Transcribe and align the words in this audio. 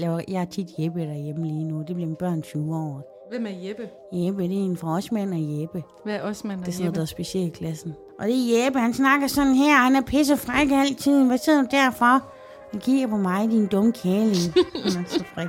laver, 0.00 0.20
jeg 0.28 0.40
er 0.40 0.44
tit 0.44 0.68
Jeppe 0.78 1.00
derhjemme 1.00 1.46
lige 1.46 1.64
nu. 1.64 1.78
Det 1.78 1.94
bliver 1.96 2.06
min 2.06 2.16
børn 2.16 2.42
20 2.42 2.76
år. 2.76 3.16
Hvem 3.30 3.46
er 3.46 3.50
Jeppe? 3.68 3.88
Jeppe, 4.12 4.42
det 4.42 4.58
er 4.58 4.64
en 4.64 4.76
fra 4.76 4.96
Osman 4.96 5.32
og 5.32 5.38
Jeppe. 5.60 5.82
Hvad 6.04 6.14
er 6.14 6.22
Osman 6.22 6.58
og 6.58 6.66
Det 6.66 6.68
er 6.68 6.72
sådan 6.72 6.82
noget, 6.84 6.86
Jeppe? 6.86 6.96
der 6.96 7.02
er 7.02 7.06
specialklassen. 7.06 7.94
Og 8.18 8.26
det 8.26 8.34
er 8.34 8.64
Jeppe, 8.64 8.78
han 8.78 8.94
snakker 8.94 9.26
sådan 9.26 9.54
her. 9.54 9.76
Han 9.76 9.96
er 9.96 10.00
pisse 10.00 10.36
fræk 10.36 10.68
altid. 10.72 11.24
Hvad 11.26 11.38
sidder 11.38 11.62
du 11.62 11.68
derfor? 11.70 12.24
Han 12.70 12.80
kigger 12.80 13.06
på 13.06 13.16
mig, 13.16 13.50
din 13.50 13.66
dumme 13.66 13.92
kæling. 13.92 14.54
Han 14.84 15.04
er 15.04 15.08
så 15.08 15.24
fræk. 15.34 15.48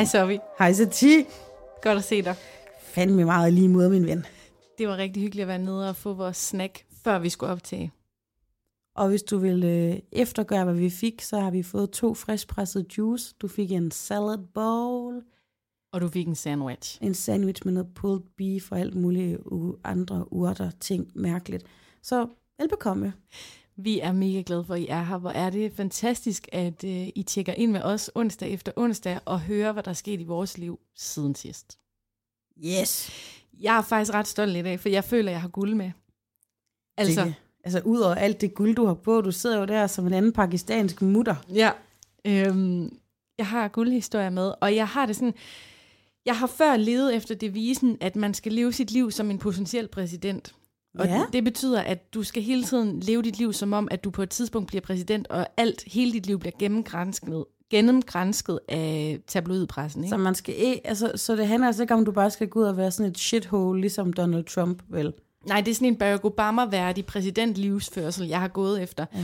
Hej 0.00 0.06
Sovi. 0.06 0.38
Hej 0.58 0.72
så 0.72 0.88
ti. 0.88 1.24
Godt 1.82 1.98
at 1.98 2.04
se 2.04 2.22
dig. 2.22 2.34
Fandme 2.82 3.24
meget 3.24 3.52
lige 3.52 3.68
mod 3.68 3.88
min 3.88 4.06
ven. 4.06 4.26
Det 4.78 4.88
var 4.88 4.96
rigtig 4.96 5.22
hyggeligt 5.22 5.42
at 5.42 5.48
være 5.48 5.58
nede 5.58 5.88
og 5.88 5.96
få 5.96 6.12
vores 6.12 6.36
snack, 6.36 6.84
før 7.04 7.18
vi 7.18 7.28
skulle 7.28 7.52
optage. 7.52 7.92
Og 8.96 9.08
hvis 9.08 9.22
du 9.22 9.38
vil 9.38 9.64
øh, 9.64 9.98
eftergøre, 10.12 10.64
hvad 10.64 10.74
vi 10.74 10.90
fik, 10.90 11.22
så 11.22 11.40
har 11.40 11.50
vi 11.50 11.62
fået 11.62 11.90
to 11.90 12.14
friskpresset 12.14 12.98
juice. 12.98 13.34
Du 13.42 13.48
fik 13.48 13.72
en 13.72 13.90
salad 13.90 14.38
bowl, 14.54 15.22
Og 15.92 16.00
du 16.00 16.08
fik 16.08 16.26
en 16.28 16.34
sandwich. 16.34 16.98
en 17.02 17.14
sandwich 17.14 17.62
med 17.64 17.72
noget 17.72 17.94
pulled 17.94 18.20
beef 18.36 18.72
og 18.72 18.80
alt 18.80 18.94
muligt 18.94 19.38
andre 19.84 20.32
urter, 20.32 20.70
ting, 20.80 21.10
mærkeligt. 21.14 21.64
Så 22.02 22.26
velbekomme. 22.58 23.12
Vi 23.82 24.00
er 24.00 24.12
mega 24.12 24.42
glade 24.46 24.64
for, 24.64 24.74
at 24.74 24.80
I 24.80 24.86
er 24.88 25.02
her. 25.02 25.18
Hvor 25.18 25.30
er 25.30 25.50
det 25.50 25.72
fantastisk, 25.72 26.48
at 26.52 26.84
uh, 26.84 26.90
I 26.90 27.24
tjekker 27.26 27.52
ind 27.52 27.72
med 27.72 27.82
os 27.82 28.10
onsdag 28.14 28.50
efter 28.52 28.72
onsdag 28.76 29.18
og 29.24 29.40
hører, 29.40 29.72
hvad 29.72 29.82
der 29.82 29.90
er 29.90 29.94
sket 29.94 30.20
i 30.20 30.24
vores 30.24 30.58
liv 30.58 30.80
siden 30.96 31.34
sidst. 31.34 31.78
Yes. 32.64 33.10
Jeg 33.60 33.78
er 33.78 33.82
faktisk 33.82 34.14
ret 34.14 34.28
stolt 34.28 34.56
i 34.56 34.62
dag, 34.62 34.80
for 34.80 34.88
jeg 34.88 35.04
føler, 35.04 35.30
at 35.30 35.32
jeg 35.32 35.40
har 35.40 35.48
guld 35.48 35.74
med. 35.74 35.90
Altså, 36.96 37.24
Det, 37.24 37.34
altså 37.64 37.80
ud 37.80 38.00
over 38.00 38.14
alt 38.14 38.40
det 38.40 38.54
guld, 38.54 38.76
du 38.76 38.86
har 38.86 38.94
på, 38.94 39.20
du 39.20 39.32
sidder 39.32 39.58
jo 39.58 39.64
der 39.64 39.86
som 39.86 40.06
en 40.06 40.12
anden 40.12 40.32
pakistansk 40.32 41.02
mutter. 41.02 41.36
Ja. 41.54 41.70
Øhm, 42.24 42.98
jeg 43.38 43.46
har 43.46 43.68
guldhistorier 43.68 44.30
med, 44.30 44.52
og 44.60 44.76
jeg 44.76 44.88
har 44.88 45.06
det 45.06 45.16
sådan... 45.16 45.34
Jeg 46.26 46.38
har 46.38 46.46
før 46.46 46.76
levet 46.76 47.16
efter 47.16 47.34
devisen, 47.34 47.98
at 48.00 48.16
man 48.16 48.34
skal 48.34 48.52
leve 48.52 48.72
sit 48.72 48.90
liv 48.90 49.10
som 49.10 49.30
en 49.30 49.38
potentiel 49.38 49.88
præsident. 49.88 50.54
Og 50.98 51.06
Ja. 51.06 51.22
det 51.32 51.44
betyder, 51.44 51.80
at 51.80 52.14
du 52.14 52.22
skal 52.22 52.42
hele 52.42 52.64
tiden 52.64 53.00
leve 53.00 53.22
dit 53.22 53.38
liv 53.38 53.52
som 53.52 53.72
om, 53.72 53.88
at 53.90 54.04
du 54.04 54.10
på 54.10 54.22
et 54.22 54.30
tidspunkt 54.30 54.68
bliver 54.68 54.80
præsident, 54.80 55.26
og 55.26 55.46
alt, 55.56 55.84
hele 55.86 56.12
dit 56.12 56.26
liv 56.26 56.38
bliver 56.38 56.52
gennemgrænsket, 56.58 57.44
gennemgrænsket 57.70 58.60
af 58.68 59.18
tabloidpressen. 59.26 60.04
Ikke? 60.04 60.10
Så, 60.10 60.16
man 60.16 60.34
skal, 60.34 60.80
altså, 60.84 61.12
så 61.16 61.36
det 61.36 61.46
handler 61.46 61.66
altså 61.66 61.82
ikke 61.82 61.94
om, 61.94 62.00
at 62.00 62.06
du 62.06 62.12
bare 62.12 62.30
skal 62.30 62.48
gå 62.48 62.60
ud 62.60 62.64
og 62.64 62.76
være 62.76 62.90
sådan 62.90 63.10
et 63.10 63.18
shithole, 63.18 63.80
ligesom 63.80 64.12
Donald 64.12 64.44
Trump, 64.44 64.82
vel? 64.88 65.12
Nej, 65.46 65.60
det 65.60 65.70
er 65.70 65.74
sådan 65.74 65.88
en 65.88 65.96
Barack 65.96 66.24
Obama-værdig 66.24 67.06
præsidentlivsførsel, 67.06 68.28
jeg 68.28 68.40
har 68.40 68.48
gået 68.48 68.82
efter. 68.82 69.06
Ja. 69.14 69.18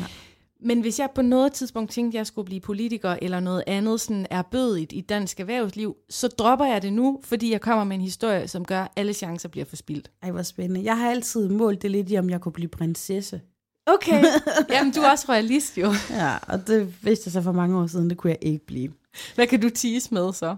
Men 0.67 0.81
hvis 0.81 0.99
jeg 0.99 1.09
på 1.15 1.23
noget 1.23 1.53
tidspunkt 1.53 1.91
tænkte, 1.91 2.17
at 2.17 2.19
jeg 2.19 2.27
skulle 2.27 2.47
blive 2.47 2.61
politiker 2.61 3.17
eller 3.23 3.41
noget 3.41 3.65
andet 3.67 4.01
sådan 4.01 4.27
er 4.31 4.43
bødigt 4.43 4.93
i 4.93 5.01
dansk 5.01 5.41
erhvervsliv, 5.41 5.97
så 6.11 6.29
dropper 6.29 6.65
jeg 6.67 6.83
det 6.83 6.93
nu, 6.93 7.21
fordi 7.25 7.53
jeg 7.53 7.61
kommer 7.61 7.85
med 7.85 7.97
en 7.97 8.03
historie, 8.03 8.49
som 8.49 8.65
gør, 8.65 8.81
at 8.83 8.89
alle 8.97 9.13
chancer 9.13 9.49
bliver 9.49 9.65
forspildt. 9.65 10.11
Ej, 10.23 10.31
hvor 10.31 10.43
spændende. 10.43 10.85
Jeg 10.85 10.99
har 10.99 11.11
altid 11.11 11.49
målt 11.49 11.83
det 11.83 11.91
lidt 11.91 12.11
i, 12.11 12.17
om 12.19 12.31
jeg 12.31 12.41
kunne 12.41 12.53
blive 12.53 12.69
prinsesse. 12.69 13.41
Okay. 13.87 14.25
Jamen, 14.71 14.93
du 14.93 15.01
er 15.01 15.11
også 15.11 15.27
realist 15.29 15.79
jo. 15.79 15.93
Ja, 16.11 16.37
og 16.49 16.67
det 16.67 17.05
vidste 17.05 17.29
jeg 17.29 17.33
så 17.33 17.43
for 17.43 17.53
mange 17.53 17.79
år 17.79 17.87
siden, 17.87 18.11
det 18.11 18.19
kunne 18.19 18.31
jeg 18.31 18.39
ikke 18.43 18.67
blive. 18.67 18.93
Hvad 19.35 19.47
kan 19.47 19.61
du 19.61 19.71
tease 19.71 20.15
med 20.15 20.33
så? 20.33 20.57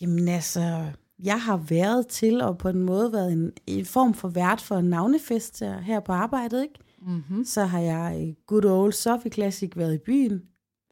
Jamen 0.00 0.28
altså, 0.28 0.84
jeg 1.24 1.40
har 1.42 1.56
været 1.56 2.06
til 2.06 2.40
og 2.42 2.58
på 2.58 2.68
en 2.68 2.82
måde 2.82 3.12
været 3.12 3.32
en, 3.32 3.52
en 3.66 3.86
form 3.86 4.14
for 4.14 4.28
vært 4.28 4.60
for 4.60 4.76
en 4.76 4.84
navnefest 4.90 5.60
her- 5.60 5.80
her 5.80 6.00
på 6.00 6.12
arbejdet, 6.12 6.62
ikke? 6.62 6.74
Mm-hmm. 7.00 7.44
Så 7.44 7.64
har 7.64 7.80
jeg 7.80 8.20
i 8.20 8.34
Good 8.46 8.64
Old 8.64 8.92
Sophie 8.92 9.30
Classic 9.32 9.72
været 9.76 9.94
i 9.94 9.98
byen 9.98 10.42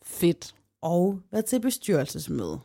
Fedt. 0.02 0.54
og 0.82 1.20
været 1.32 1.44
til 1.44 1.60
bestyrelsesmøde. 1.60 2.58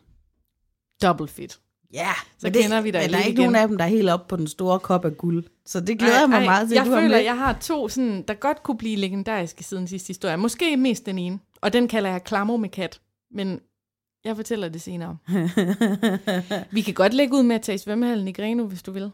Double 1.01 1.27
fedt. 1.27 1.59
Ja, 1.93 2.11
Så 2.37 2.51
kender 2.51 2.81
vi 2.81 2.91
dig 2.91 3.01
men 3.01 3.09
der 3.11 3.17
er 3.17 3.21
ikke 3.23 3.31
igen. 3.31 3.41
nogen 3.41 3.55
af 3.55 3.67
dem, 3.67 3.77
der 3.77 3.85
er 3.85 3.89
helt 3.89 4.09
oppe 4.09 4.25
på 4.29 4.35
den 4.35 4.47
store 4.47 4.79
kop 4.79 5.05
af 5.05 5.17
guld. 5.17 5.43
Så 5.65 5.79
det 5.79 5.99
glæder 5.99 6.19
jeg 6.19 6.29
mig 6.29 6.37
Ej, 6.37 6.45
meget 6.45 6.67
til, 6.69 6.75
Jeg 6.75 6.85
du 6.85 6.91
føler, 6.91 7.17
jeg 7.17 7.37
har 7.37 7.53
to, 7.61 7.89
sådan, 7.89 8.21
der 8.27 8.33
godt 8.33 8.63
kunne 8.63 8.77
blive 8.77 8.95
legendariske 8.95 9.63
siden 9.63 9.87
sidste 9.87 10.07
historie. 10.07 10.37
Måske 10.37 10.77
mest 10.77 11.05
den 11.05 11.19
ene. 11.19 11.39
Og 11.61 11.73
den 11.73 11.87
kalder 11.87 12.09
jeg 12.09 12.23
Klammer 12.23 12.57
med 12.57 12.69
kat. 12.69 13.01
Men 13.31 13.59
jeg 14.25 14.35
fortæller 14.35 14.69
det 14.69 14.81
senere. 14.81 15.17
Vi 16.75 16.81
kan 16.81 16.93
godt 16.93 17.13
lægge 17.13 17.35
ud 17.35 17.43
med 17.43 17.55
at 17.55 17.61
tage 17.61 17.75
i 17.75 17.77
svømmehallen 17.77 18.27
i 18.27 18.31
Greno, 18.31 18.65
hvis 18.65 18.83
du 18.83 18.91
vil. 18.91 19.11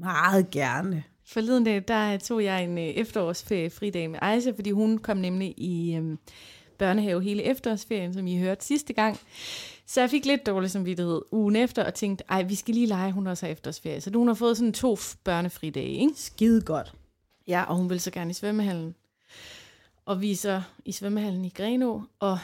meget 0.00 0.50
gerne. 0.50 1.04
Forleden 1.28 1.64
dag, 1.64 1.84
der 1.88 2.18
tog 2.18 2.44
jeg 2.44 2.64
en 2.64 2.78
øh, 2.78 2.84
efterårsferie 2.84 3.70
fridag 3.70 4.10
med 4.10 4.18
Aisha, 4.22 4.50
fordi 4.50 4.70
hun 4.70 4.98
kom 4.98 5.16
nemlig 5.16 5.54
i 5.56 5.94
øhm, 5.94 6.18
børnehave 6.78 7.22
hele 7.22 7.42
efterårsferien, 7.42 8.14
som 8.14 8.26
I 8.26 8.38
hørte 8.38 8.64
sidste 8.64 8.92
gang. 8.92 9.18
Så 9.86 10.00
jeg 10.00 10.10
fik 10.10 10.26
lidt 10.26 10.46
dårlig 10.46 10.70
samvittighed 10.70 11.22
ugen 11.32 11.56
efter, 11.56 11.84
og 11.84 11.94
tænkte, 11.94 12.24
ej, 12.28 12.42
vi 12.42 12.54
skal 12.54 12.74
lige 12.74 12.86
lege, 12.86 13.12
hun 13.12 13.26
også 13.26 13.46
har 13.46 13.52
efterårsferie. 13.52 14.00
Så 14.00 14.10
hun 14.14 14.26
har 14.26 14.34
fået 14.34 14.56
sådan 14.56 14.72
to 14.72 14.96
børnefridage, 15.24 15.88
ikke? 15.88 16.12
Skide 16.16 16.60
godt. 16.60 16.94
Ja, 17.48 17.62
og 17.62 17.76
hun 17.76 17.90
vil 17.90 18.00
så 18.00 18.10
gerne 18.10 18.30
i 18.30 18.34
svømmehallen. 18.34 18.94
Og 20.04 20.20
vi 20.20 20.30
er 20.30 20.36
så 20.36 20.62
i 20.84 20.92
svømmehallen 20.92 21.44
i 21.44 21.48
Greno, 21.48 22.00
og 22.18 22.38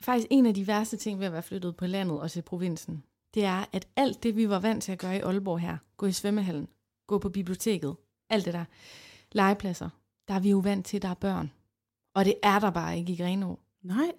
faktisk 0.00 0.26
en 0.30 0.46
af 0.46 0.54
de 0.54 0.66
værste 0.66 0.96
ting 0.96 1.18
ved 1.18 1.26
at 1.26 1.32
være 1.32 1.42
flyttet 1.42 1.76
på 1.76 1.86
landet 1.86 2.20
og 2.20 2.30
til 2.30 2.42
provinsen, 2.42 3.02
det 3.34 3.44
er, 3.44 3.64
at 3.72 3.88
alt 3.96 4.22
det, 4.22 4.36
vi 4.36 4.48
var 4.48 4.60
vant 4.60 4.82
til 4.82 4.92
at 4.92 4.98
gøre 4.98 5.16
i 5.16 5.20
Aalborg 5.20 5.60
her, 5.60 5.76
gå 5.96 6.06
i 6.06 6.12
svømmehallen, 6.12 6.68
gå 7.06 7.18
på 7.18 7.28
biblioteket, 7.28 7.96
alt 8.30 8.44
det 8.44 8.54
der, 8.54 8.64
legepladser, 9.32 9.88
der 10.28 10.34
er 10.34 10.40
vi 10.40 10.50
jo 10.50 10.58
vant 10.58 10.86
til, 10.86 10.96
at 10.96 11.02
der 11.02 11.08
er 11.08 11.14
børn. 11.14 11.50
Og 12.14 12.24
det 12.24 12.34
er 12.42 12.58
der 12.58 12.70
bare 12.70 12.98
ikke 12.98 13.12
i 13.12 13.16
Greno. 13.16 13.54
Nej. 13.82 14.12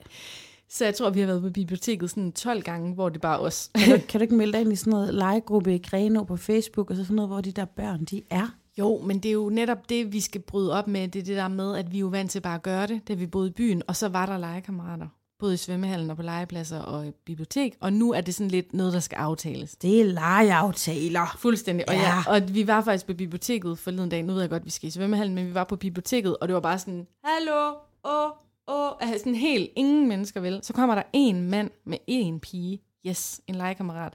Så 0.70 0.86
jeg 0.86 0.96
tror, 0.96 1.10
vi 1.10 1.20
har 1.20 1.28
været 1.28 1.42
på 1.42 1.50
biblioteket 1.50 2.10
sådan 2.10 2.32
12 2.32 2.62
gange, 2.62 2.94
hvor 2.94 3.10
det 3.10 3.22
bare 3.22 3.36
er 3.36 3.40
os. 3.40 3.72
Kan 3.76 4.00
du, 4.00 4.06
kan 4.10 4.20
du 4.20 4.22
ikke 4.22 4.36
melde 4.36 4.54
dig 4.54 4.62
ind 4.62 4.74
i 4.74 4.76
sådan 4.76 4.92
noget 4.92 5.14
legegruppe 5.14 5.76
i 5.76 5.78
Greno 5.78 6.24
på 6.24 6.38
Facebook, 6.38 6.90
og 6.90 6.96
så 6.96 7.04
sådan 7.04 7.16
noget, 7.16 7.30
hvor 7.30 7.42
de 7.42 7.52
der 7.52 7.66
børn, 7.66 8.06
de 8.06 8.22
er? 8.30 8.48
Jo, 8.78 9.02
men 9.04 9.20
det 9.20 9.30
er 9.30 9.34
jo 9.34 9.50
netop 9.50 9.90
det, 9.90 10.14
vi 10.14 10.20
skal 10.20 10.42
bryde 10.42 10.74
op 10.74 10.88
med. 10.88 11.08
Det 11.08 11.20
er 11.20 11.24
det 11.24 11.38
der 11.38 11.48
med, 11.48 11.78
at 11.78 11.92
vi 11.92 11.98
er 11.98 12.02
jo 12.02 12.08
vant 12.08 12.32
til 12.32 12.42
bare 12.42 12.56
at 12.56 12.64
gøre 12.64 12.88
det, 12.88 13.08
da 13.08 13.14
vi 13.14 13.28
boede 13.28 13.50
i 13.50 13.54
byen. 13.54 13.82
Og 13.88 13.96
så 13.96 14.10
var 14.10 14.26
der 14.26 14.38
legekammerater, 14.38 15.08
både 15.42 15.54
i 15.54 15.58
svømmehallen 15.58 16.10
og 16.10 16.16
på 16.18 16.22
legepladser 16.24 16.80
og 16.80 17.08
i 17.08 17.12
bibliotek. 17.26 17.78
Og 17.80 17.94
nu 17.94 18.14
er 18.14 18.22
det 18.22 18.36
sådan 18.36 18.52
lidt 18.52 18.74
noget, 18.74 18.94
der 18.94 19.00
skal 19.00 19.16
aftales. 19.16 19.76
Det 19.76 20.02
er 20.02 20.06
legeaftaler. 20.06 21.38
Fuldstændig. 21.40 21.90
Og, 21.90 21.96
Ja. 21.96 22.02
ja, 22.02 22.24
og 22.28 22.54
vi 22.56 22.68
var 22.68 22.82
faktisk 22.84 23.06
på 23.08 23.14
biblioteket 23.14 23.80
forleden 23.80 24.10
dag. 24.10 24.24
Nu 24.24 24.34
ved 24.34 24.42
jeg 24.42 24.50
godt, 24.50 24.62
at 24.62 24.66
vi 24.66 24.72
skal 24.72 24.88
i 24.88 24.92
svømmehallen, 24.92 25.36
men 25.36 25.48
vi 25.48 25.54
var 25.54 25.64
på 25.64 25.76
biblioteket, 25.76 26.38
og 26.38 26.48
det 26.48 26.54
var 26.54 26.60
bare 26.62 26.80
sådan, 26.80 27.08
hallo, 27.24 27.74
åh, 28.06 28.32
åh, 28.68 28.92
altså 29.00 29.18
sådan 29.18 29.36
helt 29.36 29.72
ingen 29.76 30.08
mennesker 30.08 30.40
vel. 30.42 30.60
Så 30.64 30.74
kommer 30.74 30.96
der 30.96 31.04
en 31.14 31.50
mand 31.50 31.72
med 31.86 31.98
en 32.08 32.40
pige. 32.40 32.82
Yes, 33.08 33.42
en 33.48 33.56
legekammerat. 33.56 34.14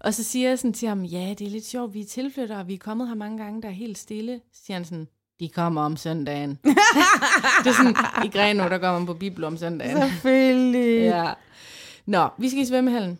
Og 0.00 0.14
så 0.14 0.22
siger 0.24 0.48
jeg 0.48 0.58
sådan 0.58 0.72
til 0.72 0.88
ham, 0.88 1.02
ja, 1.04 1.34
det 1.38 1.46
er 1.46 1.50
lidt 1.50 1.66
sjovt, 1.66 1.94
vi 1.94 2.00
er 2.00 2.04
tilflyttere, 2.06 2.58
og 2.58 2.68
vi 2.68 2.74
er 2.74 2.78
kommet 2.78 3.08
her 3.08 3.14
mange 3.14 3.38
gange, 3.38 3.62
der 3.62 3.68
er 3.68 3.72
helt 3.72 3.98
stille. 3.98 4.40
Så 4.52 4.60
siger 4.64 4.76
han 4.76 4.84
sådan, 4.84 5.08
de 5.40 5.48
kommer 5.48 5.82
om 5.82 5.96
søndagen. 5.96 6.50
det 7.64 7.66
er 7.70 7.72
sådan, 7.76 7.96
i 8.24 8.28
Greno, 8.28 8.62
der 8.68 8.78
går 8.78 8.92
man 8.92 9.06
på 9.06 9.14
bibel 9.14 9.44
om 9.44 9.56
søndagen. 9.56 9.96
Selvfølgelig. 10.02 11.00
Ja. 11.14 11.32
Nå, 12.06 12.28
vi 12.38 12.48
skal 12.48 12.62
i 12.62 12.64
svømmehallen. 12.64 13.18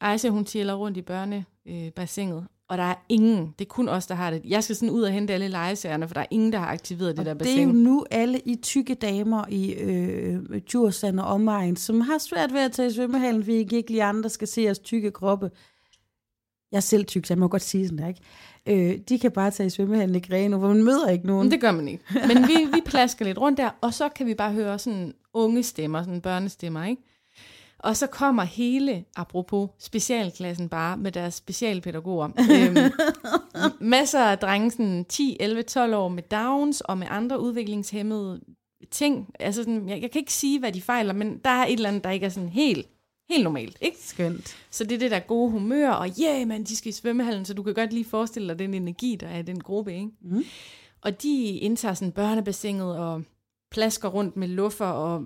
Aisha, 0.00 0.28
hun 0.28 0.46
chiller 0.46 0.74
rundt 0.74 0.96
i 0.96 1.02
børnebassinet. 1.02 2.46
Og 2.68 2.78
der 2.78 2.84
er 2.84 2.94
ingen, 3.08 3.54
det 3.58 3.64
er 3.64 3.68
kun 3.68 3.88
os, 3.88 4.06
der 4.06 4.14
har 4.14 4.30
det. 4.30 4.42
Jeg 4.44 4.64
skal 4.64 4.76
sådan 4.76 4.90
ud 4.90 5.02
og 5.02 5.10
hente 5.12 5.32
alle 5.34 5.48
lejesagerne, 5.48 6.06
for 6.08 6.14
der 6.14 6.20
er 6.20 6.26
ingen, 6.30 6.52
der 6.52 6.58
har 6.58 6.66
aktiveret 6.66 7.16
det 7.16 7.26
der 7.26 7.32
Det 7.34 7.38
bassin. 7.38 7.58
er 7.58 7.62
jo 7.64 7.72
nu 7.72 8.04
alle 8.10 8.38
i 8.40 8.54
tykke 8.62 8.94
damer 8.94 9.44
i 9.48 9.72
øh, 9.72 10.38
Djursland 10.60 11.20
og 11.20 11.26
omegn, 11.26 11.76
som 11.76 12.00
har 12.00 12.18
svært 12.18 12.52
ved 12.52 12.60
at 12.60 12.72
tage 12.72 12.88
i 12.88 12.92
svømmehallen, 12.94 13.42
fordi 13.42 13.56
ikke 13.56 13.76
ikke 13.76 13.90
lige 13.90 14.04
andre 14.04 14.30
skal 14.30 14.48
se 14.48 14.62
jeres 14.62 14.78
tykke 14.78 15.10
kroppe. 15.10 15.50
Jeg 16.72 16.76
er 16.76 16.80
selv 16.80 17.04
tyk, 17.04 17.26
så 17.26 17.34
jeg 17.34 17.38
må 17.38 17.48
godt 17.48 17.62
sige 17.62 17.88
sådan 17.88 17.98
der, 17.98 18.08
ikke? 18.08 18.20
Øh, 18.66 18.98
de 19.08 19.18
kan 19.18 19.30
bare 19.30 19.50
tage 19.50 19.66
i 19.66 19.70
svømmehallen 19.70 20.16
i 20.16 20.20
Greno, 20.20 20.58
hvor 20.58 20.68
man 20.68 20.84
møder 20.84 21.08
ikke 21.08 21.26
nogen. 21.26 21.44
Men 21.44 21.52
det 21.52 21.60
gør 21.60 21.72
man 21.72 21.88
ikke. 21.88 22.04
Men 22.28 22.48
vi, 22.48 22.54
vi 22.72 22.80
plasker 22.86 23.24
lidt 23.24 23.38
rundt 23.38 23.58
der, 23.58 23.70
og 23.80 23.94
så 23.94 24.08
kan 24.08 24.26
vi 24.26 24.34
bare 24.34 24.52
høre 24.52 24.78
sådan 24.78 25.14
unge 25.34 25.62
stemmer, 25.62 26.02
sådan 26.02 26.20
børnestemmer, 26.20 26.84
ikke? 26.84 27.02
Og 27.78 27.96
så 27.96 28.06
kommer 28.06 28.42
hele, 28.42 29.04
apropos 29.16 29.70
specialklassen 29.78 30.68
bare, 30.68 30.96
med 30.96 31.12
deres 31.12 31.34
specialpædagoger. 31.34 32.28
øhm, 32.28 32.92
masser 33.80 34.20
af 34.20 34.38
drenge, 34.38 34.70
sådan 34.70 35.04
10, 35.08 35.36
11, 35.40 35.62
12 35.62 35.94
år 35.94 36.08
med 36.08 36.22
Downs 36.22 36.80
og 36.80 36.98
med 36.98 37.06
andre 37.10 37.40
udviklingshemmede 37.40 38.40
ting. 38.90 39.28
Altså 39.40 39.62
sådan, 39.62 39.88
jeg, 39.88 40.02
jeg 40.02 40.10
kan 40.10 40.18
ikke 40.18 40.32
sige, 40.32 40.58
hvad 40.58 40.72
de 40.72 40.82
fejler, 40.82 41.12
men 41.12 41.38
der 41.44 41.50
er 41.50 41.66
et 41.66 41.72
eller 41.72 41.88
andet, 41.88 42.04
der 42.04 42.10
ikke 42.10 42.26
er 42.26 42.30
sådan 42.30 42.48
helt, 42.48 42.86
helt 43.28 43.44
normalt, 43.44 43.78
ikke? 43.80 43.96
Skønt. 44.00 44.56
Så 44.70 44.84
det 44.84 44.92
er 44.92 44.98
det 44.98 45.10
der 45.10 45.18
gode 45.18 45.50
humør, 45.50 45.90
og 45.90 46.08
ja, 46.08 46.36
yeah, 46.36 46.48
man, 46.48 46.64
de 46.64 46.76
skal 46.76 46.88
i 46.88 46.92
svømmehallen, 46.92 47.44
så 47.44 47.54
du 47.54 47.62
kan 47.62 47.74
godt 47.74 47.92
lige 47.92 48.04
forestille 48.04 48.48
dig 48.48 48.58
den 48.58 48.74
energi, 48.74 49.16
der 49.20 49.26
er 49.26 49.38
i 49.38 49.42
den 49.42 49.60
gruppe, 49.60 49.94
ikke? 49.94 50.08
Mm. 50.22 50.44
Og 51.00 51.22
de 51.22 51.44
indtager 51.44 51.94
sådan 51.94 52.12
børnebassinet 52.12 52.96
og 52.98 53.22
plasker 53.70 54.08
rundt 54.08 54.36
med 54.36 54.48
luffer 54.48 54.86
og 54.86 55.24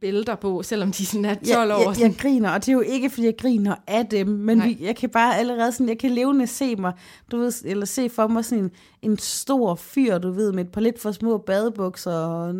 bælter 0.00 0.34
på, 0.34 0.62
selvom 0.62 0.92
de 0.92 1.06
sådan 1.06 1.24
er 1.24 1.34
12 1.34 1.48
jeg, 1.48 1.76
år. 1.76 1.90
jeg, 1.90 2.00
jeg 2.00 2.14
griner, 2.18 2.50
og 2.50 2.60
det 2.60 2.68
er 2.68 2.72
jo 2.72 2.80
ikke, 2.80 3.10
fordi 3.10 3.26
jeg 3.26 3.36
griner 3.38 3.74
af 3.86 4.06
dem, 4.06 4.28
men 4.28 4.58
Nej. 4.58 4.66
vi, 4.66 4.78
jeg 4.80 4.96
kan 4.96 5.10
bare 5.10 5.38
allerede 5.38 5.72
sådan, 5.72 5.88
jeg 5.88 5.98
kan 5.98 6.10
levende 6.10 6.46
se 6.46 6.76
mig, 6.76 6.92
du 7.32 7.38
ved, 7.38 7.52
eller 7.64 7.86
se 7.86 8.08
for 8.08 8.26
mig 8.26 8.44
sådan 8.44 8.64
en, 8.64 8.70
en 9.02 9.18
stor 9.18 9.74
fyr, 9.74 10.18
du 10.18 10.32
ved, 10.32 10.52
med 10.52 10.64
et 10.64 10.72
par 10.72 10.80
lidt 10.80 11.00
for 11.00 11.12
små 11.12 11.38
badebukser 11.38 12.12
og 12.12 12.54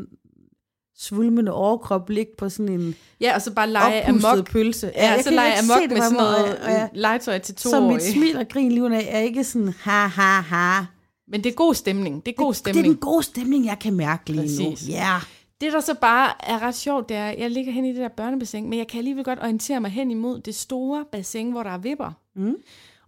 svulmende 0.99 1.52
overkrop 1.52 2.11
ligge 2.11 2.32
på 2.38 2.49
sådan 2.49 2.69
en 2.69 2.94
Ja, 3.20 3.35
og 3.35 3.43
så 3.43 3.52
bare 3.52 3.70
lege 3.70 4.08
amok. 4.08 4.50
pølse. 4.50 4.93
Ja, 4.96 5.12
jeg 5.12 5.25
så 5.25 5.31
lege 5.31 5.56
se 5.62 5.73
amok 5.73 5.91
med 5.91 6.00
sådan 6.00 6.17
noget 6.17 6.58
og 6.58 6.70
jeg- 6.70 6.88
øh, 6.94 6.99
legetøj 7.00 7.38
til 7.38 7.55
to 7.55 7.70
Så 7.70 7.81
mit 7.81 8.02
smil 8.02 8.37
og 8.37 8.49
grin 8.49 8.73
lige 8.73 9.02
er 9.05 9.19
ikke 9.19 9.44
sådan, 9.44 9.75
ha, 9.81 10.06
ha, 10.06 10.41
ha. 10.41 10.85
Men 11.29 11.44
det 11.44 11.50
er 11.50 11.55
god 11.55 11.75
stemning. 11.75 12.26
Det 12.26 12.32
er 12.32 12.37
god 12.37 12.55
Det, 12.55 12.64
det 12.64 12.70
er 12.70 12.73
stemning. 12.73 12.94
den 12.94 13.00
gode 13.00 13.23
stemning, 13.23 13.67
jeg 13.67 13.79
kan 13.79 13.94
mærke 13.94 14.32
lige 14.32 14.41
Præcis. 14.41 14.88
nu. 14.88 14.94
Ja. 14.94 15.17
Det, 15.61 15.73
der 15.73 15.81
så 15.81 15.94
bare 16.00 16.32
er 16.50 16.62
ret 16.62 16.75
sjovt, 16.75 17.08
det 17.08 17.17
er, 17.17 17.26
at 17.26 17.38
jeg 17.38 17.50
ligger 17.50 17.73
hen 17.73 17.85
i 17.85 17.88
det 17.88 17.96
der 17.96 18.08
børnebassin, 18.08 18.70
men 18.70 18.79
jeg 18.79 18.87
kan 18.88 18.99
alligevel 18.99 19.25
godt 19.25 19.38
orientere 19.43 19.81
mig 19.81 19.91
hen 19.91 20.11
imod 20.11 20.41
det 20.41 20.55
store 20.55 21.05
bassin, 21.12 21.50
hvor 21.50 21.62
der 21.62 21.70
er 21.70 21.79
vipper. 21.79 22.12
Mm. 22.37 22.55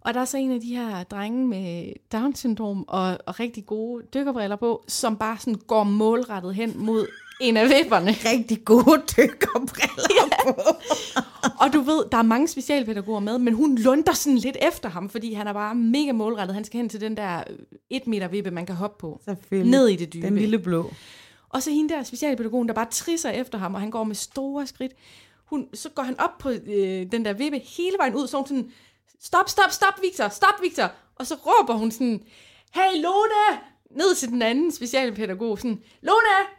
Og 0.01 0.13
der 0.13 0.19
er 0.21 0.25
så 0.25 0.37
en 0.37 0.51
af 0.51 0.61
de 0.61 0.75
her 0.75 1.03
drenge 1.03 1.47
med 1.47 1.93
Down-syndrom 2.13 2.85
og, 2.87 3.17
og 3.25 3.39
rigtig 3.39 3.65
gode 3.65 4.03
dykkerbriller 4.13 4.55
på, 4.55 4.83
som 4.87 5.17
bare 5.17 5.37
sådan 5.39 5.55
går 5.67 5.83
målrettet 5.83 6.55
hen 6.55 6.73
mod 6.75 7.07
en 7.41 7.57
af 7.57 7.69
vipperne. 7.69 8.11
Rigtig 8.11 8.65
gode 8.65 9.03
dykkerbriller 9.17 10.27
på. 10.43 10.61
Og 11.61 11.73
du 11.73 11.81
ved, 11.81 12.05
der 12.11 12.17
er 12.17 12.21
mange 12.21 12.47
specialpædagoger 12.47 13.19
med, 13.19 13.37
men 13.37 13.53
hun 13.53 13.77
lunder 13.77 14.13
sådan 14.13 14.37
lidt 14.37 14.57
efter 14.61 14.89
ham, 14.89 15.09
fordi 15.09 15.33
han 15.33 15.47
er 15.47 15.53
bare 15.53 15.75
mega 15.75 16.11
målrettet. 16.11 16.55
Han 16.55 16.63
skal 16.63 16.77
hen 16.77 16.89
til 16.89 17.01
den 17.01 17.17
der 17.17 17.43
øh, 17.49 17.57
et 17.89 18.07
meter 18.07 18.27
vippe, 18.27 18.51
man 18.51 18.65
kan 18.65 18.75
hoppe 18.75 18.99
på. 18.99 19.21
Selvfølgelig. 19.25 19.71
Ned 19.71 19.87
i 19.87 19.95
det 19.95 20.13
dybe. 20.13 20.27
Den 20.27 20.35
lille 20.35 20.59
blå. 20.59 20.93
Og 21.49 21.63
så 21.63 21.71
hende 21.71 21.93
der 21.93 22.03
specialpædagogen, 22.03 22.67
der 22.67 22.73
bare 22.73 22.87
trisser 22.91 23.29
efter 23.29 23.57
ham, 23.57 23.73
og 23.73 23.79
han 23.79 23.91
går 23.91 24.03
med 24.03 24.15
store 24.15 24.67
skridt. 24.67 24.91
Hun, 25.45 25.67
så 25.73 25.89
går 25.89 26.03
han 26.03 26.19
op 26.19 26.37
på 26.39 26.49
øh, 26.49 27.11
den 27.11 27.25
der 27.25 27.33
vippe 27.33 27.59
hele 27.77 27.95
vejen 27.99 28.15
ud, 28.15 28.27
så 28.27 28.37
hun 28.37 28.47
sådan, 28.47 28.71
stop, 29.21 29.49
stop, 29.49 29.71
stop, 29.71 30.01
Victor, 30.01 30.29
stop, 30.29 30.61
Victor. 30.61 30.91
Og 31.15 31.27
så 31.27 31.35
råber 31.35 31.73
hun 31.73 31.91
sådan, 31.91 32.23
hey 32.75 33.01
Lone, 33.01 33.59
ned 33.91 34.15
til 34.15 34.29
den 34.29 34.41
anden 34.41 34.71
specialpædagog, 34.71 35.57
sådan, 35.57 35.81
Lone, 36.01 36.56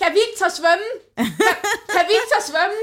kan 0.00 0.12
Victor 0.20 0.48
svømme? 0.48 0.88
Kan, 1.16 1.26
kan 1.94 2.04
Victor 2.14 2.40
svømme? 2.50 2.80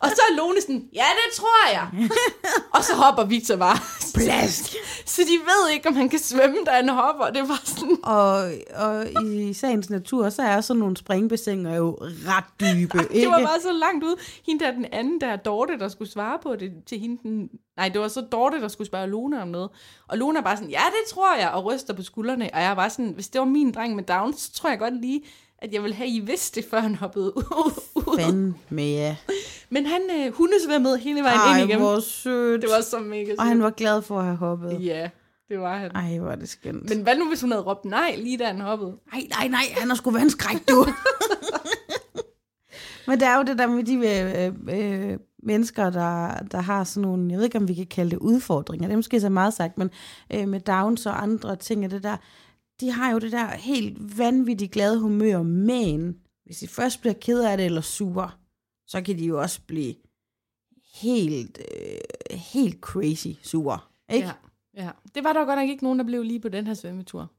Og 0.00 0.08
så 0.08 0.22
er 0.30 0.36
Lone 0.36 0.60
sådan, 0.60 0.88
ja, 0.94 1.04
det 1.20 1.36
tror 1.36 1.70
jeg. 1.72 2.08
Og 2.74 2.84
så 2.84 2.94
hopper 2.94 3.24
Victor 3.24 3.56
bare. 3.56 3.78
Plask. 4.14 4.76
Så 5.06 5.22
de 5.22 5.36
ved 5.50 5.70
ikke, 5.72 5.88
om 5.88 5.94
han 5.94 6.08
kan 6.08 6.18
svømme, 6.18 6.56
da 6.66 6.70
han 6.70 6.88
hopper. 6.88 7.24
Det 7.26 7.48
var 7.48 7.60
sådan, 7.64 7.98
Og, 8.02 8.50
og 8.76 9.24
i 9.24 9.52
sagens 9.52 9.90
natur, 9.90 10.28
så 10.30 10.42
er 10.42 10.60
sådan 10.60 10.80
nogle 10.80 10.96
springbassiner 10.96 11.76
jo 11.76 11.98
ret 12.02 12.44
dybe, 12.60 12.98
ikke? 13.14 13.20
Det 13.20 13.28
var 13.28 13.38
bare 13.38 13.60
så 13.60 13.72
langt 13.72 14.04
ud. 14.04 14.20
Hende 14.46 14.64
der, 14.64 14.70
den 14.72 14.86
anden 14.92 15.20
der, 15.20 15.36
Dorte, 15.36 15.78
der 15.78 15.88
skulle 15.88 16.10
svare 16.10 16.38
på 16.42 16.56
det 16.56 16.72
til 16.86 16.98
hende. 16.98 17.22
Den, 17.22 17.48
nej, 17.76 17.88
det 17.88 18.00
var 18.00 18.08
så 18.08 18.20
Dorte, 18.20 18.60
der 18.60 18.68
skulle 18.68 18.88
spørge 18.88 19.06
Luna 19.06 19.42
om 19.42 19.48
noget. 19.48 19.70
Og 20.08 20.18
Luna 20.18 20.38
er 20.38 20.44
bare 20.44 20.56
sådan, 20.56 20.70
ja, 20.70 20.82
det 20.86 21.14
tror 21.14 21.34
jeg, 21.34 21.50
og 21.50 21.64
ryster 21.64 21.94
på 21.94 22.02
skuldrene. 22.02 22.50
Og 22.54 22.62
jeg 22.62 22.76
var 22.76 22.88
sådan, 22.88 23.12
hvis 23.14 23.28
det 23.28 23.38
var 23.38 23.46
min 23.46 23.72
dreng 23.72 23.94
med 23.94 24.04
Down, 24.04 24.34
så 24.34 24.52
tror 24.52 24.70
jeg 24.70 24.78
godt 24.78 25.00
lige, 25.00 25.22
at 25.62 25.72
jeg 25.72 25.82
ville 25.82 25.94
have, 25.94 26.08
I 26.08 26.20
vidste 26.20 26.60
det, 26.60 26.70
før 26.70 26.80
han 26.80 26.94
hoppede 26.94 27.36
ud. 27.36 27.42
Fandme, 28.18 28.82
ja. 28.82 29.16
Men 29.70 29.86
han 29.86 30.00
øh, 30.18 30.32
hundesvømmede 30.32 30.98
hele 30.98 31.22
vejen 31.22 31.38
Ej, 31.38 31.58
ind 31.58 31.68
igennem. 31.68 31.86
hvor 31.86 32.00
sødt. 32.00 32.62
Det 32.62 32.70
var 32.70 32.80
så 32.80 32.98
mega 32.98 33.26
sødt. 33.26 33.38
Og 33.38 33.46
han 33.46 33.62
var 33.62 33.70
glad 33.70 34.02
for 34.02 34.18
at 34.18 34.24
have 34.24 34.36
hoppet. 34.36 34.84
Ja, 34.84 35.10
det 35.48 35.58
var 35.60 35.78
han. 35.78 35.90
Ej, 35.90 36.18
hvor 36.18 36.30
er 36.30 36.36
det 36.36 36.48
skønt. 36.48 36.88
Men 36.88 37.02
hvad 37.02 37.16
nu, 37.16 37.28
hvis 37.28 37.40
hun 37.40 37.50
havde 37.50 37.64
råbt 37.64 37.84
nej, 37.84 38.14
lige 38.18 38.38
da 38.38 38.44
han 38.46 38.60
hoppede? 38.60 38.96
Nej, 39.12 39.22
nej, 39.30 39.48
nej, 39.48 39.62
han 39.78 39.88
har 39.88 39.96
sgu 39.96 40.10
vandskræk, 40.10 40.68
du. 40.68 40.86
Men 43.06 43.20
der 43.20 43.26
er 43.26 43.36
jo 43.36 43.42
det 43.42 43.58
der 43.58 43.66
med 43.66 43.84
de 43.84 43.94
øh, 43.94 45.10
øh, 45.10 45.18
mennesker, 45.42 45.90
der, 45.90 46.34
der 46.52 46.60
har 46.60 46.84
sådan 46.84 47.02
nogle, 47.02 47.30
jeg 47.30 47.38
ved 47.38 47.44
ikke, 47.44 47.58
om 47.58 47.68
vi 47.68 47.74
kan 47.74 47.86
kalde 47.86 48.10
det 48.10 48.18
udfordringer, 48.18 48.86
det 48.88 48.92
er 48.92 48.96
måske 48.96 49.20
så 49.20 49.28
meget 49.28 49.54
sagt, 49.54 49.78
men 49.78 49.90
øh, 50.34 50.48
med 50.48 50.60
Downs 50.60 51.06
og 51.06 51.22
andre 51.22 51.56
ting 51.56 51.84
af 51.84 51.90
det 51.90 52.02
der, 52.02 52.16
de 52.80 52.90
har 52.90 53.12
jo 53.12 53.18
det 53.18 53.32
der 53.32 53.46
helt 53.46 54.18
vanvittigt 54.18 54.72
glade 54.72 55.00
humør, 55.00 55.42
men 55.42 56.18
hvis 56.44 56.58
de 56.58 56.68
først 56.68 57.00
bliver 57.00 57.14
ked 57.14 57.40
af 57.40 57.56
det 57.56 57.66
eller 57.66 57.80
sure, 57.80 58.30
så 58.86 59.02
kan 59.02 59.18
de 59.18 59.24
jo 59.24 59.40
også 59.40 59.60
blive 59.66 59.94
helt, 60.94 61.58
øh, 61.58 62.38
helt 62.38 62.80
crazy 62.80 63.28
sure. 63.42 63.78
Ikke? 64.12 64.26
Ja, 64.26 64.84
ja. 64.84 64.90
Det 65.14 65.24
var 65.24 65.32
der 65.32 65.44
godt 65.44 65.58
nok 65.58 65.68
ikke 65.68 65.84
nogen, 65.84 65.98
der 65.98 66.04
blev 66.04 66.22
lige 66.22 66.40
på 66.40 66.48
den 66.48 66.66
her 66.66 66.74
svømmetur. 66.74 67.32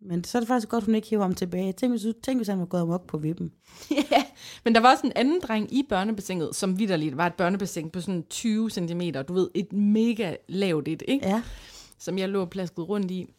Men 0.00 0.24
så 0.24 0.38
er 0.38 0.40
det 0.40 0.48
faktisk 0.48 0.68
godt, 0.68 0.84
hun 0.84 0.94
ikke 0.94 1.08
hiver 1.08 1.22
ham 1.22 1.34
tilbage. 1.34 1.72
Tænk 1.72 1.92
hvis, 1.92 2.06
tænk, 2.22 2.38
hvis 2.38 2.48
han 2.48 2.58
var 2.58 2.64
gået 2.66 2.80
amok 2.80 3.06
på 3.06 3.18
vippen. 3.18 3.52
Ja, 4.10 4.24
men 4.64 4.74
der 4.74 4.80
var 4.80 4.90
også 4.90 5.06
en 5.06 5.12
anden 5.16 5.40
dreng 5.40 5.72
i 5.72 5.82
børnebassinet, 5.88 6.56
som 6.56 6.78
vidderligt 6.78 7.16
var 7.16 7.26
et 7.26 7.34
børnebassin 7.34 7.90
på 7.90 8.00
sådan 8.00 8.24
20 8.30 8.70
cm. 8.70 9.00
Du 9.28 9.32
ved, 9.32 9.50
et 9.54 9.72
mega 9.72 10.34
lavt 10.48 10.88
et, 10.88 11.02
ikke? 11.08 11.26
Ja. 11.26 11.42
Som 11.98 12.18
jeg 12.18 12.28
lå 12.28 12.44
plasket 12.44 12.88
rundt 12.88 13.10
i. 13.10 13.34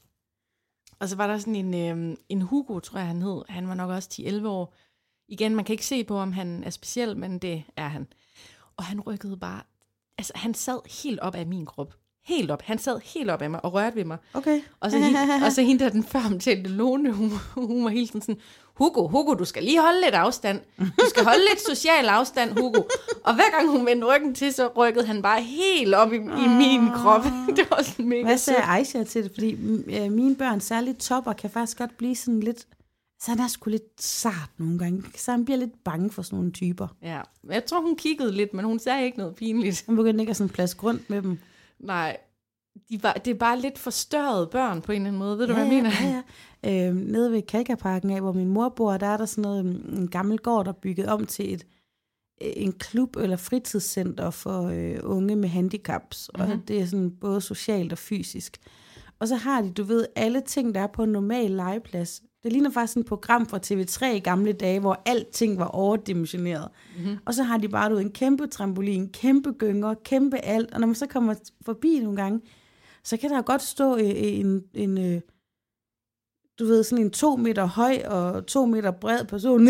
Og 1.00 1.10
så 1.10 1.16
var 1.16 1.28
der 1.28 1.38
sådan 1.38 1.56
en, 1.56 1.74
øh, 1.74 2.18
en 2.30 2.42
Hugo, 2.42 2.80
tror 2.80 3.00
jeg 3.00 3.08
han 3.08 3.22
hed. 3.22 3.42
Han 3.50 3.68
var 3.68 3.74
nok 3.74 3.90
også 3.90 4.10
10-11 4.14 4.48
år. 4.48 4.76
Igen, 5.28 5.56
man 5.56 5.66
kan 5.66 5.74
ikke 5.74 5.86
se 5.86 6.04
på, 6.04 6.18
om 6.20 6.32
han 6.32 6.64
er 6.64 6.70
speciel, 6.70 7.18
men 7.18 7.40
det 7.40 7.64
er 7.76 7.88
han. 7.88 8.08
Og 8.78 8.86
han 8.86 9.02
rykkede 9.02 9.38
bare... 9.38 9.64
Altså, 10.18 10.34
han 10.36 10.54
sad 10.54 11.04
helt 11.04 11.20
op 11.20 11.36
af 11.36 11.48
min 11.48 11.66
krop. 11.66 11.96
Helt 12.30 12.52
op. 12.52 12.62
Han 12.62 12.78
sad 12.78 13.00
helt 13.04 13.30
op 13.30 13.42
af 13.42 13.50
mig 13.50 13.66
og 13.66 13.74
rørte 13.74 13.96
ved 13.96 14.06
mig. 14.06 14.18
Okay. 14.34 14.62
Og 14.80 14.92
så, 14.92 14.98
hende, 14.98 15.20
og 15.46 15.52
så 15.52 15.62
hende 15.62 15.84
der, 15.84 15.90
den 15.90 16.04
før 16.04 16.20
omtalte 16.26 16.70
Lone, 16.70 17.12
hun, 17.12 17.32
hun 17.54 17.84
var 17.84 17.90
helt 17.90 18.08
sådan, 18.08 18.22
sådan, 18.22 18.42
Hugo, 18.80 19.08
Hugo, 19.08 19.34
du 19.34 19.46
skal 19.46 19.64
lige 19.64 19.82
holde 19.82 20.02
lidt 20.02 20.16
afstand. 20.16 20.62
Du 20.80 21.06
skal 21.10 21.24
holde 21.24 21.40
lidt 21.50 21.62
social 21.62 22.06
afstand, 22.06 22.60
Hugo. 22.60 22.82
Og 23.24 23.36
hver 23.36 23.58
gang 23.58 23.70
hun 23.70 23.86
vendte 23.86 24.08
ryggen 24.08 24.36
til, 24.36 24.54
så 24.54 24.68
rykkede 24.78 25.06
han 25.06 25.22
bare 25.22 25.42
helt 25.42 25.96
op 25.96 26.14
i, 26.14 26.16
i 26.16 26.48
min 26.58 26.90
krop. 26.96 27.24
Det 27.58 27.70
var 27.70 27.82
sådan 27.84 28.10
mega 28.10 28.24
Hvad 28.24 28.38
sagde 28.38 28.64
Aisha 28.64 29.04
til 29.04 29.24
det? 29.24 29.32
Fordi 29.34 29.56
mm, 29.56 29.84
øh, 29.88 30.12
mine 30.12 30.36
børn, 30.36 30.62
særligt 30.62 31.00
topper, 31.00 31.34
kan 31.34 31.50
faktisk 31.50 31.78
godt 31.78 31.98
blive 31.98 32.16
sådan 32.16 32.40
lidt... 32.40 32.68
Så 33.22 33.32
han 33.32 33.40
er 33.40 33.48
sgu 33.48 33.70
lidt 33.70 34.02
sart 34.02 34.50
nogle 34.58 34.80
gange. 34.80 35.04
Så 35.16 35.32
han 35.32 35.46
bliver 35.46 35.58
lidt 35.58 35.84
bange 35.84 36.12
for 36.12 36.22
sådan 36.22 36.38
nogle 36.38 36.52
typer. 36.52 36.88
Ja, 37.02 37.22
jeg 37.50 37.66
tror, 37.66 37.82
hun 37.82 37.96
kiggede 37.96 38.32
lidt, 38.32 38.54
men 38.54 38.66
hun 38.66 38.80
sagde 38.80 39.06
ikke 39.06 39.18
noget 39.18 39.36
pinligt. 39.36 39.84
Han 39.86 39.96
begyndte 39.96 40.22
ikke 40.22 40.30
at 40.30 40.38
sådan 40.38 40.50
plads 40.50 40.84
rundt 40.84 41.10
med 41.10 41.22
dem. 41.22 41.40
Nej, 41.80 42.18
de 42.90 43.04
var, 43.04 43.14
det 43.14 43.32
er 43.32 43.36
bare 43.36 43.60
lidt 43.60 43.78
forstørrede 43.78 44.48
børn 44.48 44.82
på 44.82 44.92
en 44.92 44.96
eller 44.96 45.08
anden 45.08 45.20
måde. 45.20 45.38
Ved 45.38 45.48
du, 45.48 45.54
hvad 45.54 45.64
jeg 45.64 45.74
mener? 45.74 45.92
Ja, 46.02 46.24
ja. 46.64 46.88
Øh, 46.90 46.96
nede 46.96 47.32
ved 47.32 47.42
Kalkaparken 47.42 48.10
af, 48.10 48.22
hvor 48.22 48.32
min 48.32 48.48
mor 48.48 48.70
bor, 48.70 48.98
der 48.98 49.08
er 49.08 49.18
der 49.18 49.26
sådan 49.26 49.42
noget, 49.42 49.66
mm, 49.66 49.98
en 49.98 50.08
gammel 50.08 50.38
gård, 50.38 50.66
der 50.66 50.72
er 50.72 50.78
bygget 50.82 51.08
om 51.08 51.26
til 51.26 51.54
et, 51.54 51.68
øh, 52.42 52.52
en 52.56 52.72
klub 52.72 53.16
eller 53.16 53.38
fritidscenter 53.38 54.30
for 54.30 54.64
øh, 54.64 55.00
unge 55.04 55.36
med 55.36 55.50
handicaps. 55.50 56.30
Mm-hmm. 56.34 56.52
Og 56.52 56.68
det 56.68 56.82
er 56.82 56.86
sådan 56.86 57.12
både 57.12 57.42
socialt 57.42 57.92
og 57.92 57.98
fysisk. 57.98 58.58
Og 59.20 59.28
så 59.28 59.36
har 59.36 59.62
de, 59.62 59.72
du 59.72 59.84
ved, 59.84 60.06
alle 60.16 60.42
ting, 60.42 60.76
der 60.76 60.82
er 60.82 60.88
på 60.88 61.04
en 61.04 61.12
normal 61.12 61.52
legeplads. 61.52 62.22
Det 62.44 62.52
ligner 62.52 62.70
faktisk 62.70 62.98
et 62.98 63.06
program 63.06 63.46
fra 63.46 63.60
TV3 63.66 64.06
i 64.06 64.20
gamle 64.20 64.54
dage, 64.54 64.80
hvor 64.80 65.02
alting 65.06 65.60
var 65.60 65.66
overdimensioneret. 65.66 66.70
Mm-hmm. 66.98 67.18
Og 67.26 67.34
så 67.34 67.44
har 67.44 67.58
de 67.58 67.70
bare, 67.70 67.92
ved, 67.92 68.00
en 68.00 68.12
kæmpe 68.12 68.48
trampolin, 68.48 69.10
kæmpe 69.10 69.52
gynger, 69.52 69.94
kæmpe 69.94 70.38
alt. 70.38 70.74
Og 70.74 70.80
når 70.80 70.88
man 70.88 70.96
så 70.96 71.08
kommer 71.08 71.36
forbi 71.66 72.00
nogle 72.00 72.22
gange, 72.22 72.42
så 73.04 73.18
kan 73.18 73.30
der 73.30 73.42
godt 73.42 73.62
stå 73.62 73.98
øh, 73.98 74.12
en, 74.16 74.64
en 74.74 74.98
øh, 74.98 75.22
du 76.60 76.66
ved, 76.66 76.84
sådan 76.84 77.06
en 77.06 77.12
to 77.12 77.36
meter 77.36 77.66
høj 77.66 78.02
og 78.06 78.46
to 78.46 78.66
meter 78.66 78.92
bred 78.92 79.26
person, 79.26 79.64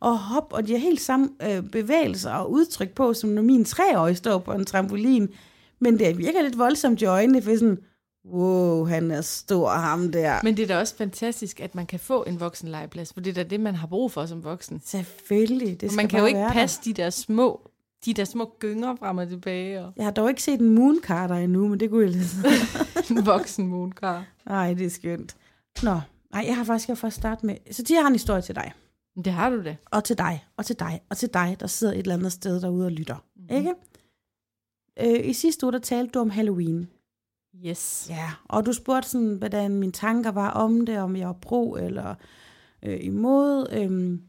og 0.00 0.18
hop, 0.18 0.52
og 0.52 0.66
de 0.66 0.72
har 0.72 0.78
helt 0.78 1.00
samme 1.00 1.28
øh, 1.42 1.62
bevægelser 1.62 2.32
og 2.32 2.52
udtryk 2.52 2.90
på, 2.94 3.14
som 3.14 3.30
når 3.30 3.42
min 3.42 3.64
treårige 3.64 4.16
står 4.16 4.38
på 4.38 4.52
en 4.52 4.64
trampolin. 4.64 5.28
Men 5.78 5.98
det 5.98 6.18
virker 6.18 6.42
lidt 6.42 6.58
voldsomt 6.58 7.02
i 7.02 7.04
øjnene, 7.04 7.42
for 7.42 7.54
sådan, 7.54 7.78
wow, 8.24 8.84
han 8.84 9.10
er 9.10 9.20
stor, 9.20 9.68
ham 9.70 10.12
der. 10.12 10.40
Men 10.42 10.56
det 10.56 10.62
er 10.62 10.66
da 10.66 10.78
også 10.78 10.96
fantastisk, 10.96 11.60
at 11.60 11.74
man 11.74 11.86
kan 11.86 12.00
få 12.00 12.24
en 12.24 12.40
voksen 12.40 12.68
legeplads, 12.68 13.12
for 13.12 13.20
det 13.20 13.30
er 13.30 13.34
da 13.34 13.48
det, 13.50 13.60
man 13.60 13.74
har 13.74 13.86
brug 13.86 14.12
for 14.12 14.26
som 14.26 14.44
voksen. 14.44 14.82
Selvfølgelig. 14.84 15.80
Det 15.80 15.86
Og 15.86 15.92
skal 15.92 15.96
man 16.02 16.08
kan 16.08 16.20
jo 16.20 16.26
ikke 16.26 16.38
være 16.38 16.46
der. 16.48 16.52
passe 16.52 16.80
de 16.84 16.92
der 16.92 17.10
små 17.10 17.70
de 18.04 18.14
der 18.14 18.24
små 18.24 18.54
gynger 18.58 18.96
frem 18.96 19.18
og 19.18 19.28
tilbage, 19.28 19.84
og 19.84 19.92
Jeg 19.96 20.04
har 20.04 20.10
dog 20.12 20.28
ikke 20.28 20.42
set 20.42 20.60
en 20.60 20.74
Moon 20.74 21.00
Carter 21.02 21.34
endnu, 21.34 21.68
men 21.68 21.80
det 21.80 21.90
kunne 21.90 22.02
jeg 22.04 22.10
lidt. 22.10 22.36
en 23.10 23.26
voksen 23.26 23.66
moonkar. 23.66 24.24
Nej, 24.46 24.74
det 24.74 24.86
er 24.86 24.90
skønt. 24.90 25.36
Nå, 25.82 26.00
nej, 26.32 26.44
jeg 26.46 26.56
har 26.56 26.64
faktisk 26.64 26.88
jeg 26.88 26.98
først 26.98 27.16
starte 27.16 27.46
med. 27.46 27.56
Så 27.70 27.82
de 27.82 27.94
har 27.94 28.06
en 28.06 28.12
historie 28.12 28.42
til 28.42 28.54
dig. 28.54 28.72
Det 29.24 29.32
har 29.32 29.50
du 29.50 29.62
det. 29.62 29.76
og 29.90 30.04
til 30.04 30.18
dig, 30.18 30.44
og 30.56 30.66
til 30.66 30.76
dig, 30.78 31.00
og 31.10 31.16
til 31.16 31.28
dig, 31.34 31.56
der 31.60 31.66
sidder 31.66 31.92
et 31.92 31.98
eller 31.98 32.14
andet 32.14 32.32
sted 32.32 32.60
derude 32.60 32.86
og 32.86 32.92
lytter. 32.92 33.24
Mm-hmm. 33.36 33.56
Ikke? 33.56 33.74
Øh, 35.00 35.30
I 35.30 35.32
sidste 35.32 35.66
uge, 35.66 35.72
der 35.72 35.78
talte 35.78 36.10
du 36.12 36.18
om 36.18 36.30
Halloween. 36.30 36.88
Yes. 37.66 38.06
Ja. 38.10 38.30
Og 38.44 38.66
du 38.66 38.72
spurgte 38.72 39.08
sådan, 39.08 39.34
hvordan 39.34 39.70
mine 39.76 39.92
tanker 39.92 40.30
var 40.30 40.50
om 40.50 40.86
det, 40.86 40.98
om 40.98 41.16
jeg 41.16 41.26
var 41.26 41.38
pro 41.42 41.74
eller 41.76 42.14
øh, 42.84 42.98
imod. 43.04 43.66
Øhm. 43.72 44.22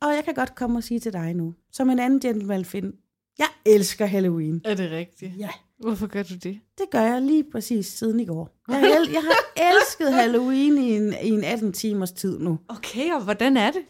Og 0.00 0.08
jeg 0.14 0.22
kan 0.24 0.34
godt 0.34 0.54
komme 0.54 0.78
og 0.78 0.84
sige 0.84 1.00
til 1.00 1.12
dig 1.12 1.34
nu, 1.34 1.54
som 1.72 1.90
en 1.90 1.98
anden 1.98 2.20
gentleman 2.20 2.64
find, 2.64 2.92
jeg 3.38 3.46
elsker 3.66 4.06
Halloween. 4.06 4.60
Er 4.64 4.74
det 4.74 4.90
rigtigt? 4.90 5.32
Ja, 5.38 5.50
Hvorfor 5.78 6.06
gør 6.06 6.22
du 6.22 6.34
det? 6.34 6.60
det 6.78 6.86
gør 6.90 7.00
jeg 7.00 7.22
lige 7.22 7.44
præcis 7.52 7.86
siden 7.86 8.20
i 8.20 8.24
går. 8.26 8.50
Jeg, 8.68 8.76
har 8.80 8.86
el- 8.86 9.10
jeg 9.12 9.22
har 9.22 9.62
elsket 9.74 10.12
Halloween 10.14 10.78
i 10.78 10.96
en, 10.96 11.14
i 11.22 11.28
en 11.30 11.44
18 11.44 11.72
timers 11.72 12.12
tid 12.12 12.38
nu. 12.38 12.58
Okay, 12.68 13.12
og 13.12 13.24
hvordan 13.24 13.56
er 13.56 13.70
det? 13.70 13.82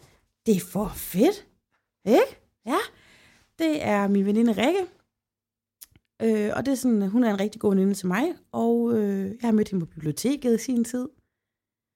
Det 0.46 0.56
er 0.56 0.60
for 0.60 0.92
fedt. 0.96 1.46
Ikke? 2.06 2.40
Ja. 2.66 2.76
Det 3.58 3.84
er 3.84 4.08
min 4.08 4.26
veninde 4.26 4.52
Rikke. 4.52 4.80
Øh, 6.22 6.50
og 6.56 6.66
det 6.66 6.72
er 6.72 6.76
sådan, 6.76 7.08
hun 7.08 7.24
er 7.24 7.30
en 7.30 7.40
rigtig 7.40 7.60
god 7.60 7.70
veninde 7.70 7.94
til 7.94 8.06
mig. 8.06 8.24
Og 8.52 8.98
øh, 8.98 9.26
jeg 9.26 9.48
har 9.48 9.52
mødt 9.52 9.68
hende 9.68 9.86
på 9.86 9.92
biblioteket 9.92 10.54
i 10.54 10.64
sin 10.64 10.84
tid. 10.84 11.08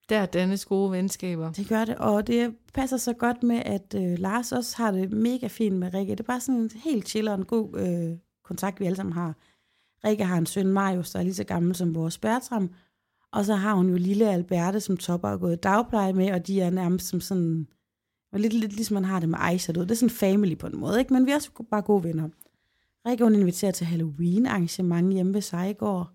Der 0.09 0.19
er 0.19 0.27
Dannes 0.27 0.65
gode 0.65 0.93
venskaber. 0.93 1.53
Det 1.53 1.69
gør 1.69 1.85
det. 1.85 1.97
Og 1.99 2.27
det 2.27 2.55
passer 2.75 2.97
så 2.97 3.13
godt 3.13 3.43
med, 3.43 3.63
at 3.65 3.95
øh, 3.97 4.19
Lars 4.19 4.53
også 4.53 4.77
har 4.77 4.91
det 4.91 5.13
mega 5.13 5.47
fint 5.47 5.77
med 5.77 5.95
Rikke. 5.95 6.11
Det 6.11 6.21
er 6.21 6.25
bare 6.25 6.41
sådan 6.41 6.61
en 6.61 6.71
helt 6.85 7.09
chill 7.09 7.29
og 7.29 7.35
en 7.35 7.45
god 7.45 7.79
øh, 7.79 8.19
kontakt, 8.45 8.81
vi 8.81 8.85
alle 8.85 8.97
sammen 8.97 9.13
har. 9.13 9.37
Rikke 10.05 10.25
har 10.25 10.39
en 10.39 10.47
søn, 10.47 10.73
Marius, 10.73 11.11
der 11.11 11.19
er 11.19 11.23
lige 11.23 11.35
så 11.35 11.45
gammel 11.45 11.75
som 11.75 11.95
vores 11.95 12.19
Bertram. 12.19 12.71
Og 13.33 13.45
så 13.45 13.55
har 13.55 13.75
hun 13.75 13.89
jo 13.89 13.97
lille 13.97 14.31
Alberte, 14.31 14.81
som 14.81 14.97
topper 14.97 15.29
og 15.29 15.41
gået 15.41 15.63
dagpleje 15.63 16.13
med, 16.13 16.33
og 16.33 16.47
de 16.47 16.61
er 16.61 16.71
nærmest 16.71 17.07
som 17.07 17.21
sådan... 17.21 17.67
Og 18.33 18.41
lidt, 18.41 18.53
lidt 18.53 18.73
ligesom 18.73 18.95
man 18.95 19.05
har 19.05 19.21
det 19.21 19.29
med 19.29 19.39
Aisha, 19.41 19.73
du 19.73 19.81
ved. 19.81 19.87
Det 19.87 19.95
er 19.95 19.99
sådan 19.99 20.11
family 20.11 20.59
på 20.59 20.67
en 20.67 20.81
måde, 20.81 20.99
ikke? 20.99 21.13
Men 21.13 21.27
vi 21.27 21.31
er 21.31 21.35
også 21.35 21.51
bare 21.71 21.83
gode 21.83 22.05
venner. 22.05 22.29
Rikke, 23.07 23.25
hun 23.25 23.35
inviterer 23.35 23.73
til 23.73 23.87
Halloween-arrangement 23.87 25.13
hjemme 25.13 25.35
ved 25.35 25.41
sig 25.41 25.71
i 25.71 25.73
går. 25.73 26.11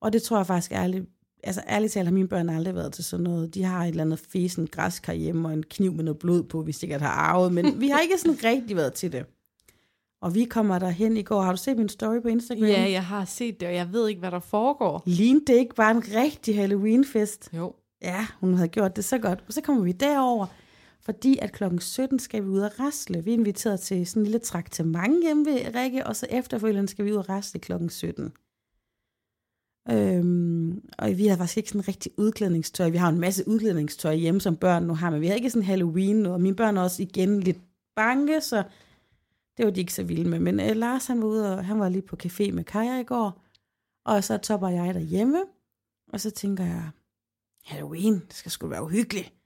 Og 0.00 0.12
det 0.12 0.22
tror 0.22 0.36
jeg 0.36 0.46
faktisk 0.46 0.72
ærligt, 0.72 1.06
altså 1.44 1.62
ærligt 1.68 1.92
talt 1.92 2.06
har 2.06 2.12
mine 2.14 2.28
børn 2.28 2.48
aldrig 2.48 2.74
været 2.74 2.92
til 2.92 3.04
sådan 3.04 3.24
noget. 3.24 3.54
De 3.54 3.62
har 3.64 3.84
et 3.84 3.88
eller 3.88 4.04
andet 4.04 4.18
fesen 4.18 4.66
græskar 4.66 5.12
hjemme 5.12 5.48
og 5.48 5.52
en 5.52 5.62
kniv 5.62 5.92
med 5.92 6.04
noget 6.04 6.18
blod 6.18 6.42
på, 6.42 6.62
vi 6.62 6.72
sikkert 6.72 7.00
har 7.00 7.10
arvet, 7.10 7.52
men 7.52 7.80
vi 7.80 7.88
har 7.88 8.00
ikke 8.00 8.18
sådan 8.18 8.44
rigtig 8.44 8.76
været 8.76 8.92
til 8.92 9.12
det. 9.12 9.26
Og 10.22 10.34
vi 10.34 10.44
kommer 10.44 10.78
derhen 10.78 11.16
i 11.16 11.22
går. 11.22 11.42
Har 11.42 11.52
du 11.52 11.56
set 11.56 11.76
min 11.76 11.88
story 11.88 12.22
på 12.22 12.28
Instagram? 12.28 12.64
Ja, 12.64 12.90
jeg 12.90 13.04
har 13.04 13.24
set 13.24 13.60
det, 13.60 13.68
og 13.68 13.74
jeg 13.74 13.92
ved 13.92 14.08
ikke, 14.08 14.18
hvad 14.18 14.30
der 14.30 14.38
foregår. 14.38 15.02
Lignede 15.06 15.44
det 15.46 15.58
ikke 15.58 15.74
bare 15.74 15.90
en 15.90 16.02
rigtig 16.16 16.56
Halloween-fest? 16.56 17.50
Jo. 17.52 17.74
Ja, 18.02 18.26
hun 18.40 18.54
havde 18.54 18.68
gjort 18.68 18.96
det 18.96 19.04
så 19.04 19.18
godt. 19.18 19.44
Og 19.46 19.52
så 19.52 19.60
kommer 19.60 19.82
vi 19.82 19.92
derover, 19.92 20.46
fordi 21.00 21.38
at 21.38 21.52
klokken 21.52 21.80
17 21.80 22.18
skal 22.18 22.44
vi 22.44 22.48
ud 22.48 22.60
og 22.60 22.80
rasle. 22.80 23.24
Vi 23.24 23.30
er 23.30 23.34
inviteret 23.34 23.80
til 23.80 24.06
sådan 24.06 24.20
en 24.20 24.24
lille 24.24 24.38
traktement 24.38 25.22
hjemme 25.24 25.46
ved 25.46 25.74
Rikke, 25.74 26.06
og 26.06 26.16
så 26.16 26.26
efterfølgende 26.30 26.88
skal 26.88 27.04
vi 27.04 27.12
ud 27.12 27.16
og 27.16 27.28
rasle 27.28 27.60
klokken 27.60 27.90
17. 27.90 28.32
Øhm, 29.90 30.88
og 30.98 31.18
vi 31.18 31.26
har 31.26 31.36
faktisk 31.36 31.56
ikke 31.56 31.68
sådan 31.68 31.88
rigtig 31.88 32.12
udklædningstøj. 32.16 32.90
Vi 32.90 32.96
har 32.96 33.08
en 33.08 33.20
masse 33.20 33.48
udklædningstøj 33.48 34.14
hjemme, 34.14 34.40
som 34.40 34.56
børn 34.56 34.82
nu 34.82 34.94
har, 34.94 35.10
men 35.10 35.20
vi 35.20 35.26
har 35.26 35.34
ikke 35.34 35.50
sådan 35.50 35.66
Halloween 35.66 36.16
nu, 36.16 36.32
og 36.32 36.40
mine 36.40 36.56
børn 36.56 36.76
er 36.76 36.82
også 36.82 37.02
igen 37.02 37.40
lidt 37.40 37.58
bange, 37.96 38.40
så 38.40 38.62
det 39.56 39.64
var 39.64 39.70
de 39.70 39.80
ikke 39.80 39.94
så 39.94 40.02
vilde 40.02 40.28
med. 40.28 40.38
Men 40.38 40.60
øh, 40.60 40.76
Lars, 40.76 41.06
han 41.06 41.20
var 41.20 41.26
ude, 41.26 41.56
og 41.56 41.64
han 41.64 41.78
var 41.80 41.88
lige 41.88 42.02
på 42.02 42.16
café 42.24 42.52
med 42.52 42.64
Kaja 42.64 43.00
i 43.00 43.04
går, 43.04 43.44
og 44.04 44.24
så 44.24 44.38
topper 44.38 44.68
jeg 44.68 44.94
derhjemme, 44.94 45.42
og 46.12 46.20
så 46.20 46.30
tænker 46.30 46.64
jeg, 46.64 46.90
Halloween, 47.64 48.14
det 48.14 48.34
skal 48.34 48.50
sgu 48.50 48.66
være 48.66 48.82
uhyggeligt. 48.82 49.39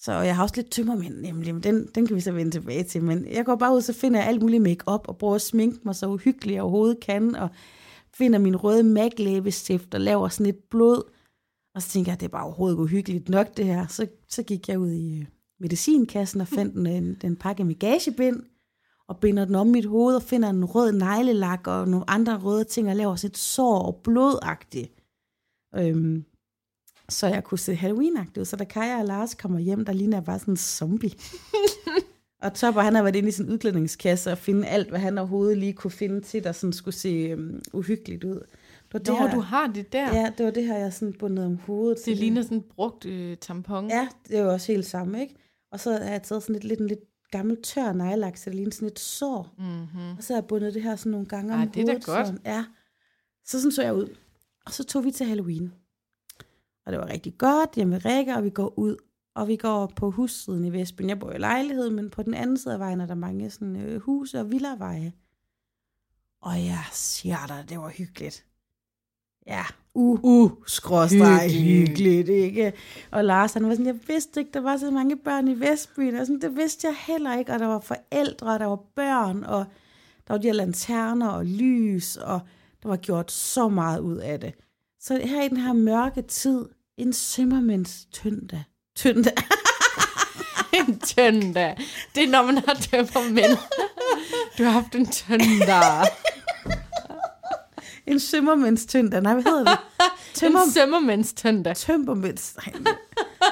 Så 0.00 0.12
jeg 0.12 0.36
har 0.36 0.42
også 0.42 0.56
lidt 0.56 0.70
tømmermænd, 0.70 1.14
nemlig, 1.14 1.54
men 1.54 1.62
den, 1.62 1.86
den 1.94 2.06
kan 2.06 2.16
vi 2.16 2.20
så 2.20 2.32
vende 2.32 2.50
tilbage 2.50 2.82
til. 2.82 3.02
Men 3.04 3.26
jeg 3.32 3.44
går 3.44 3.56
bare 3.56 3.74
ud, 3.74 3.80
så 3.80 3.92
finder 3.92 4.20
jeg 4.20 4.28
alt 4.28 4.42
muligt 4.42 4.62
makeup 4.62 5.08
og 5.08 5.18
bruger 5.18 5.34
at 5.34 5.42
sminke 5.42 5.78
mig 5.84 5.94
så 5.94 6.08
uhyggeligt 6.08 6.54
jeg 6.54 6.62
overhovedet 6.62 7.00
kan, 7.00 7.34
og 7.34 7.48
finder 8.14 8.38
min 8.38 8.56
røde 8.56 8.82
MAC 8.82 9.12
læbestift 9.18 9.94
og 9.94 10.00
laver 10.00 10.28
sådan 10.28 10.46
et 10.46 10.58
blod. 10.70 11.02
Og 11.74 11.82
så 11.82 11.88
tænker 11.88 12.12
jeg, 12.12 12.20
det 12.20 12.26
er 12.26 12.30
bare 12.30 12.44
overhovedet 12.44 12.74
ikke 12.74 12.82
uhyggeligt 12.82 13.28
nok 13.28 13.56
det 13.56 13.64
her. 13.64 13.86
Så, 13.86 14.06
så 14.28 14.42
gik 14.42 14.68
jeg 14.68 14.78
ud 14.78 14.90
i 14.90 15.20
øh, 15.20 15.26
medicinkassen 15.60 16.40
og 16.40 16.48
fandt 16.48 16.74
den, 16.74 16.86
en, 16.86 17.14
den 17.14 17.36
pakke 17.36 17.64
med 17.64 17.78
gagebind, 17.78 18.42
og 19.08 19.16
binder 19.16 19.44
den 19.44 19.54
om 19.54 19.66
mit 19.66 19.86
hoved 19.86 20.16
og 20.16 20.22
finder 20.22 20.50
en 20.50 20.64
rød 20.64 20.92
neglelak 20.92 21.66
og 21.66 21.88
nogle 21.88 22.10
andre 22.10 22.38
røde 22.38 22.64
ting 22.64 22.88
og 22.88 22.96
laver 22.96 23.16
sådan 23.16 23.30
et 23.30 23.38
sår 23.38 23.78
og 23.78 24.00
blodagtigt. 24.04 24.92
Øhm, 25.76 26.24
så 27.10 27.26
jeg 27.26 27.44
kunne 27.44 27.58
se 27.58 27.74
halloween 27.74 28.16
ud. 28.38 28.44
Så 28.44 28.56
da 28.56 28.64
Kaja 28.64 28.98
og 28.98 29.04
Lars 29.06 29.34
kommer 29.34 29.58
hjem, 29.58 29.84
der 29.84 29.92
ligner 29.92 30.16
jeg 30.16 30.24
bare 30.24 30.38
sådan 30.38 30.52
en 30.52 30.56
zombie. 30.56 31.10
og 32.42 32.54
Topper, 32.54 32.80
han 32.80 32.94
har 32.94 33.02
været 33.02 33.16
inde 33.16 33.28
i 33.28 33.32
sin 33.32 33.48
udklædningskasse 33.50 34.32
og 34.32 34.38
finde 34.38 34.68
alt, 34.68 34.88
hvad 34.88 35.00
han 35.00 35.18
overhovedet 35.18 35.58
lige 35.58 35.72
kunne 35.72 35.90
finde 35.90 36.20
til, 36.20 36.44
der 36.44 36.52
sådan 36.52 36.72
skulle 36.72 36.94
se 36.94 37.34
um, 37.34 37.60
uhyggeligt 37.72 38.24
ud. 38.24 38.34
Det 38.92 38.92
var 38.92 38.98
det, 38.98 39.08
Nå, 39.08 39.14
her, 39.28 39.34
du 39.34 39.40
har 39.40 39.66
det 39.66 39.92
der. 39.92 40.14
ja, 40.14 40.32
det 40.38 40.46
var 40.46 40.52
det 40.52 40.64
her, 40.64 40.76
jeg 40.78 40.92
sådan 40.92 41.12
bundet 41.18 41.44
om 41.46 41.56
hovedet. 41.56 41.96
Det 41.96 42.04
til. 42.04 42.16
ligner 42.16 42.42
sådan 42.42 42.56
en 42.56 42.64
brugt 42.74 43.06
øh, 43.06 43.36
tampon. 43.36 43.88
Ja, 43.88 44.08
det 44.28 44.38
er 44.38 44.42
jo 44.42 44.52
også 44.52 44.72
helt 44.72 44.86
samme, 44.86 45.20
ikke? 45.20 45.34
Og 45.72 45.80
så 45.80 45.92
har 45.92 45.98
jeg 46.10 46.22
taget 46.22 46.42
sådan 46.42 46.52
lidt, 46.52 46.64
lidt 46.64 46.80
en 46.80 46.86
lidt 46.86 47.00
gammel 47.30 47.62
tør 47.62 47.92
nejlak, 47.92 48.36
så 48.36 48.50
det 48.50 48.54
ligner 48.54 48.72
sådan 48.72 48.88
et 48.88 48.98
sår. 48.98 49.54
Mm-hmm. 49.58 50.16
Og 50.18 50.22
så 50.24 50.32
har 50.32 50.40
jeg 50.40 50.46
bundet 50.48 50.74
det 50.74 50.82
her 50.82 50.96
sådan 50.96 51.12
nogle 51.12 51.26
gange 51.26 51.54
Ej, 51.54 51.62
om 51.62 51.68
det 51.68 51.80
er 51.80 51.84
da 51.86 51.92
hovedet. 51.92 52.06
godt. 52.06 52.26
Sådan. 52.26 52.40
Ja. 52.44 52.64
Så 53.44 53.60
sådan 53.60 53.72
så 53.72 53.82
jeg 53.82 53.94
ud. 53.94 54.08
Og 54.66 54.72
så 54.72 54.84
tog 54.84 55.04
vi 55.04 55.10
til 55.10 55.26
Halloween. 55.26 55.72
Og 56.90 56.92
det 56.92 57.00
var 57.00 57.12
rigtig 57.12 57.38
godt 57.38 57.74
hjemme 57.74 57.94
ved 57.94 58.04
Rikke, 58.04 58.34
og 58.34 58.44
vi 58.44 58.50
går 58.50 58.78
ud. 58.78 58.96
Og 59.34 59.48
vi 59.48 59.56
går 59.56 59.92
på 59.96 60.10
hussiden 60.10 60.64
i 60.64 60.72
Vestbyen. 60.72 61.08
Jeg 61.08 61.18
bor 61.18 61.32
i 61.32 61.38
lejlighed, 61.38 61.90
men 61.90 62.10
på 62.10 62.22
den 62.22 62.34
anden 62.34 62.56
side 62.56 62.74
af 62.74 62.80
vejen 62.80 63.00
er 63.00 63.06
der 63.06 63.14
mange 63.14 63.50
sådan, 63.50 63.76
øh, 63.76 64.00
huse 64.00 64.40
og 64.40 64.50
villaveje. 64.50 65.12
Og 66.42 66.64
jeg 66.64 66.84
siger 66.92 67.46
dig, 67.48 67.64
det 67.68 67.78
var 67.78 67.88
hyggeligt. 67.88 68.44
Ja, 69.46 69.62
uh, 69.94 70.20
uh, 70.22 70.50
skråstreg, 70.66 71.50
Hyggeligt. 71.50 71.88
hyggeligt, 71.88 72.28
ikke? 72.28 72.72
Og 73.10 73.24
Lars, 73.24 73.52
han 73.52 73.64
var 73.64 73.70
sådan, 73.70 73.86
jeg 73.86 73.98
vidste 74.08 74.40
ikke, 74.40 74.52
der 74.54 74.60
var 74.60 74.76
så 74.76 74.90
mange 74.90 75.16
børn 75.16 75.48
i 75.48 75.60
Vestbyen. 75.60 76.14
Og 76.14 76.26
sådan, 76.26 76.40
det 76.40 76.56
vidste 76.56 76.86
jeg 76.86 76.96
heller 77.06 77.38
ikke. 77.38 77.52
Og 77.52 77.58
der 77.58 77.66
var 77.66 77.80
forældre, 77.80 78.52
og 78.52 78.60
der 78.60 78.66
var 78.66 78.80
børn, 78.94 79.44
og 79.44 79.64
der 80.28 80.34
var 80.34 80.38
de 80.38 80.48
her 80.48 80.54
lanterner 80.54 81.28
og 81.28 81.46
lys, 81.46 82.16
og 82.16 82.40
der 82.82 82.88
var 82.88 82.96
gjort 82.96 83.32
så 83.32 83.68
meget 83.68 84.00
ud 84.00 84.16
af 84.16 84.40
det. 84.40 84.54
Så 85.00 85.20
her 85.24 85.42
i 85.42 85.48
den 85.48 85.56
her 85.56 85.72
mørke 85.72 86.22
tid, 86.22 86.68
en 87.02 87.12
sømmermænds 87.12 88.06
tynde. 88.12 88.64
Tynde. 88.96 89.32
En 90.72 90.98
tønda. 91.00 91.74
Det 92.14 92.24
er, 92.24 92.28
når 92.28 92.42
man 92.42 92.58
har 92.58 92.74
tømmermænd. 92.74 93.58
Du 94.58 94.64
har 94.64 94.70
haft 94.70 94.94
en 94.94 95.06
tønda. 95.06 95.80
en 98.06 98.20
sømmermænds 98.20 98.86
tynde. 98.86 99.20
Nej, 99.20 99.34
hvad 99.34 99.42
hedder 99.42 99.64
det? 99.64 99.78
Tømmer, 100.34 100.62
En 100.62 100.72
sømmermænds 100.72 101.32
tønda. 101.32 101.74
tømmermænds. 101.74 102.54
Nej, 102.56 102.74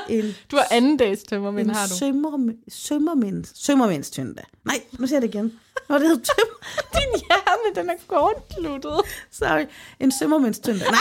en, 0.09 0.35
Du 0.50 0.57
har 0.57 0.67
anden 0.71 0.97
dags 0.97 1.23
tømmermænd, 1.23 1.71
har 1.71 1.87
du. 1.87 1.95
sømmer, 1.97 2.52
sømmermænds, 2.69 3.64
sømmermænds 3.67 4.11
tynde. 4.11 4.43
Nej, 4.64 4.81
nu 4.99 5.07
siger 5.07 5.17
jeg 5.17 5.23
det 5.23 5.35
igen. 5.35 5.52
Nå, 5.88 5.95
det 5.99 6.02
hedder 6.09 6.25
tømmer. 6.25 6.59
Din 6.95 7.21
hjerne, 7.26 7.75
den 7.75 7.90
er 7.90 7.95
kortsluttet. 8.09 9.00
Sorry. 9.31 9.64
En 10.00 10.12
sømmermænds 10.12 10.59
tynde. 10.59 10.78
Nej. 10.78 10.99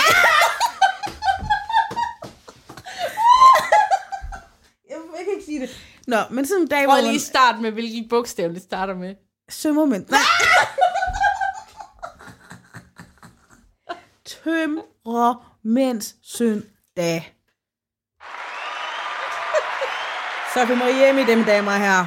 Jeg, 4.89 4.97
jeg 5.17 5.25
kan 5.25 5.33
ikke 5.33 5.36
sige 5.47 5.61
det. 5.61 5.69
Nå, 6.07 6.17
men 6.31 6.45
sådan 6.45 6.61
en 6.61 6.67
dag, 6.67 6.85
hvor 6.85 6.93
Prøv 6.93 7.03
man... 7.03 7.11
lige 7.11 7.21
start 7.21 7.61
med, 7.61 7.71
hvilket 7.71 8.09
bogstav 8.09 8.49
det 8.49 8.61
starter 8.61 8.95
med. 8.95 9.15
Sømmermænd. 9.49 10.05
Nej. 10.09 10.19
Tømmermænds 14.43 16.15
søndag. 16.23 17.33
Så 20.53 20.65
vi 20.65 20.75
må 20.75 20.85
hjem 20.99 21.17
i 21.17 21.25
dem, 21.25 21.43
damer 21.43 21.71
her. 21.71 22.05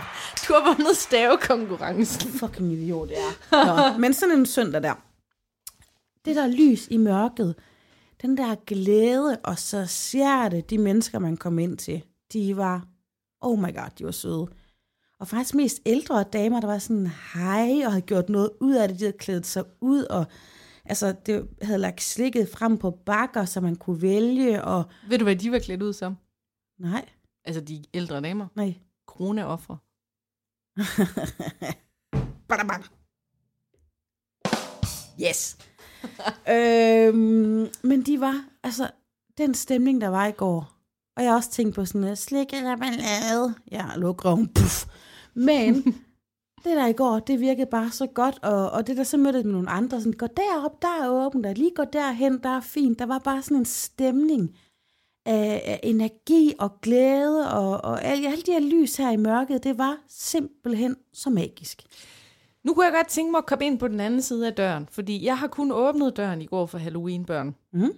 Du 0.49 0.53
har 0.55 0.75
vundet 0.75 0.97
stavekonkurrencen. 0.97 2.31
Fucking 2.33 2.73
idiot, 2.73 3.11
ja. 3.11 3.33
Nå, 3.53 3.99
men 3.99 4.15
sådan 4.15 4.39
en 4.39 4.47
søndag 4.47 4.83
der. 4.83 4.95
Det 6.25 6.37
der 6.37 6.47
lys 6.47 6.89
i 6.91 6.97
mørket, 6.97 7.55
den 8.23 8.37
der 8.37 8.55
glæde, 8.67 9.39
og 9.45 9.59
så 9.59 9.87
sjerte, 9.87 10.61
de 10.61 10.79
mennesker, 10.79 11.19
man 11.19 11.37
kom 11.37 11.59
ind 11.59 11.79
til, 11.79 12.03
de 12.33 12.57
var, 12.57 12.85
oh 13.41 13.59
my 13.59 13.75
god, 13.75 13.91
de 13.99 14.05
var 14.05 14.11
søde. 14.11 14.47
Og 15.21 15.29
faktisk 15.29 15.55
mest 15.55 15.81
ældre 15.87 16.23
damer, 16.23 16.61
der 16.61 16.67
var 16.67 16.79
sådan 16.79 17.07
hej, 17.35 17.83
og 17.87 17.93
havde 17.93 18.03
gjort 18.07 18.29
noget 18.29 18.51
ud 18.61 18.75
af 18.75 18.89
det, 18.89 18.99
de 18.99 19.05
havde 19.05 19.19
klædt 19.19 19.47
sig 19.47 19.65
ud, 19.81 20.05
og 20.05 20.27
Altså, 20.85 21.15
det 21.27 21.49
havde 21.63 21.79
lagt 21.79 22.03
slikket 22.03 22.49
frem 22.49 22.79
på 22.79 22.91
bakker, 22.91 23.45
så 23.45 23.61
man 23.61 23.77
kunne 23.77 24.03
vælge, 24.03 24.65
og 24.65 24.85
Ved 25.09 25.19
du, 25.19 25.25
hvad 25.25 25.37
de 25.37 25.53
var 25.53 25.59
klædt 25.59 25.83
ud 25.83 25.93
som? 25.93 26.17
nej, 26.79 27.09
Altså 27.45 27.61
de 27.61 27.85
ældre 27.95 28.21
damer. 28.21 28.47
nej. 28.55 28.75
Corona-offre. 29.07 29.77
Badabang. 32.49 32.85
Yes. 35.29 35.59
øhm, 36.57 37.67
men 37.83 38.03
de 38.07 38.21
var, 38.21 38.45
altså, 38.63 38.91
den 39.39 39.55
stemning, 39.55 40.01
der 40.01 40.09
var 40.09 40.27
i 40.27 40.33
går, 40.33 40.73
og 41.21 41.25
jeg 41.25 41.33
har 41.33 41.37
også 41.37 41.51
tænkt 41.51 41.75
på 41.75 41.85
sådan 41.85 42.01
noget, 42.01 42.19
slik 42.19 42.53
eller 42.53 42.77
ballade. 42.77 43.55
Ja, 43.71 43.85
luk 43.97 44.25
røven, 44.25 44.49
puff. 44.49 44.87
Men 45.35 45.75
det 46.65 46.77
der 46.77 46.87
i 46.87 46.93
går, 46.93 47.19
det 47.19 47.41
virkede 47.41 47.67
bare 47.71 47.91
så 47.91 48.07
godt, 48.07 48.39
og, 48.43 48.71
og 48.71 48.87
det 48.87 48.97
der 48.97 49.05
så 49.05 49.17
mødte 49.17 49.43
med 49.43 49.53
nogle 49.53 49.71
andre, 49.71 50.01
sådan, 50.01 50.13
gå 50.13 50.27
derop, 50.27 50.83
der 50.83 50.89
er 51.03 51.09
åbent, 51.09 51.45
der 51.45 51.55
lige 51.55 51.71
gå 51.77 51.85
derhen, 51.93 52.39
der 52.43 52.49
er 52.49 52.61
fint. 52.61 52.99
Der 52.99 53.07
var 53.07 53.19
bare 53.19 53.43
sådan 53.43 53.57
en 53.57 53.65
stemning 53.65 54.57
af, 55.27 55.63
af 55.65 55.81
energi 55.83 56.53
og 56.59 56.81
glæde, 56.81 57.51
og, 57.53 57.85
og 57.85 58.05
alle, 58.05 58.29
alle 58.29 58.43
de 58.43 58.53
her 58.53 58.61
lys 58.61 58.97
her 58.97 59.11
i 59.11 59.17
mørket, 59.17 59.65
det 59.65 59.79
var 59.79 59.97
simpelthen 60.09 60.97
så 61.13 61.31
magisk. 61.31 61.83
Nu 62.65 62.75
kunne 62.75 62.85
jeg 62.85 62.95
godt 62.95 63.09
tænke 63.09 63.31
mig 63.31 63.39
at 63.39 63.47
komme 63.47 63.67
ind 63.67 63.79
på 63.79 63.89
den 63.89 64.01
anden 64.01 64.23
side 64.23 64.47
af 64.47 64.55
døren, 64.55 64.89
fordi 64.91 65.25
jeg 65.25 65.39
har 65.39 65.47
kun 65.47 65.73
åbnet 65.73 66.17
døren 66.17 66.43
i 66.43 66.47
går 66.47 66.67
for 66.67 66.79
Halloween-børn. 66.79 67.55
Mm. 67.73 67.93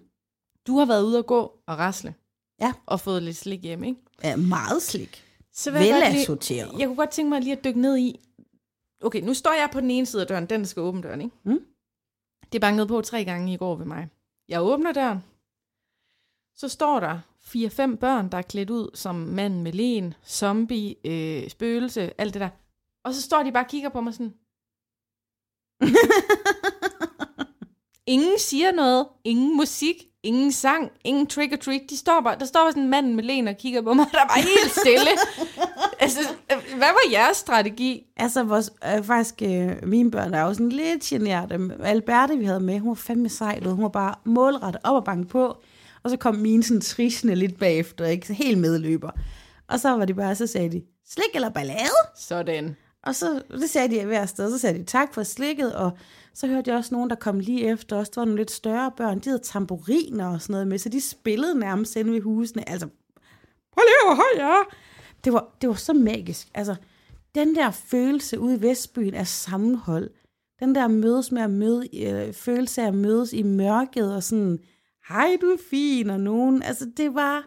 Du 0.67 0.79
har 0.79 0.87
været 0.87 1.05
ude 1.05 1.19
at 1.19 1.27
gå 1.27 1.41
og 1.67 1.79
rasle. 1.79 2.15
Ja. 2.63 2.73
Og 2.87 3.01
fået 3.01 3.23
lidt 3.23 3.37
slik 3.37 3.63
hjem, 3.63 3.85
ikke? 3.85 4.01
Ja, 4.25 4.37
meget 4.37 4.83
slik. 4.83 5.25
Så 5.53 5.71
vil 5.71 5.81
jeg, 5.87 6.27
godt 6.27 6.49
lige, 6.49 6.79
jeg 6.79 6.87
kunne 6.87 6.97
godt 6.97 7.11
tænke 7.11 7.29
mig 7.29 7.41
lige 7.41 7.57
at 7.57 7.65
dykke 7.65 7.81
ned 7.81 7.99
i... 7.99 8.21
Okay, 9.03 9.21
nu 9.21 9.35
står 9.35 9.53
jeg 9.53 9.69
på 9.73 9.81
den 9.81 9.91
ene 9.91 10.07
side 10.07 10.23
af 10.23 10.29
døren, 10.29 10.47
den 10.47 10.67
skal 10.67 10.83
åbne 10.83 11.03
døren, 11.03 11.21
ikke? 11.21 11.37
Mm. 11.45 11.61
Det 12.53 12.61
bankede 12.61 12.87
på 12.87 13.01
tre 13.01 13.25
gange 13.25 13.55
i 13.55 13.57
går 13.57 13.77
ved 13.77 13.87
mig. 13.87 14.09
Jeg 14.49 14.63
åbner 14.63 14.93
døren. 14.93 15.19
Så 16.57 16.69
står 16.69 17.01
der 17.01 17.21
fire-fem 17.41 17.97
børn, 17.97 18.29
der 18.29 18.39
er 18.39 18.43
klædt 18.43 18.71
ud 18.71 18.91
som 18.95 19.15
mand 19.15 19.63
med 19.63 19.73
len, 19.73 20.15
zombie, 20.27 20.97
øh, 21.05 21.51
spøgelse, 21.51 22.21
alt 22.21 22.35
det 22.35 22.41
der. 22.41 22.49
Og 23.05 23.15
så 23.15 23.23
står 23.23 23.43
de 23.43 23.53
bare 23.53 23.65
og 23.65 23.71
kigger 23.71 23.89
på 23.89 24.01
mig 24.01 24.15
sådan. 24.15 24.35
Ingen 28.07 28.39
siger 28.39 28.73
noget, 28.73 29.09
ingen 29.25 29.57
musik, 29.57 30.12
ingen 30.23 30.53
sang, 30.53 30.91
ingen 31.05 31.27
trick 31.27 31.53
or 31.53 31.57
treat. 31.57 31.81
De 31.91 31.97
står 31.97 32.21
bare, 32.21 32.39
der 32.39 32.47
står 32.47 32.61
bare 32.61 32.73
sådan 32.73 32.83
en 32.83 32.91
mand 32.91 33.15
med 33.15 33.25
len 33.25 33.49
og 33.49 33.57
kigger 33.57 33.83
på 33.83 33.95
mig, 33.95 34.07
der 34.13 34.19
var 34.19 34.37
helt 34.37 34.73
stille. 34.81 35.11
altså, 36.01 36.21
hvad 36.77 36.89
var 36.89 37.11
jeres 37.13 37.37
strategi? 37.37 38.07
Altså, 38.17 38.43
vores, 38.43 38.71
øh, 38.97 39.05
faktisk, 39.05 39.43
øh, 39.43 39.89
mine 39.89 40.11
børn 40.11 40.35
er 40.35 40.43
jo 40.43 40.55
sådan 40.55 40.69
lidt 40.69 41.03
generte. 41.03 41.59
Alberte, 41.83 42.39
vi 42.39 42.45
havde 42.45 42.61
med, 42.61 42.79
hun 42.79 42.89
var 42.89 42.95
fandme 42.95 43.29
sej, 43.29 43.61
hun 43.65 43.83
var 43.83 43.89
bare 43.89 44.15
målrettet 44.25 44.81
op 44.85 44.95
og 44.95 45.05
banke 45.05 45.29
på. 45.29 45.57
Og 46.03 46.11
så 46.11 46.17
kom 46.17 46.35
mine 46.35 46.63
sådan 46.63 46.81
trisende 46.81 47.35
lidt 47.35 47.59
bagefter, 47.59 48.05
ikke? 48.05 48.27
Så 48.27 48.33
helt 48.33 48.59
medløber. 48.59 49.11
Og 49.69 49.81
så 49.81 49.91
var 49.91 50.05
de 50.05 50.15
bare, 50.15 50.35
så 50.35 50.47
sagde 50.47 50.73
de, 50.73 50.83
slik 51.09 51.35
eller 51.35 51.51
ballade? 51.51 51.97
Sådan. 52.17 52.77
Og 53.03 53.15
så, 53.15 53.43
det 53.51 53.71
sagde 53.71 54.01
de 54.01 54.05
hver 54.05 54.27
sted, 54.27 54.51
så 54.51 54.59
sagde 54.59 54.79
de 54.79 54.85
tak 54.85 55.15
for 55.15 55.23
slikket, 55.23 55.75
og 55.75 55.91
så 56.35 56.47
hørte 56.47 56.71
jeg 56.71 56.79
også 56.79 56.95
nogen, 56.95 57.11
der 57.11 57.17
kom 57.17 57.41
lige 57.41 57.65
efter 57.69 57.97
os, 57.97 58.09
der 58.09 58.21
var 58.21 58.25
nogle 58.25 58.41
lidt 58.41 58.51
større 58.51 58.93
børn, 58.97 59.19
de 59.19 59.29
havde 59.31 59.43
tamburiner 59.43 60.27
og 60.27 60.43
sådan 60.43 60.53
noget 60.53 60.69
med, 60.69 60.79
så 60.79 60.89
de 60.89 61.01
spillede 61.01 61.59
nærmest 61.59 61.97
inde 61.97 62.13
ved 62.13 62.21
husene, 62.21 62.69
altså, 62.69 62.87
prøv 63.73 63.83
lige 63.83 64.07
hvor 64.07 64.15
høj 64.15 64.47
jeg 64.47 64.51
er. 64.51 64.75
Det 65.25 65.33
var, 65.33 65.57
det 65.61 65.69
var 65.69 65.75
så 65.75 65.93
magisk, 65.93 66.49
altså, 66.55 66.75
den 67.35 67.55
der 67.55 67.71
følelse 67.71 68.41
ude 68.41 68.55
i 68.55 68.63
Vestbyen 68.63 69.15
af 69.15 69.27
sammenhold, 69.27 70.11
den 70.61 70.75
der 70.75 70.89
mødes 70.89 71.33
med 71.33 71.43
at 71.43 71.51
møde, 71.51 72.07
øh, 72.07 72.33
følelse 72.33 72.83
af 72.83 72.87
at 72.87 72.95
mødes 72.95 73.33
i 73.33 73.43
mørket, 73.43 74.15
og 74.15 74.23
sådan, 74.23 74.59
hej 75.09 75.37
du 75.41 75.47
er 75.47 75.59
fin, 75.71 76.11
og 76.11 76.21
nogen, 76.21 76.63
altså 76.63 76.91
det 76.97 77.15
var, 77.15 77.45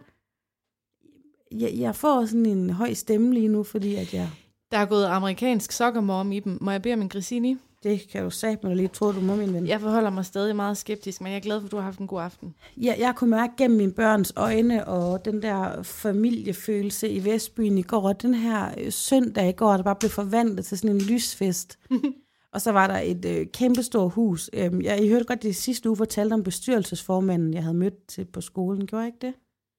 jeg, 1.52 1.74
jeg 1.74 1.96
får 1.96 2.26
sådan 2.26 2.46
en 2.46 2.70
høj 2.70 2.94
stemme 2.94 3.34
lige 3.34 3.48
nu, 3.48 3.64
fordi 3.64 3.96
at 3.96 4.14
jeg, 4.14 4.30
Der 4.72 4.78
er 4.78 4.86
gået 4.86 5.06
amerikansk 5.06 5.72
sokkermorm 5.72 6.32
i 6.32 6.40
dem. 6.40 6.58
Må 6.62 6.72
jeg 6.72 6.82
bede 6.82 6.94
om 6.94 7.02
en 7.02 7.10
grissini? 7.10 7.58
Det 7.84 8.08
kan 8.12 8.24
du 8.24 8.30
sige, 8.30 8.58
men 8.64 8.78
lige 8.78 8.88
tro, 8.88 9.12
du 9.12 9.22
må, 9.22 9.36
min 9.36 9.54
ven. 9.54 9.68
Jeg 9.68 9.82
forholder 9.82 10.10
mig 10.10 10.26
stadig 10.26 10.56
meget 10.56 10.78
skeptisk, 10.78 11.22
men 11.22 11.32
jeg 11.32 11.38
er 11.38 11.42
glad 11.42 11.60
for, 11.60 11.66
at 11.66 11.72
du 11.72 11.76
har 11.76 11.84
haft 11.84 12.00
en 12.00 12.08
god 12.08 12.22
aften. 12.22 12.56
Jeg, 12.78 12.96
jeg 13.00 13.14
kunne 13.16 13.30
mærke 13.30 13.54
gennem 13.58 13.78
mine 13.78 13.92
børns 13.92 14.34
øjne, 14.36 14.88
og 14.88 15.26
den 15.26 15.42
der 15.42 15.84
familiefølelse 15.84 17.10
i 17.10 17.26
Vestbyen 17.26 17.78
i 17.78 17.82
går, 17.82 18.08
og 18.08 18.22
den 18.22 18.34
her 18.34 18.74
øh, 18.78 18.92
søndag 18.92 19.50
i 19.50 19.52
går, 19.52 19.72
der 19.72 19.84
bare 19.84 19.96
blev 19.96 20.10
forvandlet 20.10 20.66
til 20.66 20.78
sådan 20.78 20.96
en 20.96 21.02
lysfest. 21.02 21.80
og 22.54 22.62
så 22.62 22.72
var 22.72 22.88
der 22.88 22.98
et 22.98 23.26
øh, 23.26 23.48
kæmpestort 23.54 24.14
hus. 24.14 24.50
Øhm, 24.54 24.82
jeg, 24.82 25.04
I 25.04 25.10
hørte 25.10 25.26
godt, 25.26 25.44
det 25.44 25.56
sidste 25.56 25.90
uge 25.90 25.98
fortalte 25.98 26.34
om 26.34 26.44
bestyrelsesformanden, 26.44 27.54
jeg 27.54 27.64
havde 27.64 27.78
mødt 27.78 28.08
til 28.08 28.26
på 28.26 28.42
skolen. 28.42 28.88
Gjorde 28.88 29.04
jeg 29.04 29.08
ikke 29.08 29.28
det? 29.28 29.34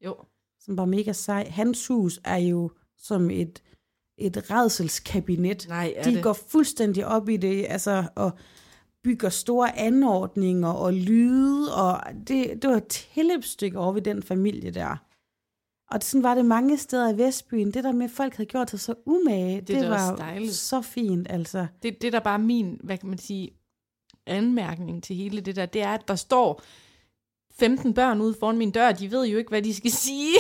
Jo. 0.04 0.14
Som 0.61 0.78
var 0.78 0.85
mega 0.85 1.12
sej. 1.12 1.48
Hans 1.50 1.87
hus 1.87 2.20
er 2.24 2.37
jo 2.37 2.70
som 2.98 3.30
et, 3.30 3.62
et 4.18 4.50
redselskabinet. 4.50 5.66
Nej, 5.68 5.92
er 5.96 6.02
De 6.02 6.14
det? 6.14 6.22
går 6.22 6.33
fuldstændig 6.33 7.07
op 7.07 7.29
i 7.29 7.37
det, 7.37 7.66
altså, 7.68 8.05
og 8.14 8.31
bygger 9.05 9.29
store 9.29 9.79
anordninger 9.79 10.68
og 10.68 10.92
lyde, 10.92 11.74
og 11.74 12.00
det, 12.29 12.62
det 12.62 12.70
var 12.70 12.76
et 12.76 12.87
tilløbsstykke 13.14 13.79
over 13.79 13.92
ved 13.92 14.02
den 14.02 14.22
familie 14.22 14.70
der. 14.70 14.96
Og 15.90 16.02
sådan 16.02 16.22
var 16.22 16.35
det 16.35 16.44
mange 16.44 16.79
steder 16.79 17.12
i 17.14 17.18
Vestbyen. 17.18 17.70
Det 17.74 17.85
der 17.85 17.92
med, 17.92 18.05
at 18.05 18.11
folk 18.11 18.35
havde 18.37 18.48
gjort 18.48 18.70
sig 18.70 18.81
så 18.81 18.94
umage, 19.07 19.61
det, 19.61 19.68
Det 19.68 19.90
var 19.90 20.16
dejligt. 20.16 20.55
så 20.55 20.81
fint, 20.83 21.26
altså. 21.31 21.66
Det, 21.83 22.02
det 22.02 22.12
der 22.12 22.20
bare 22.20 22.38
min, 22.38 22.81
hvad 22.85 22.98
kan 22.98 23.09
man 23.09 23.18
sige, 23.18 23.50
anmærkning 24.26 25.02
til 25.02 25.16
hele 25.16 25.40
det 25.40 25.57
der, 25.57 25.66
det 25.66 25.83
er, 25.83 25.88
at 25.94 26.09
der 26.09 26.14
står 26.14 26.62
15 27.58 27.94
børn 27.94 28.20
ude 28.20 28.34
foran 28.40 28.58
min 28.58 28.70
dør, 28.70 28.92
de 28.92 29.10
ved 29.10 29.26
jo 29.26 29.38
ikke, 29.38 29.48
hvad 29.48 29.62
de 29.62 29.74
skal 29.74 29.90
sige, 30.06 30.34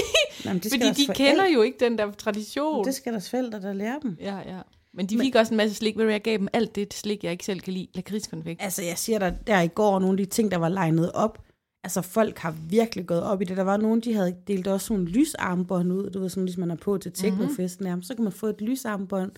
Jamen, 0.44 0.62
det 0.62 0.70
skal 0.72 0.80
fordi 0.86 1.02
de 1.02 1.06
forældre- 1.06 1.14
kender 1.30 1.46
jo 1.54 1.62
ikke 1.62 1.78
den 1.80 1.98
der 1.98 2.10
tradition. 2.12 2.84
Det 2.84 2.94
skal 2.94 3.12
deres 3.12 3.30
forældre, 3.30 3.60
der 3.60 3.72
lærer 3.72 3.98
dem. 3.98 4.16
Ja, 4.20 4.36
ja. 4.36 4.60
Men 4.94 5.06
de 5.06 5.18
fik 5.20 5.34
også 5.34 5.52
en 5.52 5.56
masse 5.56 5.76
slik. 5.76 5.94
Du, 5.96 6.02
jeg 6.02 6.22
gav 6.22 6.38
dem 6.38 6.48
alt 6.52 6.74
det 6.74 6.94
slik, 6.94 7.24
jeg 7.24 7.32
ikke 7.32 7.44
selv 7.44 7.60
kan 7.60 7.72
lide. 7.72 7.86
Lakridskonfekt. 7.94 8.62
Altså, 8.62 8.82
jeg 8.82 8.98
siger 8.98 9.18
dig, 9.18 9.38
der 9.46 9.60
i 9.60 9.68
går, 9.68 9.98
nogle 9.98 10.12
af 10.12 10.16
de 10.16 10.24
ting, 10.24 10.50
der 10.50 10.56
var 10.56 10.68
legnet 10.68 11.12
op, 11.12 11.38
altså 11.84 12.02
folk 12.02 12.38
har 12.38 12.54
virkelig 12.68 13.06
gået 13.06 13.22
op 13.22 13.42
i 13.42 13.44
det. 13.44 13.56
Der 13.56 13.62
var 13.62 13.76
nogen, 13.76 14.00
de 14.00 14.14
havde 14.14 14.36
delt 14.46 14.66
også 14.66 14.86
sådan 14.86 15.00
en 15.02 15.08
lysarmbånd 15.08 15.92
ud, 15.92 16.10
du 16.10 16.20
ved, 16.20 16.28
sådan 16.28 16.44
ligesom 16.44 16.60
man 16.60 16.70
er 16.70 16.76
på 16.76 16.98
til 16.98 17.12
teknofesten 17.12 17.84
nærmest. 17.84 18.08
Så 18.08 18.14
kan 18.14 18.24
man 18.24 18.32
få 18.32 18.46
et 18.46 18.60
lysarmbånd, 18.60 19.32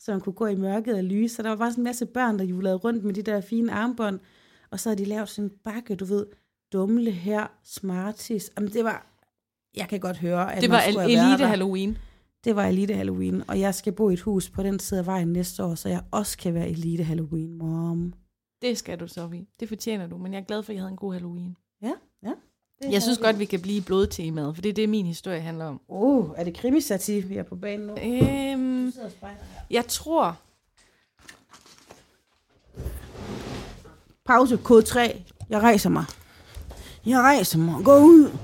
så 0.00 0.10
man 0.10 0.20
kunne 0.20 0.32
gå 0.32 0.46
i 0.46 0.54
mørket 0.54 0.94
og 0.94 1.04
lyse. 1.04 1.34
Så 1.34 1.42
der 1.42 1.48
var 1.48 1.56
bare 1.56 1.70
sådan 1.70 1.80
en 1.82 1.84
masse 1.84 2.06
børn, 2.06 2.38
der 2.38 2.44
julede 2.44 2.74
rundt 2.74 3.04
med 3.04 3.14
de 3.14 3.22
der 3.22 3.40
fine 3.40 3.72
armbånd. 3.72 4.18
Og 4.70 4.80
så 4.80 4.88
havde 4.88 4.98
de 5.04 5.08
lavet 5.08 5.28
sådan 5.28 5.44
en 5.50 5.56
bakke, 5.64 5.94
du 5.94 6.04
ved, 6.04 6.26
dumle 6.72 7.10
her, 7.10 7.46
smarties. 7.64 8.50
Jamen, 8.56 8.72
det 8.72 8.84
var, 8.84 9.06
jeg 9.74 9.88
kan 9.88 10.00
godt 10.00 10.16
høre, 10.16 10.54
at 10.54 10.62
Det 10.62 10.70
var 10.70 10.76
været 10.96 11.12
elite. 11.12 11.46
Halloween. 11.46 11.98
Det 12.44 12.56
var 12.56 12.66
Elite 12.66 12.94
Halloween, 12.94 13.42
og 13.48 13.60
jeg 13.60 13.74
skal 13.74 13.92
bo 13.92 14.10
i 14.10 14.12
et 14.12 14.20
hus 14.20 14.50
på 14.50 14.62
den 14.62 14.78
side 14.78 15.00
af 15.00 15.06
vejen 15.06 15.28
næste 15.28 15.64
år, 15.64 15.74
så 15.74 15.88
jeg 15.88 16.02
også 16.10 16.38
kan 16.38 16.54
være 16.54 16.68
Elite 16.68 17.04
Halloween, 17.04 17.58
mom. 17.58 18.12
Det 18.62 18.78
skal 18.78 19.00
du, 19.00 19.08
Sofie. 19.08 19.46
Det 19.60 19.68
fortjener 19.68 20.06
du. 20.06 20.18
Men 20.18 20.32
jeg 20.32 20.40
er 20.40 20.44
glad 20.44 20.62
for, 20.62 20.72
at 20.72 20.74
jeg 20.74 20.82
havde 20.82 20.90
en 20.90 20.96
god 20.96 21.12
Halloween. 21.12 21.56
Ja, 21.82 21.92
ja. 22.22 22.32
Det 22.82 22.92
Jeg 22.92 23.02
synes 23.02 23.18
godt, 23.18 23.38
vi 23.38 23.44
kan 23.44 23.60
blive 23.60 23.76
i 23.76 23.80
blodtemaet, 23.80 24.54
for 24.54 24.62
det 24.62 24.68
er 24.68 24.72
det, 24.72 24.88
min 24.88 25.06
historie 25.06 25.40
handler 25.40 25.64
om. 25.64 25.80
Uh, 25.88 26.30
er 26.36 26.44
det 26.44 26.54
krimisati, 26.54 27.20
vi 27.20 27.36
er 27.36 27.42
på 27.42 27.56
banen 27.56 27.86
nu? 27.86 27.92
Øhm, 27.92 28.92
jeg 29.70 29.86
tror, 29.86 30.36
Pause, 34.24 34.56
kode 34.56 34.82
3. 34.82 35.24
Jeg 35.50 35.60
rejser 35.60 35.90
mig. 35.90 36.04
Jeg 37.06 37.18
rejser 37.20 37.58
mig, 37.58 37.84
går 37.84 37.98
ud, 37.98 38.38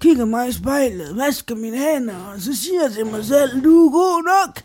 kigger 0.00 0.24
mig 0.24 0.48
i 0.48 0.52
spejlet, 0.52 1.16
vasker 1.16 1.54
mine 1.54 1.78
hænder, 1.78 2.26
og 2.26 2.40
så 2.40 2.56
siger 2.56 2.82
jeg 2.82 2.92
til 2.92 3.06
mig 3.06 3.24
selv, 3.24 3.64
du 3.64 3.86
er 3.86 3.90
god 3.92 4.22
nok. 4.22 4.62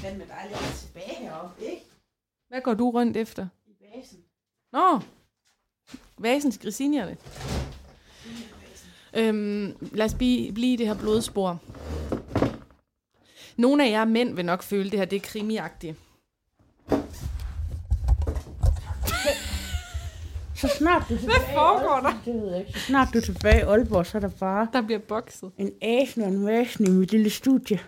Hvad 0.00 0.12
med 0.12 0.26
dig 0.26 0.46
lidt 0.48 0.74
tilbage 0.74 1.14
heroppe, 1.14 1.64
ikke? 1.64 1.84
hvad 2.48 2.60
går 2.60 2.74
du 2.74 2.90
rundt 2.90 3.16
efter? 3.16 3.46
I 3.66 3.72
basen. 3.80 4.18
Nå, 4.72 5.00
vasens 6.18 6.58
grisinierne. 6.58 7.16
Øhm, 9.14 9.76
lad 9.92 10.04
os 10.04 10.14
blive, 10.14 10.52
blive 10.52 10.72
i 10.72 10.76
det 10.76 10.86
her 10.86 10.94
blodspor. 10.94 11.60
Nogle 13.56 13.86
af 13.86 13.90
jer 13.90 14.04
mænd 14.04 14.34
vil 14.34 14.44
nok 14.44 14.62
føle, 14.62 14.90
det 14.90 14.98
her 14.98 15.06
det 15.06 15.16
er 15.16 15.20
krimiagtigt. 15.20 15.96
Så 20.60 20.68
snart 20.78 21.02
du 21.08 21.14
er 21.14 21.18
tilbage 21.18 21.38
Hvad 21.38 21.54
foregår 21.54 22.00
der? 22.00 22.22
Det 22.24 22.34
ved 22.42 22.50
jeg 22.50 22.58
ikke. 22.66 22.72
Så 22.80 22.86
snart 22.86 23.08
du 23.12 23.18
er 23.18 23.22
tilbage 23.22 23.58
i 23.58 23.62
Aalborg, 23.62 24.06
så 24.06 24.18
er 24.18 24.20
der 24.20 24.30
bare 24.40 24.68
Der 24.72 24.82
bliver 24.82 24.98
bokset. 24.98 25.50
en 25.58 25.70
asen 25.82 26.22
og 26.22 26.28
en 26.28 26.46
væsen 26.46 26.86
i 26.86 26.90
mit 26.90 27.12
lille 27.12 27.30
studie. 27.30 27.78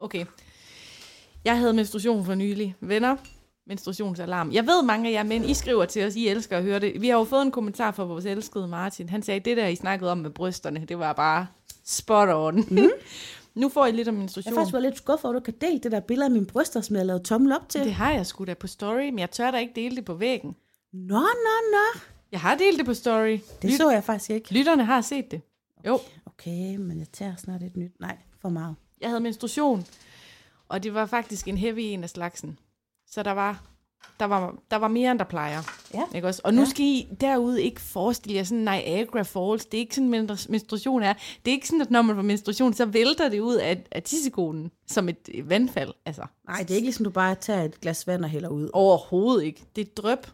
Okay. 0.00 0.24
Jeg 1.44 1.58
havde 1.58 1.72
menstruation 1.72 2.24
for 2.24 2.34
nylig. 2.34 2.74
Venner, 2.80 3.16
menstruationsalarm. 3.66 4.52
Jeg 4.52 4.66
ved, 4.66 4.82
mange 4.82 5.08
af 5.08 5.12
jer 5.12 5.22
mænd, 5.22 5.44
I 5.50 5.54
skriver 5.54 5.84
til 5.84 6.06
os, 6.06 6.16
I 6.16 6.28
elsker 6.28 6.56
at 6.56 6.62
høre 6.62 6.80
det. 6.80 7.00
Vi 7.00 7.08
har 7.08 7.18
jo 7.18 7.24
fået 7.24 7.42
en 7.42 7.50
kommentar 7.50 7.90
fra 7.90 8.04
vores 8.04 8.26
elskede 8.26 8.68
Martin. 8.68 9.08
Han 9.08 9.22
sagde, 9.22 9.40
det 9.40 9.56
der, 9.56 9.66
I 9.66 9.76
snakkede 9.76 10.12
om 10.12 10.18
med 10.18 10.30
brysterne, 10.30 10.84
det 10.88 10.98
var 10.98 11.12
bare 11.12 11.46
spot 11.84 12.28
on. 12.28 12.64
Mm. 12.70 12.88
nu 13.56 13.68
får 13.68 13.86
I 13.86 13.92
lidt 13.92 14.08
om 14.08 14.14
Jeg 14.14 14.18
menstruation. 14.18 14.52
har 14.54 14.60
faktisk 14.60 14.72
været 14.72 14.82
lidt 14.82 14.96
skuffet 14.96 15.24
over, 15.24 15.36
at 15.36 15.40
du 15.40 15.44
kan 15.52 15.54
dele 15.60 15.78
det 15.78 15.92
der 15.92 16.00
billede 16.00 16.24
af 16.24 16.30
mine 16.30 16.46
bryster, 16.46 16.80
som 16.80 16.96
jeg 16.96 17.00
har 17.00 17.06
lavet 17.06 17.22
tommel 17.22 17.52
op 17.52 17.68
til. 17.68 17.80
Det 17.84 17.92
har 17.94 18.12
jeg 18.12 18.26
sgu 18.26 18.44
da 18.44 18.54
på 18.54 18.66
story, 18.66 19.08
men 19.08 19.18
jeg 19.18 19.30
tør 19.30 19.50
da 19.50 19.58
ikke 19.58 19.72
dele 19.74 19.96
det 19.96 20.04
på 20.04 20.14
væggen. 20.14 20.56
Nå, 20.92 21.18
nå, 21.20 21.54
nå. 21.72 22.00
Jeg 22.32 22.40
har 22.40 22.54
delt 22.54 22.78
det 22.78 22.86
på 22.86 22.94
story. 22.94 23.38
Det 23.62 23.72
så 23.76 23.90
jeg 23.90 24.04
faktisk 24.04 24.30
ikke. 24.30 24.52
Lytterne 24.54 24.84
har 24.84 25.00
set 25.00 25.30
det. 25.30 25.40
Jo, 25.86 26.00
Okay, 26.26 26.76
men 26.76 26.98
jeg 26.98 27.06
tager 27.12 27.36
snart 27.36 27.62
et 27.62 27.76
nyt. 27.76 28.00
Nej, 28.00 28.16
for 28.40 28.48
meget. 28.48 28.74
jeg 29.00 29.08
havde 29.08 29.20
menstruation, 29.20 29.86
og 30.68 30.82
det 30.82 30.94
var 30.94 31.06
faktisk 31.06 31.48
en 31.48 31.58
heavy 31.58 31.78
en 31.78 32.02
af 32.04 32.10
slagsen. 32.10 32.58
Så 33.06 33.22
der 33.22 33.30
var, 33.30 33.62
der 34.20 34.24
var, 34.26 34.54
der 34.70 34.76
var 34.76 34.88
mere, 34.88 35.10
end 35.10 35.18
der 35.18 35.24
plejer. 35.24 35.62
Ja. 35.94 36.02
Ikke 36.14 36.28
også? 36.28 36.40
Og 36.44 36.54
nu 36.54 36.60
Ja. 36.60 36.66
skal 36.68 36.84
I 36.84 37.08
derude 37.20 37.62
ikke 37.62 37.80
forestille 37.80 38.36
jer 38.36 38.44
sådan 38.44 38.58
Niagara 38.58 39.22
Falls. 39.22 39.64
Det 39.66 39.78
er 39.78 39.80
ikke 39.80 39.94
sådan, 39.94 40.10
men- 40.10 40.30
menstruation 40.48 41.02
er. 41.02 41.12
Det 41.12 41.50
er 41.50 41.54
ikke 41.54 41.66
sådan, 41.68 41.80
at 41.80 41.90
når 41.90 42.02
man 42.02 42.16
får 42.16 42.22
menstruation, 42.22 42.74
så 42.74 42.86
vælter 42.86 43.28
det 43.28 43.40
ud 43.40 43.54
af, 43.54 43.84
af 43.92 44.02
tissekonen 44.02 44.70
som 44.86 45.08
et 45.08 45.28
vandfald. 45.44 45.92
Altså, 46.06 46.22
Nej, 46.48 46.58
det 46.58 46.70
er 46.70 46.74
ikke 46.74 46.86
ligesom, 46.86 47.04
du 47.04 47.10
bare 47.10 47.34
tager 47.34 47.62
et 47.62 47.80
glas 47.80 48.06
vand 48.06 48.24
og 48.24 48.30
hælder 48.30 48.48
ud. 48.48 48.70
Overhovedet 48.72 49.44
ikke. 49.44 49.64
Det 49.76 49.88
er 49.88 49.92
drøb. 50.02 50.26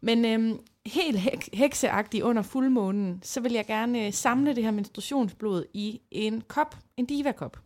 Men 0.00 0.24
øhm, 0.24 0.58
helt 0.86 1.18
hek- 1.18 1.48
hekseagtigt 1.52 2.22
under 2.22 2.42
fuldmånen, 2.42 3.20
så 3.22 3.40
vil 3.40 3.52
jeg 3.52 3.66
gerne 3.66 4.06
øh, 4.06 4.12
samle 4.12 4.54
det 4.54 4.64
her 4.64 4.70
menstruationsblod 4.70 5.64
i 5.74 6.00
en 6.10 6.42
kop, 6.48 6.76
en 6.96 7.06
diva-kop. 7.06 7.56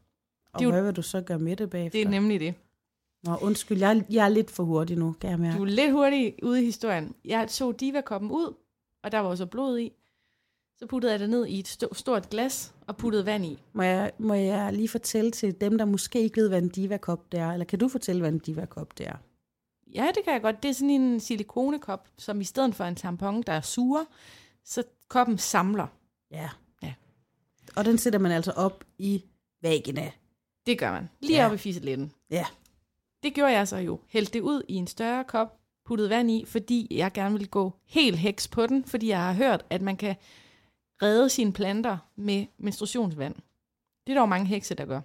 Og 0.53 0.59
det 0.61 0.65
er 0.65 0.69
jo- 0.69 0.73
hvad 0.73 0.83
vil 0.83 0.93
du 0.97 1.03
så 1.03 1.21
gøre 1.21 1.39
med 1.39 1.57
det 1.57 1.71
bagefter? 1.71 1.99
Det 1.99 2.07
er 2.07 2.11
nemlig 2.11 2.41
det. 2.41 2.55
Nå, 3.25 3.37
undskyld, 3.37 3.79
jeg, 3.79 3.97
er- 3.97 4.03
jeg 4.11 4.25
er 4.25 4.29
lidt 4.29 4.51
for 4.51 4.63
hurtig 4.65 4.97
nu, 4.97 5.13
kan 5.21 5.31
jeg 5.31 5.39
mærke. 5.39 5.59
Du 5.59 5.63
er 5.63 5.67
lidt 5.67 5.93
hurtig 5.93 6.35
ude 6.43 6.63
i 6.63 6.65
historien. 6.65 7.15
Jeg 7.25 7.51
så 7.51 7.73
diva-koppen 7.73 8.31
ud, 8.31 8.55
og 9.03 9.13
der 9.13 9.19
var 9.19 9.29
også 9.29 9.47
blod 9.47 9.79
i. 9.79 9.93
Så 10.79 10.87
puttede 10.87 11.13
jeg 11.13 11.21
det 11.21 11.31
ned 11.31 11.47
i 11.47 11.59
et 11.59 11.69
sto- 11.83 11.95
stort 11.95 12.31
glas 12.31 12.75
og 12.87 12.97
puttede 12.97 13.27
vand 13.27 13.45
i. 13.47 13.59
Må 13.73 13.83
jeg, 13.83 14.13
må 14.19 14.35
jeg 14.35 14.73
lige 14.73 14.89
fortælle 14.89 15.31
til 15.31 15.61
dem, 15.61 15.79
der 15.79 15.85
måske 15.85 16.21
ikke 16.21 16.41
ved, 16.41 16.49
hvad 16.49 16.63
en 16.63 16.69
diva-kop 16.69 17.33
det 17.33 17.41
er? 17.41 17.49
Eller 17.53 17.65
kan 17.65 17.79
du 17.79 17.89
fortælle, 17.89 18.21
hvad 18.21 18.33
en 18.33 18.39
diva-kop 18.39 18.99
det 18.99 19.07
er? 19.07 19.17
Ja, 19.95 20.07
det 20.15 20.25
kan 20.25 20.33
jeg 20.33 20.43
godt. 20.43 20.63
Det 20.63 20.69
er 20.69 20.73
sådan 20.73 20.91
en 20.91 21.21
silikonekop, 21.21 22.09
som 22.19 22.41
i 22.41 22.45
stedet 22.45 22.75
for 22.75 22.85
en 22.85 22.95
tampon, 22.97 23.43
der 23.43 23.53
er 23.53 23.61
sure, 23.61 24.07
så 24.65 24.83
koppen 25.09 25.39
samler. 25.39 25.87
Ja. 26.31 26.49
Ja. 26.83 26.95
Og 27.77 27.85
den 27.85 27.99
sætter 27.99 28.19
man 28.19 28.33
altså 28.33 28.51
op 28.53 28.85
i 28.99 29.25
vagina. 29.63 30.11
Det 30.67 30.79
gør 30.79 30.93
man. 30.93 31.09
Lige 31.21 31.37
Ja. 31.37 31.47
op 31.47 31.55
i 31.55 31.57
fiseletten. 31.57 32.13
Ja. 32.31 32.47
Det 33.23 33.35
gjorde 33.35 33.53
jeg 33.53 33.69
så 33.69 33.77
jo. 33.77 34.01
Hældte 34.09 34.33
det 34.33 34.41
ud 34.41 34.63
i 34.69 34.75
en 34.75 34.87
større 34.87 35.25
kop, 35.25 35.59
puttede 35.85 36.11
vand 36.11 36.31
i, 36.31 36.45
fordi 36.47 36.87
jeg 36.91 37.13
gerne 37.13 37.33
ville 37.33 37.49
gå 37.49 37.73
helt 37.87 38.19
heks 38.19 38.49
på 38.49 38.67
den, 38.67 38.85
fordi 38.85 39.09
jeg 39.09 39.25
har 39.25 39.33
hørt, 39.33 39.67
at 39.71 39.83
man 39.83 39.97
kan 39.97 40.17
redde 41.03 41.29
sine 41.29 41.53
planter 41.53 41.99
med 42.17 42.47
menstruationsvand. 42.59 43.35
Det 44.07 44.13
er 44.13 44.15
der 44.15 44.21
jo 44.21 44.27
mange 44.27 44.47
hekse, 44.47 44.75
der 44.75 44.85
gør. 44.85 45.01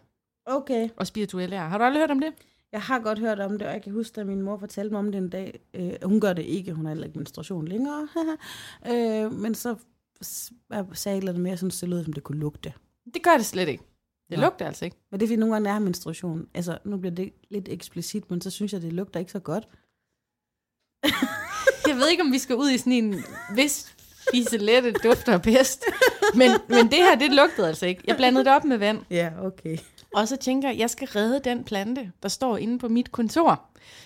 Okay. 0.45 0.89
Og 0.97 1.07
spirituelle 1.07 1.55
er. 1.55 1.67
Har 1.67 1.77
du 1.77 1.83
aldrig 1.83 2.01
hørt 2.01 2.11
om 2.11 2.19
det? 2.19 2.33
Jeg 2.71 2.81
har 2.81 2.99
godt 2.99 3.19
hørt 3.19 3.39
om 3.39 3.51
det, 3.51 3.67
og 3.67 3.73
jeg 3.73 3.81
kan 3.81 3.93
huske, 3.93 4.21
at 4.21 4.27
min 4.27 4.41
mor 4.41 4.57
fortalte 4.57 4.91
mig 4.91 4.99
om 4.99 5.11
det 5.11 5.17
en 5.17 5.29
dag. 5.29 5.59
Øh, 5.73 5.93
hun 6.03 6.21
gør 6.21 6.33
det 6.33 6.45
ikke, 6.45 6.73
hun 6.73 6.85
har 6.85 6.91
heller 6.91 7.07
ikke 7.07 7.19
menstruation 7.19 7.67
længere. 7.67 8.07
øh, 8.91 9.31
men 9.31 9.55
så 9.55 9.75
jeg 10.69 10.85
sagde 10.93 11.17
eller 11.17 11.31
andet 11.31 11.43
mere, 11.43 11.57
sådan 11.57 11.69
det 11.69 11.89
lød, 11.89 12.03
som 12.03 12.13
det 12.13 12.23
kunne 12.23 12.39
lugte. 12.39 12.73
Det 13.13 13.23
gør 13.23 13.37
det 13.37 13.45
slet 13.45 13.67
ikke. 13.67 13.83
Det 14.33 14.39
Nå. 14.39 14.45
lugter 14.45 14.65
altså 14.65 14.85
ikke. 14.85 14.97
Men 15.11 15.19
det 15.19 15.25
er 15.25 15.27
fordi, 15.27 15.39
nogle 15.39 15.55
gange 15.55 15.69
er 15.69 15.79
menstruation. 15.79 16.47
Altså, 16.53 16.77
nu 16.85 16.97
bliver 16.97 17.15
det 17.15 17.33
lidt 17.49 17.69
eksplicit, 17.69 18.31
men 18.31 18.41
så 18.41 18.49
synes 18.49 18.73
jeg, 18.73 18.81
det 18.81 18.93
lugter 18.93 19.19
ikke 19.19 19.31
så 19.31 19.39
godt. 19.39 19.67
Jeg 21.87 21.95
ved 21.95 22.09
ikke, 22.09 22.23
om 22.23 22.31
vi 22.31 22.37
skal 22.37 22.55
ud 22.55 22.69
i 22.69 22.77
sådan 22.77 22.93
en 22.93 23.23
vis 23.55 23.95
fiselette 24.31 24.91
dufter 24.91 25.37
bedst. 25.37 25.85
Men, 26.35 26.51
men 26.69 26.85
det 26.85 26.97
her, 26.97 27.15
det 27.15 27.33
lugtede 27.33 27.67
altså 27.67 27.85
ikke. 27.85 28.03
Jeg 28.07 28.15
blandede 28.15 28.45
det 28.45 28.53
op 28.53 28.63
med 28.63 28.77
vand. 28.77 28.99
Ja, 29.09 29.31
okay. 29.41 29.77
Og 30.15 30.27
så 30.27 30.35
tænker 30.35 30.69
jeg, 30.69 30.79
jeg 30.79 30.89
skal 30.89 31.07
redde 31.07 31.39
den 31.39 31.63
plante, 31.63 32.11
der 32.23 32.29
står 32.29 32.57
inde 32.57 32.79
på 32.79 32.87
mit 32.87 33.11
kontor, 33.11 33.65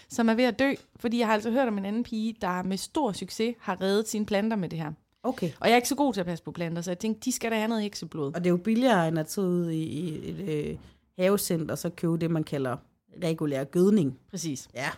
som 0.09 0.29
er 0.29 0.33
ved 0.33 0.43
at 0.43 0.59
dø. 0.59 0.73
Fordi 0.95 1.19
jeg 1.19 1.27
har 1.27 1.33
altså 1.33 1.51
hørt 1.51 1.67
om 1.67 1.77
en 1.77 1.85
anden 1.85 2.03
pige, 2.03 2.35
der 2.41 2.63
med 2.63 2.77
stor 2.77 3.11
succes 3.11 3.55
har 3.59 3.81
reddet 3.81 4.07
sine 4.09 4.25
planter 4.25 4.57
med 4.57 4.69
det 4.69 4.79
her. 4.79 4.91
Okay. 5.23 5.51
Og 5.59 5.67
jeg 5.67 5.71
er 5.71 5.75
ikke 5.75 5.89
så 5.89 5.95
god 5.95 6.13
til 6.13 6.19
at 6.19 6.25
passe 6.25 6.43
på 6.43 6.51
planter, 6.51 6.81
så 6.81 6.91
jeg 6.91 6.99
tænkte, 6.99 7.21
de 7.25 7.31
skal 7.31 7.51
da 7.51 7.55
have 7.55 7.67
noget 7.67 7.83
hekseblod. 7.83 8.27
Og 8.35 8.39
det 8.43 8.45
er 8.45 8.49
jo 8.49 8.57
billigere, 8.57 9.07
end 9.07 9.19
at 9.19 9.27
tage 9.27 9.47
ud 9.47 9.69
i, 9.69 9.83
i 9.83 10.29
et 10.29 10.49
øh, 10.69 10.77
havecenter, 11.19 11.71
og 11.73 11.77
så 11.77 11.89
købe 11.89 12.17
det, 12.17 12.31
man 12.31 12.43
kalder 12.43 12.77
regulær 13.23 13.63
gødning. 13.63 14.19
Præcis. 14.31 14.67
Ja. 14.73 14.89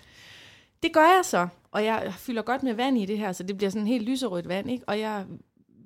Det 0.84 0.93
gør 0.93 1.01
jeg 1.15 1.21
så, 1.23 1.47
og 1.71 1.86
jeg 1.86 2.13
fylder 2.17 2.41
godt 2.41 2.63
med 2.63 2.73
vand 2.73 2.97
i 2.97 3.05
det 3.05 3.17
her, 3.17 3.32
så 3.32 3.43
det 3.43 3.58
bliver 3.58 3.69
sådan 3.69 3.88
helt 3.88 4.05
lyserødt 4.10 4.47
vand, 4.47 4.69
ikke? 4.71 4.84
Og 4.88 4.99
jeg 4.99 5.25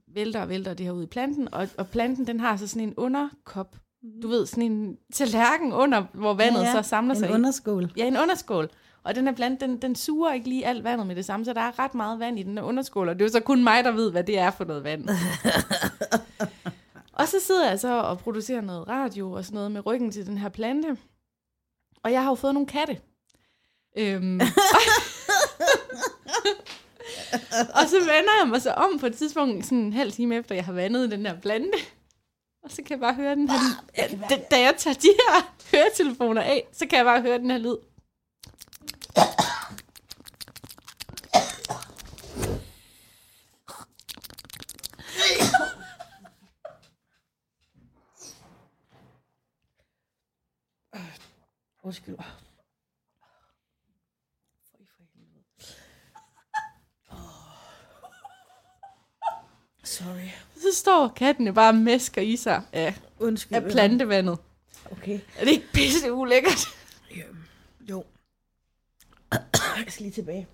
vælter 0.07 0.41
og 0.41 0.49
vælter 0.49 0.73
det 0.73 0.85
her 0.85 0.93
ud 0.93 1.03
i 1.03 1.07
planten, 1.07 1.53
og, 1.53 1.67
og 1.77 1.87
planten, 1.87 2.27
den 2.27 2.39
har 2.39 2.57
så 2.57 2.67
sådan 2.67 2.87
en 2.87 2.93
underkop. 2.97 3.75
Du 4.21 4.27
ved, 4.27 4.45
sådan 4.45 4.71
en 4.71 4.97
tallerken 5.13 5.73
under, 5.73 6.03
hvor 6.13 6.33
vandet 6.33 6.61
ja, 6.61 6.65
ja. 6.65 6.81
så 6.83 6.89
samler 6.89 7.15
sig 7.15 7.25
En 7.25 7.31
i. 7.31 7.33
underskål. 7.33 7.91
Ja, 7.97 8.05
en 8.07 8.17
underskål. 8.17 8.69
Og 9.03 9.15
den 9.15 9.27
her 9.27 9.33
plante, 9.33 9.65
den, 9.65 9.81
den 9.81 9.95
suger 9.95 10.33
ikke 10.33 10.49
lige 10.49 10.65
alt 10.65 10.83
vandet 10.83 11.07
med 11.07 11.15
det 11.15 11.25
samme, 11.25 11.45
så 11.45 11.53
der 11.53 11.61
er 11.61 11.79
ret 11.79 11.95
meget 11.95 12.19
vand 12.19 12.39
i 12.39 12.43
den 12.43 12.57
her 12.57 12.65
underskål, 12.65 13.09
og 13.09 13.15
det 13.15 13.21
er 13.21 13.25
jo 13.25 13.31
så 13.31 13.39
kun 13.39 13.63
mig, 13.63 13.83
der 13.83 13.91
ved, 13.91 14.11
hvad 14.11 14.23
det 14.23 14.37
er 14.37 14.51
for 14.51 14.65
noget 14.65 14.83
vand. 14.83 15.09
og 17.19 17.27
så 17.27 17.39
sidder 17.39 17.69
jeg 17.69 17.79
så 17.79 18.01
og 18.01 18.19
producerer 18.19 18.61
noget 18.61 18.87
radio 18.87 19.31
og 19.31 19.45
sådan 19.45 19.55
noget 19.55 19.71
med 19.71 19.85
ryggen 19.85 20.11
til 20.11 20.25
den 20.25 20.37
her 20.37 20.49
plante. 20.49 20.97
Og 22.03 22.11
jeg 22.11 22.23
har 22.23 22.29
jo 22.29 22.35
fået 22.35 22.53
nogle 22.53 22.67
katte. 22.67 22.99
Øhm, 23.97 24.35
og 27.79 27.87
så 27.87 27.99
vender 27.99 28.33
jeg 28.41 28.47
mig 28.47 28.61
så 28.61 28.71
om 28.71 28.99
på 28.99 29.05
et 29.05 29.15
tidspunkt, 29.15 29.65
sådan 29.65 29.77
en 29.77 29.93
halv 29.93 30.11
time 30.11 30.35
efter, 30.35 30.55
jeg 30.55 30.65
har 30.65 30.73
vandet 30.73 31.11
den 31.11 31.25
her 31.25 31.39
plante. 31.39 31.77
Og 32.63 32.71
så 32.71 32.77
kan 32.77 32.89
jeg 32.89 32.99
bare 32.99 33.13
høre 33.13 33.35
den 33.35 33.49
her 33.49 33.57
lyd. 33.57 33.75
Da, 34.29 34.35
da 34.51 34.59
jeg 34.59 34.73
tager 34.77 34.93
de 34.93 35.07
her 35.07 35.53
høretelefoner 35.71 36.41
af, 36.41 36.67
så 36.71 36.87
kan 36.87 36.97
jeg 36.97 37.05
bare 37.05 37.21
høre 37.21 37.37
den 37.37 37.51
her 37.51 37.57
lyd. 37.57 37.75
Undskyld. 51.83 52.17
Sorry. 59.83 60.29
Så 60.57 60.67
står 60.73 61.07
katten 61.07 61.47
jo 61.47 61.53
bare 61.53 61.69
og 61.69 61.75
mæsker 61.75 62.21
i 62.21 62.35
sig 62.35 62.61
af, 62.73 62.95
Undskyld. 63.19 63.57
af 63.57 63.71
plantevandet. 63.71 64.37
Okay. 64.91 65.19
Er 65.37 65.45
det 65.45 65.51
ikke 65.51 65.71
pisse 65.73 66.13
ulækkert? 66.13 66.59
Jo. 67.89 68.03
Jeg 69.77 69.85
skal 69.87 70.03
lige 70.03 70.13
tilbage. 70.13 70.47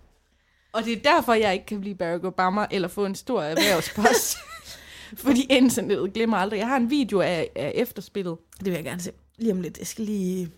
Og 0.72 0.84
det 0.84 0.94
er 0.94 1.02
derfor, 1.02 1.34
jeg 1.34 1.54
ikke 1.54 1.65
kan 1.65 1.82
blive 1.82 1.96
Barack 1.96 2.24
Obama 2.24 2.68
eller 2.72 2.88
få 2.88 3.06
en 3.06 3.15
stor 3.15 3.42
erhvervspost. 3.42 4.38
Fordi 5.26 5.46
internettet 5.50 6.13
glemmer 6.13 6.38
aldrig. 6.38 6.58
Jeg 6.58 6.68
har 6.68 6.78
en 6.78 6.89
video 6.89 7.22
af, 7.22 7.50
af 7.56 7.72
efterspillet. 7.76 8.38
Det 8.58 8.65
vil 8.65 8.74
jeg 8.74 8.84
gerne 8.84 9.02
se. 9.02 9.12
Lige 9.38 9.52
om 9.52 9.62
lidt. 9.62 9.78
Jeg 9.78 9.88
skal 9.88 10.06
lige 10.06 10.52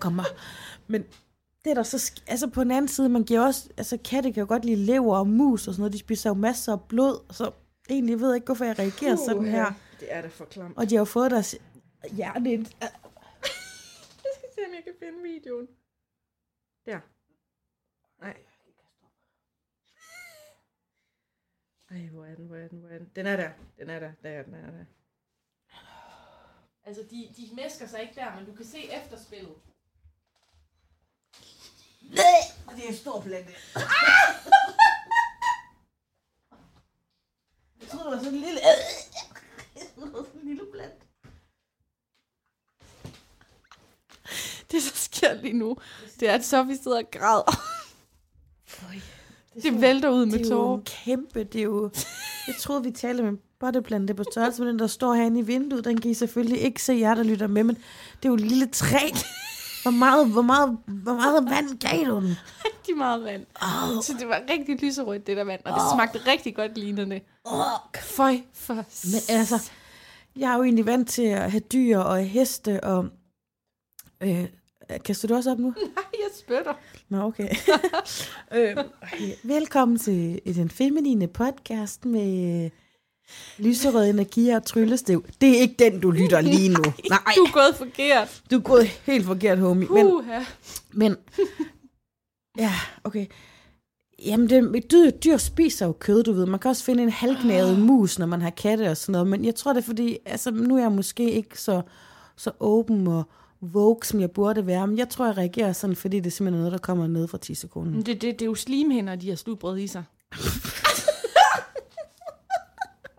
komme 0.00 0.16
mig. 0.16 0.24
Men 0.86 1.04
det 1.64 1.70
er 1.70 1.74
der 1.74 1.82
så... 1.82 2.12
Altså 2.26 2.46
på 2.46 2.64
den 2.64 2.70
anden 2.70 2.88
side, 2.88 3.08
man 3.08 3.24
giver 3.24 3.40
også... 3.40 3.68
Altså 3.76 3.98
katte 4.04 4.32
kan 4.32 4.40
jo 4.40 4.46
godt 4.48 4.64
lide 4.64 4.76
lever 4.76 5.16
og 5.16 5.26
mus 5.26 5.68
og 5.68 5.74
sådan 5.74 5.80
noget. 5.80 5.92
De 5.92 5.98
spiser 5.98 6.30
jo 6.30 6.34
masser 6.34 6.72
af 6.72 6.80
blod. 6.80 7.32
Så 7.32 7.50
egentlig 7.90 8.20
ved 8.20 8.28
jeg 8.28 8.34
ikke, 8.34 8.44
hvorfor 8.44 8.64
jeg 8.64 8.78
reagerer 8.78 9.16
sådan 9.16 9.44
her. 9.44 9.72
Det 10.00 10.08
er 10.10 10.22
da 10.22 10.28
for 10.28 10.44
klamt. 10.44 10.76
Og 10.76 10.90
de 10.90 10.94
har 10.94 11.00
jo 11.00 11.04
fået 11.04 11.30
deres 11.30 11.56
hjerte 12.12 12.52
ind. 12.52 12.66
Jeg 14.24 14.32
skal 14.34 14.48
se, 14.54 14.60
om 14.66 14.74
jeg 14.74 14.84
kan 14.84 14.92
finde 14.98 15.22
videoen. 15.22 15.66
Der. 16.86 17.00
Nej. 18.20 18.36
Ej, 21.90 22.08
hvor 22.08 22.24
er 22.24 22.34
den, 22.34 22.46
hvor 22.46 22.56
er 22.56 22.68
den, 22.68 22.78
hvor 22.80 22.88
er 22.88 22.98
den? 22.98 23.12
Den 23.16 23.26
er 23.26 23.36
der, 23.36 23.52
den 23.78 23.90
er 23.90 23.98
der, 23.98 24.12
der 24.22 24.30
er 24.30 24.42
den, 24.42 24.52
der 24.52 24.58
er 24.58 24.70
der. 24.70 24.84
Altså, 26.84 27.02
de, 27.10 27.34
de 27.36 27.54
mæsker 27.54 27.86
sig 27.86 28.00
ikke 28.02 28.14
der, 28.14 28.34
men 28.36 28.46
du 28.46 28.54
kan 28.54 28.66
se 28.66 28.78
efterspillet. 28.78 29.54
Og 32.66 32.76
det 32.76 32.84
er 32.84 32.88
en 32.88 32.94
stor 32.94 33.20
plante. 33.22 33.52
Jeg 37.80 37.88
troede, 37.88 38.04
det 38.04 38.16
var 38.16 38.18
sådan 38.18 38.34
en 38.34 38.40
lille... 38.40 38.60
Jeg 39.74 39.82
troede, 39.94 40.06
det 40.06 40.18
var 40.18 40.24
sådan 40.24 40.40
en 40.40 40.46
lille 40.46 40.72
plante. 40.72 41.06
Det, 44.70 44.82
der 44.82 44.94
sker 44.94 45.32
lige 45.32 45.58
nu, 45.58 45.76
det 46.20 46.28
er, 46.28 46.34
at 46.34 46.44
Sofie 46.44 46.78
sidder 46.78 46.98
og 46.98 47.10
græder. 47.12 47.69
Det, 49.54 49.62
Det 49.62 49.80
vælter 49.80 50.08
ud 50.10 50.26
med 50.26 50.32
det 50.38 50.46
er 50.46 50.50
jo 50.50 50.56
tårer. 50.56 50.80
kæmpe, 51.04 51.44
det 51.44 51.58
er 51.58 51.62
jo... 51.64 51.90
Jeg 52.46 52.54
troede, 52.60 52.84
vi 52.84 52.90
talte 52.90 53.22
med 53.22 53.32
botteplante 53.60 54.14
på 54.14 54.24
størrelse 54.32 54.62
med 54.62 54.68
den, 54.72 54.78
der 54.78 54.86
står 54.86 55.14
herinde 55.14 55.40
i 55.40 55.42
vinduet. 55.42 55.84
Den 55.84 56.00
kan 56.00 56.10
I 56.10 56.14
selvfølgelig 56.14 56.60
ikke 56.60 56.82
se, 56.82 56.92
jer 56.92 57.14
der 57.14 57.22
lytter 57.22 57.46
med, 57.46 57.64
men 57.64 57.76
det 57.76 58.24
er 58.24 58.28
jo 58.28 58.34
et 58.34 58.40
lille 58.40 58.66
træ. 58.66 59.08
Hvor 59.82 59.90
meget, 59.90 60.28
hvor 60.32 60.42
meget, 60.42 60.78
hvor 60.86 61.14
meget 61.14 61.44
vand 61.50 61.78
gav 61.78 62.04
du 62.06 62.26
den? 62.26 62.36
Rigtig 62.64 62.96
meget 62.96 63.24
vand. 63.24 63.46
Oh, 63.62 64.02
Så 64.02 64.14
det 64.20 64.28
var 64.28 64.42
rigtig 64.50 64.82
lyserødt, 64.82 65.26
det 65.26 65.36
der 65.36 65.44
vand. 65.44 65.60
Og 65.64 65.72
det 65.72 65.82
smagte 65.94 66.18
rigtig 66.32 66.56
godt 66.56 66.78
lignende. 66.78 67.20
oh. 67.44 67.60
Føj 68.02 68.36
for 68.54 68.74
Men 68.74 69.38
altså, 69.38 69.70
jeg 70.36 70.52
er 70.52 70.56
jo 70.56 70.62
egentlig 70.62 70.86
vant 70.86 71.08
til 71.08 71.22
at 71.22 71.50
have 71.50 71.60
dyr 71.72 71.98
og 71.98 72.24
heste, 72.24 72.84
og... 72.84 73.06
Øh, 74.20 74.44
kaster 75.04 75.28
du 75.28 75.34
også 75.34 75.50
op 75.50 75.58
nu? 75.58 75.68
Nej, 75.96 76.04
spytter. 76.50 76.72
Nå, 77.08 77.22
okay. 77.22 77.48
øh, 78.56 78.76
okay. 79.02 79.32
Velkommen 79.42 79.98
til 79.98 80.40
den 80.44 80.70
feminine 80.70 81.26
podcast 81.26 82.04
med 82.04 82.70
lyserød 83.58 84.10
energi 84.10 84.48
og 84.48 84.64
tryllestav. 84.64 85.22
Det 85.40 85.56
er 85.56 85.60
ikke 85.60 85.74
den, 85.78 86.00
du 86.00 86.10
lytter 86.10 86.40
lige 86.40 86.68
nu. 86.68 86.82
Nej, 87.10 87.32
du 87.36 87.42
er 87.42 87.52
gået 87.52 87.74
forkert. 87.76 88.42
Du 88.50 88.56
er 88.56 88.60
gået 88.60 88.86
helt 88.86 89.26
forkert, 89.26 89.58
homie. 89.58 89.88
Men, 89.88 90.06
Uha. 90.06 90.40
men 90.92 91.16
ja, 92.58 92.72
okay. 93.04 93.26
Jamen, 94.26 94.50
det, 94.50 94.90
dyr, 94.90 95.10
dyr 95.10 95.36
spiser 95.36 95.86
jo 95.86 95.92
kød, 95.92 96.22
du 96.22 96.32
ved. 96.32 96.46
Man 96.46 96.60
kan 96.60 96.68
også 96.68 96.84
finde 96.84 97.02
en 97.02 97.10
halvknævet 97.10 97.78
mus, 97.78 98.18
når 98.18 98.26
man 98.26 98.42
har 98.42 98.50
katte 98.50 98.90
og 98.90 98.96
sådan 98.96 99.12
noget. 99.12 99.26
Men 99.26 99.44
jeg 99.44 99.54
tror, 99.54 99.72
det 99.72 99.80
er 99.80 99.86
fordi, 99.86 100.18
altså, 100.26 100.50
nu 100.50 100.76
er 100.76 100.80
jeg 100.80 100.92
måske 100.92 101.30
ikke 101.30 101.60
så, 101.60 101.82
så 102.36 102.50
åben 102.60 103.06
og 103.06 103.24
vogue, 103.60 104.04
som 104.04 104.20
jeg 104.20 104.30
burde 104.30 104.66
være. 104.66 104.86
Men 104.86 104.98
jeg 104.98 105.08
tror, 105.08 105.26
jeg 105.26 105.36
reagerer 105.36 105.72
sådan, 105.72 105.96
fordi 105.96 106.16
det 106.16 106.26
er 106.26 106.30
simpelthen 106.30 106.60
noget, 106.60 106.72
der 106.72 106.78
kommer 106.78 107.06
ned 107.06 107.28
fra 107.28 107.38
10 107.38 107.54
sekunder. 107.54 108.02
Det, 108.02 108.06
det, 108.06 108.22
det 108.22 108.42
er 108.42 108.46
jo 108.46 108.54
slimhænder, 108.54 109.16
de 109.16 109.28
har 109.28 109.36
slutbrød 109.36 109.78
i 109.78 109.86
sig. 109.86 110.04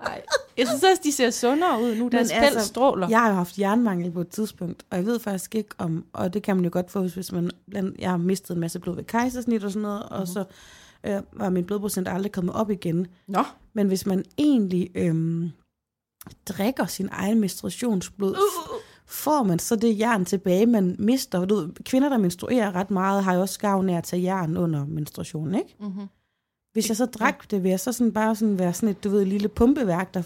Ej. 0.06 0.22
Jeg 0.58 0.68
synes 0.68 0.84
også, 0.84 1.02
de 1.04 1.12
ser 1.12 1.30
sundere 1.30 1.82
ud 1.82 1.96
nu. 1.96 2.08
Deres 2.08 2.32
Men 2.32 2.40
pels 2.42 2.56
altså, 2.56 2.68
stråler. 2.68 3.10
Jeg 3.10 3.20
har 3.20 3.30
jo 3.30 3.36
haft 3.36 3.60
jernmangel 3.60 4.12
på 4.12 4.22
et 4.22 4.30
tidspunkt, 4.30 4.86
og 4.90 4.98
jeg 4.98 5.06
ved 5.06 5.20
faktisk 5.20 5.56
ikke 5.56 5.70
om, 5.78 6.06
og 6.14 6.34
det 6.34 6.44
kan 6.44 6.56
man 6.56 6.66
jo 6.66 6.70
godt 6.74 6.92
få, 6.92 7.02
hvis 7.08 7.32
man, 7.32 7.52
blandt, 7.70 8.00
jeg 8.00 8.10
har 8.10 8.18
mistet 8.18 8.54
en 8.54 8.60
masse 8.60 8.80
blod 8.80 8.96
ved 8.96 9.04
kejsersnit 9.04 9.64
og 9.64 9.72
sådan 9.72 9.82
noget, 9.82 10.04
og 10.04 10.28
så 10.28 10.44
øh, 11.04 11.22
var 11.34 11.50
min 11.50 11.66
blodprocent 11.66 12.08
aldrig 12.08 12.32
kommet 12.32 12.56
op 12.56 12.72
igen. 12.72 13.08
Nå. 13.28 13.44
Men 13.74 13.88
hvis 13.88 14.06
man 14.06 14.26
egentlig 14.38 14.90
øhm, 14.96 15.50
drikker 16.46 16.86
sin 16.86 17.10
egen 17.12 17.40
menstruationsblod, 17.40 18.32
Uh. 18.32 18.82
Får 19.12 19.44
man 19.44 19.60
så 19.60 19.76
det 19.76 20.00
jern 20.00 20.26
tilbage, 20.26 20.66
man 20.66 20.96
mister. 21.00 21.46
Du, 21.46 21.56
ved, 21.56 21.70
kvinder, 21.84 22.10
der 22.10 22.18
menstruerer 22.18 22.76
ret 22.76 22.92
meget, 22.92 23.24
har 23.24 23.34
jo 23.34 23.42
også 23.42 23.60
gavn 23.60 23.90
af 23.90 23.98
at 23.98 24.04
tage 24.04 24.24
jern 24.24 24.58
under 24.58 24.86
menstruationen, 24.86 25.56
ikke? 25.56 25.76
Mm-hmm. 25.80 26.08
Hvis 26.74 26.90
jeg 26.90 26.98
så 26.98 27.06
drak 27.06 27.52
det, 27.52 27.64
vil 27.64 27.70
jeg 27.70 27.80
så 27.80 27.92
sådan 27.92 28.14
bare 28.14 28.36
sådan 28.36 28.60
være 28.60 28.74
sådan 28.74 28.90
et, 28.90 29.04
du 29.04 29.10
ved, 29.10 29.26
lille 29.26 29.48
pumpeværk, 29.48 30.14
der, 30.14 30.24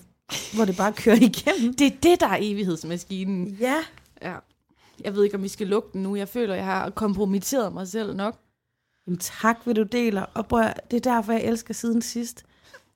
hvor 0.55 0.65
det 0.65 0.77
bare 0.77 0.93
kører 0.93 1.15
igennem. 1.15 1.73
Det 1.73 1.87
er 1.87 1.97
det, 2.03 2.19
der 2.19 2.27
er 2.27 2.37
evighedsmaskinen. 2.39 3.57
Ja. 3.59 3.77
Ja. 4.21 4.35
Jeg 5.03 5.15
ved 5.15 5.23
ikke, 5.23 5.35
om 5.35 5.43
vi 5.43 5.47
skal 5.47 5.67
lukke 5.67 5.89
den 5.93 6.03
nu. 6.03 6.15
Jeg 6.15 6.29
føler, 6.29 6.55
jeg 6.55 6.65
har 6.65 6.89
kompromitteret 6.89 7.73
mig 7.73 7.87
selv 7.87 8.15
nok. 8.15 8.39
Jamen, 9.07 9.17
tak, 9.19 9.57
hvad 9.63 9.73
du 9.73 9.83
deler. 9.83 10.25
Og 10.33 10.47
bror, 10.47 10.73
det 10.91 10.97
er 10.97 11.11
derfor, 11.13 11.31
jeg 11.31 11.43
elsker 11.43 11.73
siden 11.73 12.01
sidst. 12.01 12.45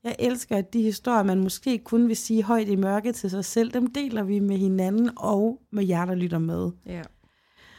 Jeg 0.03 0.15
elsker, 0.19 0.57
at 0.57 0.73
de 0.73 0.81
historier, 0.81 1.23
man 1.23 1.39
måske 1.39 1.77
kun 1.77 2.07
vil 2.07 2.17
sige 2.17 2.43
højt 2.43 2.67
i 2.67 2.75
mørke 2.75 3.12
til 3.12 3.29
sig 3.29 3.45
selv, 3.45 3.71
dem 3.71 3.93
deler 3.93 4.23
vi 4.23 4.39
med 4.39 4.57
hinanden 4.57 5.09
og 5.17 5.62
med 5.71 5.88
jer, 5.88 6.05
der 6.05 6.15
lytter 6.15 6.39
med. 6.39 6.71
Ja. 6.85 7.01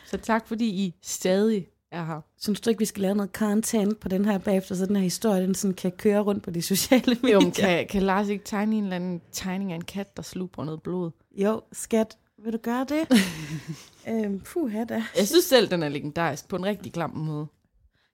Så 0.07 0.17
tak, 0.17 0.49
fordi 0.49 0.67
I 0.67 0.95
stadig 1.03 1.67
er 1.93 2.05
her. 2.05 2.21
Synes 2.39 2.61
du 2.61 2.71
ikke, 2.71 2.79
vi 2.79 2.85
skal 2.85 3.03
lave 3.03 3.15
noget 3.15 3.31
content 3.31 4.01
på 4.01 4.09
den 4.09 4.25
her 4.25 4.39
bagefter, 4.39 4.75
så 4.75 4.87
den 4.87 4.97
her 4.97 5.03
historie, 5.03 5.43
den 5.43 5.55
sådan 5.55 5.75
kan 5.75 5.91
køre 5.91 6.21
rundt 6.21 6.43
på 6.43 6.51
de 6.51 6.63
sociale 6.63 7.17
medier? 7.23 7.41
Jo, 7.45 7.51
kan, 7.51 7.87
kan 7.87 8.03
Lars 8.03 8.29
ikke 8.29 8.45
tegne 8.45 8.77
en 8.77 8.83
eller 8.83 8.97
anden 8.97 9.21
tegning 9.33 9.73
af 9.73 9.77
en 9.77 9.85
kat, 9.85 10.17
der 10.17 10.23
slubrer 10.23 10.65
noget 10.65 10.83
blod? 10.83 11.11
Jo, 11.37 11.63
skat, 11.73 12.19
vil 12.45 12.53
du 12.53 12.59
gøre 12.59 12.87
det? 12.89 13.09
øhm, 14.11 14.41
puh, 14.41 14.73
da. 14.89 15.05
Jeg 15.17 15.29
synes 15.29 15.45
selv, 15.45 15.71
den 15.71 15.83
er 15.83 15.89
legendarisk 15.89 16.49
på 16.49 16.57
en 16.57 16.65
rigtig 16.65 16.93
klam 16.93 17.11
måde. 17.11 17.47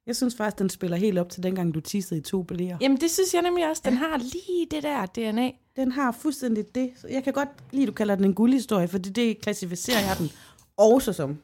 Jeg 0.06 0.16
synes 0.16 0.34
faktisk, 0.34 0.58
den 0.58 0.70
spiller 0.70 0.96
helt 0.96 1.18
op 1.18 1.28
til 1.28 1.42
dengang, 1.42 1.74
du 1.74 1.80
tissede 1.80 2.20
i 2.20 2.22
to 2.22 2.42
blæer. 2.42 2.78
Jamen, 2.80 3.00
det 3.00 3.10
synes 3.10 3.34
jeg 3.34 3.42
nemlig 3.42 3.70
også. 3.70 3.82
Den 3.84 3.96
har 3.96 4.18
lige 4.18 4.66
det 4.70 4.82
der 4.82 5.06
DNA. 5.06 5.50
Den 5.76 5.92
har 5.92 6.12
fuldstændig 6.12 6.74
det. 6.74 6.90
Jeg 7.10 7.24
kan 7.24 7.32
godt 7.32 7.48
lide, 7.72 7.86
du 7.86 7.92
kalder 7.92 8.14
den 8.14 8.24
en 8.24 8.34
guldhistorie, 8.34 8.88
for 8.88 8.98
det, 8.98 9.16
det 9.16 9.40
klassificerer 9.40 10.00
jeg 10.00 10.16
den 10.18 10.30
også 10.76 11.12
som. 11.12 11.38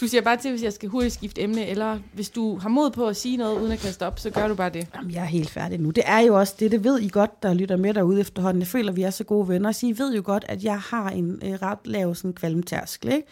Du 0.00 0.06
siger 0.08 0.22
bare 0.22 0.36
til, 0.36 0.50
hvis 0.50 0.62
jeg 0.62 0.72
skal 0.72 0.88
hurtigt 0.88 1.14
skifte 1.14 1.42
emne, 1.42 1.66
eller 1.66 1.98
hvis 2.14 2.30
du 2.30 2.58
har 2.58 2.68
mod 2.68 2.90
på 2.90 3.08
at 3.08 3.16
sige 3.16 3.36
noget, 3.36 3.60
uden 3.60 3.72
at 3.72 3.78
kaste 3.78 4.06
op, 4.06 4.18
så 4.18 4.30
gør 4.30 4.48
du 4.48 4.54
bare 4.54 4.70
det. 4.70 4.88
Jamen, 4.94 5.10
jeg 5.10 5.20
er 5.20 5.26
helt 5.26 5.50
færdig 5.50 5.80
nu. 5.80 5.90
Det 5.90 6.04
er 6.06 6.18
jo 6.18 6.38
også 6.38 6.54
det, 6.58 6.70
det 6.70 6.84
ved 6.84 7.00
I 7.00 7.08
godt, 7.08 7.42
der 7.42 7.54
lytter 7.54 7.76
med 7.76 7.94
derude 7.94 8.20
efterhånden. 8.20 8.60
Jeg 8.60 8.66
føler, 8.68 8.92
vi 8.92 9.02
er 9.02 9.10
så 9.10 9.24
gode 9.24 9.48
venner. 9.48 9.72
Så 9.72 9.86
I 9.86 9.98
ved 9.98 10.14
jo 10.14 10.22
godt, 10.24 10.44
at 10.48 10.64
jeg 10.64 10.80
har 10.80 11.10
en 11.10 11.40
øh, 11.44 11.52
ret 11.52 11.78
lav 11.84 12.14
sådan 12.14 12.32
kvalmtærskel, 12.32 13.12
ikke? 13.12 13.28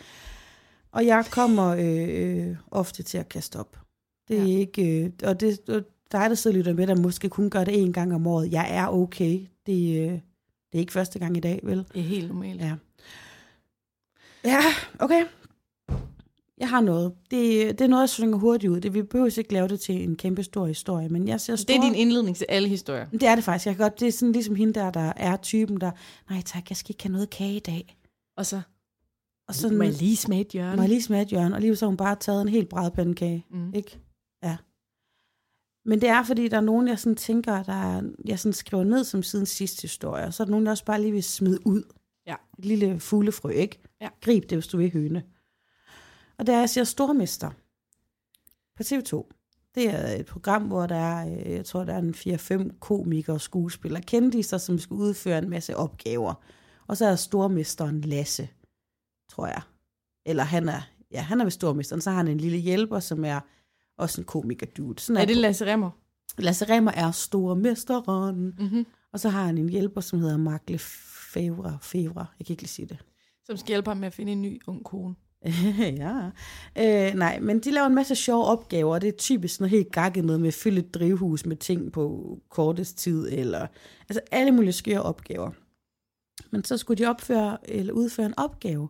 Og 0.93 1.07
jeg 1.07 1.25
kommer 1.31 1.69
øh, 1.69 2.49
øh, 2.49 2.57
ofte 2.71 3.03
til 3.03 3.19
at 3.19 3.29
kaste 3.29 3.57
op. 3.57 3.84
Det 4.29 4.39
er 4.39 4.43
Ja. 4.43 4.59
ikke... 4.59 5.05
Øh, 5.05 5.11
og 5.25 5.41
det, 5.41 5.59
og 5.69 5.83
dig, 6.13 6.29
der 6.31 6.35
sidder 6.35 6.55
og 6.55 6.59
lytter 6.59 6.73
med, 6.75 6.87
der 6.87 6.97
måske 6.97 7.29
kun 7.29 7.51
gør 7.51 7.65
det 7.65 7.83
en 7.83 7.93
gang 7.93 8.15
om 8.15 8.27
året. 8.27 8.53
Jeg 8.53 8.67
er 8.71 8.87
okay. 8.89 9.41
Det, 9.67 10.01
øh, 10.03 10.13
det 10.13 10.21
er 10.73 10.79
ikke 10.79 10.93
første 10.93 11.19
gang 11.19 11.37
i 11.37 11.41
dag, 11.41 11.61
vel? 11.63 11.79
Det 11.79 12.01
er 12.01 12.05
helt 12.05 12.29
normalt. 12.29 12.61
Ja. 12.61 12.75
Ja, 14.45 14.61
okay. 14.99 15.25
Jeg 16.59 16.69
har 16.69 16.81
noget. 16.81 17.13
Det, 17.31 17.69
det 17.79 17.81
er 17.81 17.89
noget, 17.89 18.01
jeg 18.03 18.09
svinger 18.09 18.39
hurtigt 18.39 18.71
ud. 18.73 18.81
Det, 18.81 18.95
vi 18.95 19.03
behøver 19.03 19.39
ikke 19.39 19.53
lave 19.53 19.69
det 19.69 19.81
til 19.81 20.03
en 20.03 20.17
kæmpe 20.17 20.43
stor 20.43 20.67
historie, 20.67 21.09
men 21.09 21.29
jeg 21.29 21.41
ser 21.41 21.57
store... 21.57 21.77
Det 21.77 21.85
er 21.85 21.87
din 21.89 21.95
indledning 21.95 22.37
til 22.37 22.47
alle 22.49 22.69
historier. 22.69 23.07
Det 23.11 23.23
er 23.23 23.35
det 23.35 23.45
faktisk. 23.45 23.67
Jeg 23.67 23.77
kan 23.77 23.83
godt, 23.85 24.01
det 24.01 24.09
er 24.09 24.13
sådan 24.13 24.33
ligesom 24.33 24.55
hende 24.55 24.73
der, 24.73 24.91
der 24.91 25.13
er 25.17 25.37
typen, 25.37 25.81
der, 25.81 25.91
nej 26.31 26.43
tak, 26.45 26.71
jeg 26.71 26.77
skal 26.77 26.93
ikke 26.93 27.03
have 27.03 27.13
noget 27.13 27.31
kage 27.31 27.57
i 27.57 27.61
dag. 27.61 27.97
Og 28.37 28.47
så 28.47 28.61
Og 29.49 29.55
sådan, 29.55 29.77
må 29.79 29.85
jeg 29.85 29.93
lige 29.93 30.17
smage 30.17 30.41
et 30.41 30.49
hjørne. 30.49 30.77
må 30.77 30.83
jeg 30.83 30.89
lige 30.89 31.03
smage 31.03 31.23
et 31.23 31.29
hjørne, 31.29 31.55
og 31.55 31.61
lige 31.61 31.77
så 31.77 31.85
har 31.85 31.89
hun 31.89 31.97
bare 31.97 32.17
taget 32.21 32.43
en 32.43 32.49
helt 32.49 32.69
brædpandekage. 32.69 33.45
Mm. 33.51 33.75
Ikke? 33.75 33.99
Men 35.85 36.01
det 36.01 36.09
er, 36.09 36.23
fordi 36.23 36.49
der 36.49 36.57
er 36.57 36.61
nogen, 36.61 36.89
jeg 36.89 36.99
sådan 36.99 37.17
tænker, 37.17 37.63
der 37.63 37.73
er, 37.73 38.03
jeg 38.25 38.39
sådan 38.39 38.53
skriver 38.53 38.85
ned 38.85 39.05
som 39.05 39.23
siden 39.23 39.47
sidste 39.47 39.83
historie, 39.83 40.25
og 40.25 40.35
så 40.35 40.43
er 40.43 40.45
der 40.45 40.51
nogen, 40.51 40.67
der 40.67 40.73
også 40.73 40.85
bare 40.85 41.01
lige 41.01 41.13
vil 41.13 41.23
smide 41.23 41.67
ud. 41.67 41.83
Ja. 42.27 42.35
Et 42.59 42.65
lille 42.65 43.01
fuglefrø, 43.01 43.51
ikke? 43.51 43.83
Ja. 44.01 44.09
Grib 44.21 44.43
det, 44.43 44.57
hvis 44.59 44.67
du 44.67 44.77
vil 44.77 44.93
høne. 44.93 45.25
Og 46.39 46.47
der 46.47 46.53
er, 46.55 46.59
jeg 46.59 46.71
siger 46.71 46.85
Stormester 46.85 47.51
på 48.77 48.83
TV2. 48.83 49.31
Det 49.75 49.91
er 49.91 50.07
et 50.21 50.27
program, 50.27 50.63
hvor 50.63 50.87
der 50.87 50.97
er, 50.97 51.39
øh, 51.47 51.53
jeg 51.53 51.65
tror, 51.65 51.85
der 51.85 51.95
er 51.95 51.99
en 51.99 52.15
4-5 52.15 52.79
komikere 52.79 53.37
og 53.37 53.41
skuespillere, 53.41 54.03
kendiser, 54.03 54.59
som 54.59 54.79
skal 54.79 54.95
udføre 54.95 55.39
en 55.39 55.51
masse 55.51 55.77
opgaver. 55.77 56.35
Og 56.87 56.97
så 56.97 57.05
er 57.05 57.09
der 57.09 57.17
stormesteren 57.17 58.01
Lasse, 58.01 58.49
tror 59.31 59.47
jeg. 59.47 59.63
Eller 60.27 60.45
han 60.45 60.69
er, 60.69 60.81
ja, 61.11 61.21
han 61.21 61.41
er 61.41 61.45
ved 61.45 61.51
stormesteren. 61.51 62.01
Så 62.01 62.11
har 62.11 62.17
han 62.17 62.29
en 62.29 62.39
lille 62.39 62.59
hjælper, 62.59 63.01
som 63.01 63.25
er 63.25 63.41
også 63.99 64.21
en 64.21 64.25
komiker 64.25 64.67
dude. 64.67 65.01
Sådan 65.01 65.23
Er 65.23 65.25
det 65.25 65.37
Lasse 65.37 65.67
Remmer? 65.67 65.91
Lasse 66.39 66.65
Remmer 66.65 66.93
er 66.93 67.11
stormesteren. 67.11 68.55
Mm-hmm. 68.59 68.87
Og 69.13 69.21
så 69.21 69.29
har 69.29 69.47
han 69.47 69.59
en 69.59 69.69
hjælper, 69.69 70.01
som 70.01 70.19
hedder 70.19 70.37
Mark 70.37 70.63
Lefevre. 70.69 71.79
Fevre. 71.83 72.27
Jeg 72.39 72.47
kan 72.47 72.53
ikke 72.53 72.63
lige 72.63 72.71
sige 72.71 72.87
det. 72.87 72.99
Som 73.45 73.57
skal 73.57 73.69
hjælpe 73.69 73.91
ham 73.91 73.97
med 73.97 74.07
at 74.07 74.15
finde 74.15 74.33
en 74.33 74.43
ny 74.43 74.61
ung 74.67 74.85
kone. 74.85 75.15
ja. 76.03 76.31
Øh, 76.79 77.15
nej, 77.15 77.41
men 77.41 77.61
de 77.61 77.71
laver 77.71 77.87
en 77.87 77.95
masse 77.95 78.15
sjove 78.15 78.45
opgaver, 78.45 78.95
og 78.95 79.01
det 79.01 79.09
er 79.09 79.17
typisk 79.17 79.61
noget 79.61 79.71
helt 79.71 79.93
gakket 79.93 80.25
noget 80.25 80.41
med 80.41 80.49
at 80.49 80.55
fylde 80.55 80.81
et 80.81 80.95
drivhus 80.95 81.47
med 81.47 81.57
ting 81.57 81.93
på 81.93 82.39
kortest 82.49 82.99
tid, 82.99 83.29
eller 83.33 83.67
altså 84.09 84.21
alle 84.31 84.53
mulige 84.53 84.73
skøre 84.73 85.03
opgaver. 85.03 85.51
Men 86.51 86.65
så 86.65 86.77
skulle 86.77 87.05
de 87.05 87.11
opføre 87.11 87.71
eller 87.71 87.93
udføre 87.93 88.27
en 88.27 88.39
opgave, 88.39 88.89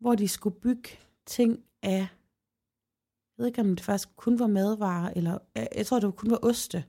hvor 0.00 0.14
de 0.14 0.28
skulle 0.28 0.60
bygge 0.60 0.88
ting 1.26 1.58
af, 1.82 2.08
jeg 3.40 3.42
ved 3.42 3.48
ikke 3.48 3.60
om 3.60 3.76
det 3.76 3.84
faktisk 3.84 4.16
kun 4.16 4.38
var 4.38 4.46
madvarer, 4.46 5.12
eller 5.16 5.38
jeg 5.54 5.68
jeg 5.76 5.86
tror 5.86 6.00
det 6.00 6.16
kun 6.16 6.30
var 6.30 6.38
oste. 6.42 6.84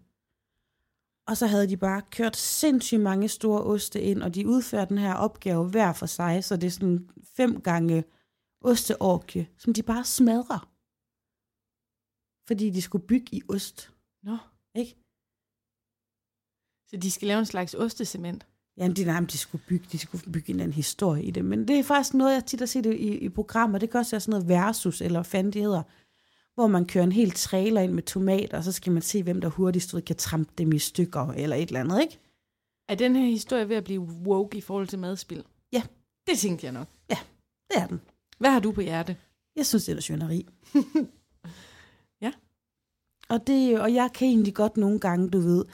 Og 1.27 1.37
så 1.37 1.47
havde 1.47 1.69
de 1.69 1.77
bare 1.77 2.01
kørt 2.11 2.37
sindssygt 2.37 3.01
mange 3.01 3.27
store 3.27 3.63
oste 3.63 4.01
ind, 4.01 4.23
og 4.23 4.35
de 4.35 4.47
udførte 4.47 4.89
den 4.89 4.97
her 4.97 5.13
opgave 5.13 5.69
hver 5.69 5.93
for 5.93 6.05
sig, 6.05 6.43
så 6.43 6.55
det 6.55 6.67
er 6.67 6.71
sådan 6.71 7.09
fem 7.23 7.61
gange 7.61 8.03
osteorkie, 8.61 9.49
som 9.57 9.73
de 9.73 9.83
bare 9.83 10.03
smadrer. 10.03 10.69
Fordi 12.47 12.69
de 12.69 12.81
skulle 12.81 13.07
bygge 13.07 13.35
i 13.35 13.41
ost, 13.49 13.91
Nå. 14.23 14.37
ikke? 14.75 14.95
Så 16.87 16.97
de 16.97 17.11
skal 17.11 17.27
lave 17.27 17.39
en 17.39 17.45
slags 17.45 17.73
ostecement. 17.73 18.47
Jamen, 18.77 18.95
de, 18.95 19.05
nej, 19.05 19.19
de 19.19 19.37
skulle 19.37 19.63
bygge, 19.67 19.87
de 19.91 19.97
skulle 19.97 20.31
bygge 20.31 20.49
en 20.49 20.55
eller 20.55 20.63
anden 20.63 20.75
historie 20.75 21.23
i 21.23 21.31
det. 21.31 21.45
Men 21.45 21.67
det 21.67 21.79
er 21.79 21.83
faktisk 21.83 22.13
noget, 22.13 22.33
jeg 22.33 22.45
tit 22.45 22.59
har 22.59 22.65
set 22.65 22.85
i, 22.85 23.17
i 23.17 23.29
programmer. 23.29 23.77
Det 23.77 23.89
kan 23.89 23.99
også 23.99 24.11
være 24.11 24.21
sådan 24.21 24.31
noget 24.31 24.49
versus, 24.49 25.01
eller 25.01 25.19
hvad 25.19 25.25
fanden 25.25 25.53
det 25.53 25.61
hedder. 25.61 25.83
Hvor 26.55 26.67
man 26.67 26.85
kører 26.85 27.03
en 27.03 27.11
hel 27.11 27.31
trailer 27.31 27.81
ind 27.81 27.91
med 27.91 28.03
tomater, 28.03 28.57
og 28.57 28.63
så 28.63 28.71
skal 28.71 28.93
man 28.93 29.01
se, 29.01 29.23
hvem 29.23 29.41
der 29.41 29.49
hurtigst 29.49 29.93
ud 29.93 30.01
kan 30.01 30.15
trampe 30.15 30.51
dem 30.57 30.73
i 30.73 30.79
stykker, 30.79 31.27
eller 31.27 31.55
et 31.55 31.67
eller 31.67 31.79
andet, 31.79 32.01
ikke? 32.01 32.19
Er 32.89 32.95
den 32.95 33.15
her 33.15 33.25
historie 33.25 33.69
ved 33.69 33.75
at 33.75 33.83
blive 33.83 34.01
woke 34.01 34.57
i 34.57 34.61
forhold 34.61 34.87
til 34.87 34.99
madspil? 34.99 35.43
Ja. 35.73 35.83
Det 36.27 36.39
tænkte 36.39 36.65
jeg 36.65 36.73
nok. 36.73 36.87
Det 37.71 37.77
er 37.77 37.87
den. 37.87 38.01
Hvad 38.37 38.49
har 38.49 38.59
du 38.59 38.71
på 38.71 38.81
hjerte? 38.81 39.17
Jeg 39.55 39.65
synes, 39.65 39.85
det 39.85 39.97
er 39.97 40.01
svineri. 40.01 40.47
Ja. 42.21 42.31
Og, 43.29 43.47
det, 43.47 43.79
og 43.79 43.93
jeg 43.93 44.09
kan 44.13 44.27
egentlig 44.27 44.55
godt 44.55 44.77
nogle 44.77 44.99
gange, 44.99 45.29
du 45.29 45.39
ved, 45.39 45.65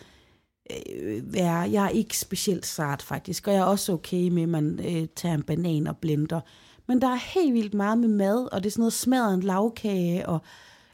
øh, 0.72 1.34
være, 1.34 1.56
jeg 1.56 1.86
er 1.86 1.90
ikke 1.90 2.18
specielt 2.18 2.66
sart 2.66 3.02
faktisk, 3.02 3.48
og 3.48 3.54
jeg 3.54 3.60
er 3.60 3.66
også 3.66 3.94
okay 3.94 4.30
med, 4.30 4.44
at 4.44 4.50
man 4.50 4.80
øh, 4.80 5.08
tager 5.16 5.36
en 5.36 5.44
banan 5.44 5.88
og 5.88 5.98
blender. 5.98 6.42
Men 6.88 7.02
der 7.02 7.08
er 7.08 7.34
helt 7.34 7.54
vildt 7.54 7.74
meget 7.74 7.98
med 7.98 8.08
mad, 8.08 8.48
og 8.52 8.63
det 8.63 8.70
er 8.70 8.72
sådan 8.72 8.82
noget 8.82 8.94
smadret 8.94 9.34
en 9.34 9.44
lavkage, 9.44 10.30
og, 10.30 10.40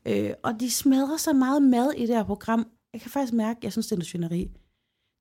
øh, 0.08 0.32
og 0.44 0.60
de 0.60 0.72
smadrer 0.72 1.18
så 1.18 1.34
meget 1.34 1.62
mad 1.62 1.92
i 1.98 2.02
det 2.02 2.16
her 2.16 2.24
program. 2.24 2.68
Jeg 2.94 3.02
kan 3.02 3.12
faktisk 3.12 3.34
mærke, 3.34 3.58
at 3.58 3.64
jeg 3.64 3.72
synes, 3.72 3.88
det 3.88 3.92
er 3.92 3.96
noget 3.98 4.08
svineri. 4.08 4.52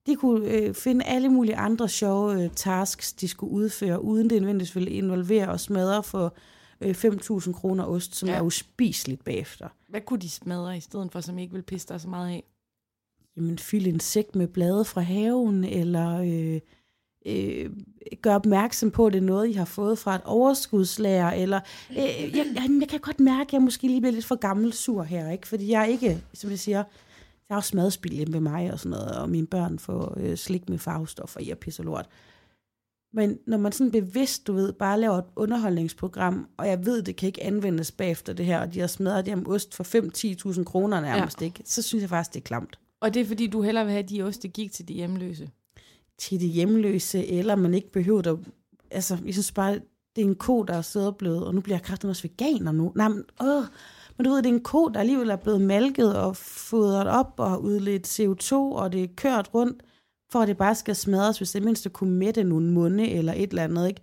De 0.07 0.15
kunne 0.15 0.47
øh, 0.49 0.73
finde 0.73 1.05
alle 1.05 1.29
mulige 1.29 1.55
andre 1.55 1.89
sjove 1.89 2.43
øh, 2.43 2.49
tasks, 2.55 3.13
de 3.13 3.27
skulle 3.27 3.51
udføre, 3.53 4.03
uden 4.03 4.29
det 4.29 4.41
nødvendigvis 4.41 4.75
ville 4.75 4.91
involvere 4.91 5.49
og 5.49 5.59
smadre 5.59 6.03
for 6.03 6.35
øh, 6.81 6.91
5.000 6.91 7.51
kroner 7.53 7.83
ost, 7.85 8.15
som 8.15 8.29
Ja. 8.29 8.35
er 8.35 8.41
uspiseligt 8.41 9.23
bagefter. 9.23 9.67
Hvad 9.89 10.01
kunne 10.01 10.19
de 10.19 10.29
smadre 10.29 10.77
i 10.77 10.79
stedet 10.79 11.11
for, 11.11 11.21
som 11.21 11.37
ikke 11.39 11.53
vil 11.53 11.61
pisse 11.61 11.87
dig 11.87 12.01
så 12.01 12.09
meget 12.09 12.29
af? 12.29 12.43
Jamen, 13.37 13.59
fylde 13.59 13.89
en 13.89 13.99
sæk 13.99 14.35
med 14.35 14.47
blade 14.47 14.85
fra 14.85 15.01
haven, 15.01 15.63
eller 15.63 16.17
øh, 16.19 16.59
øh, 17.25 17.69
gøre 18.21 18.35
opmærksom 18.35 18.91
på, 18.91 19.05
at 19.05 19.13
det 19.13 19.19
er 19.19 19.25
noget, 19.25 19.49
I 19.49 19.53
har 19.53 19.65
fået 19.65 19.99
fra 19.99 20.15
et 20.15 20.21
overskudslager, 20.25 21.29
eller 21.29 21.59
øh, 21.91 21.97
jeg, 21.97 22.45
jeg, 22.55 22.77
jeg 22.79 22.89
kan 22.89 22.99
godt 22.99 23.19
mærke, 23.19 23.49
at 23.49 23.53
jeg 23.53 23.61
måske 23.61 23.87
lige 23.87 24.01
bliver 24.01 24.13
lidt 24.13 24.25
for 24.25 24.35
gammel 24.35 24.73
sur 24.73 25.03
her, 25.03 25.31
ikke? 25.31 25.47
fordi 25.47 25.71
jeg 25.71 25.81
er 25.81 25.85
ikke, 25.85 26.23
som 26.33 26.49
jeg 26.49 26.59
siger, 26.59 26.77
jeg 27.49 27.55
har 27.55 27.57
også 27.57 27.75
madspil 27.75 28.13
hjemme 28.13 28.33
ved 28.33 28.41
mig 28.41 28.73
og 28.73 28.79
sådan 28.79 28.89
noget, 28.89 29.17
og 29.17 29.29
mine 29.29 29.47
børn 29.47 29.79
får 29.79 30.17
øh, 30.17 30.35
slik 30.35 30.69
med 30.69 30.77
farvestoffer 30.77 31.39
i 31.39 31.49
og 31.49 31.57
pisse 31.57 31.83
lort. 31.83 32.09
Men 33.15 33.37
når 33.47 33.57
man 33.57 33.71
sådan 33.71 33.91
bevidst, 33.91 34.47
du 34.47 34.53
ved, 34.53 34.73
bare 34.73 34.99
laver 34.99 35.17
et 35.17 35.25
underholdningsprogram, 35.35 36.47
og 36.57 36.67
jeg 36.67 36.85
ved, 36.85 37.03
det 37.03 37.15
kan 37.15 37.27
ikke 37.27 37.43
anvendes 37.43 37.91
bagefter 37.91 38.33
det 38.33 38.45
her, 38.45 38.59
og 38.59 38.73
de 38.73 38.79
har 38.79 38.87
smadret 38.87 39.25
det 39.25 39.33
om 39.33 39.47
ost 39.47 39.75
for 39.75 39.83
5-10.000 40.53 40.63
kroner 40.63 41.01
nærmest, 41.01 41.41
ja. 41.41 41.45
ikke? 41.45 41.61
så 41.65 41.81
synes 41.81 42.01
jeg 42.01 42.09
faktisk, 42.09 42.33
det 42.33 42.39
er 42.39 42.43
klamt. 42.43 42.79
Og 43.01 43.13
det 43.13 43.21
er 43.21 43.25
fordi, 43.25 43.47
du 43.47 43.61
hellere 43.61 43.85
vil 43.85 43.91
have, 43.91 44.03
at 44.03 44.09
de 44.09 44.21
oste 44.21 44.47
gik 44.47 44.71
til 44.71 44.87
de 44.87 44.93
hjemløse. 44.93 45.49
Til 46.17 46.39
de 46.39 46.47
hjemløse, 46.47 47.27
eller 47.27 47.55
man 47.55 47.73
ikke 47.73 47.91
behøver 47.91 48.31
at... 48.33 48.39
Altså, 48.91 49.17
jeg 49.25 49.33
synes 49.33 49.51
bare, 49.51 49.73
det 50.15 50.21
er 50.21 50.25
en 50.25 50.35
ko, 50.35 50.63
der 50.63 50.73
er 50.73 50.81
søderblevet, 50.81 51.45
og 51.47 51.55
nu 51.55 51.61
bliver 51.61 51.75
jeg 51.77 51.83
kraftigt 51.83 52.09
også 52.09 52.21
veganer 52.27 52.71
nu. 52.71 52.91
Nej, 52.95 53.07
men, 53.07 53.23
åh, 53.41 53.63
men 54.17 54.25
du 54.25 54.29
ved, 54.29 54.37
det 54.37 54.49
er 54.49 54.53
en 54.53 54.63
ko, 54.63 54.87
der 54.87 54.99
alligevel 54.99 55.29
er 55.29 55.35
blevet 55.35 55.61
malket 55.61 56.17
og 56.17 56.35
fodret 56.37 57.07
op 57.07 57.33
og 57.37 57.49
har 57.49 57.57
udledt 57.57 58.19
CO2, 58.19 58.53
og 58.55 58.91
det 58.91 59.03
er 59.03 59.07
kørt 59.15 59.49
rundt, 59.53 59.83
for 60.31 60.39
at 60.39 60.47
det 60.47 60.57
bare 60.57 60.75
skal 60.75 60.95
smadres, 60.95 61.37
hvis 61.37 61.51
det 61.51 61.63
mindste 61.63 61.89
kunne 61.89 62.11
mætte 62.15 62.43
nogle 62.43 62.71
munde 62.71 63.09
eller 63.11 63.33
et 63.33 63.49
eller 63.49 63.63
andet, 63.63 63.87
ikke? 63.87 64.01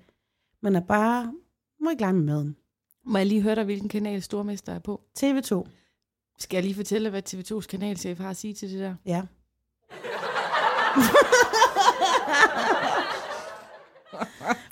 Men 0.62 0.76
er 0.76 0.80
bare, 0.80 1.32
må 1.80 1.90
ikke 1.90 2.02
lege 2.02 2.12
med 2.12 2.22
maden. 2.22 2.56
Må 3.06 3.18
jeg 3.18 3.26
lige 3.26 3.40
høre 3.42 3.54
dig, 3.54 3.64
hvilken 3.64 3.88
kanal 3.88 4.22
Stormester 4.22 4.72
er 4.72 4.78
på? 4.78 5.00
TV2, 5.18 5.68
Skal 6.38 6.56
jeg 6.56 6.62
lige 6.64 6.74
fortælle, 6.74 7.10
hvad 7.10 7.22
TV2's 7.34 7.66
kanalchef 7.66 8.18
har 8.18 8.30
at 8.30 8.36
sige 8.36 8.54
til 8.54 8.70
det 8.70 8.78
der? 8.80 8.94
ja. 9.06 9.22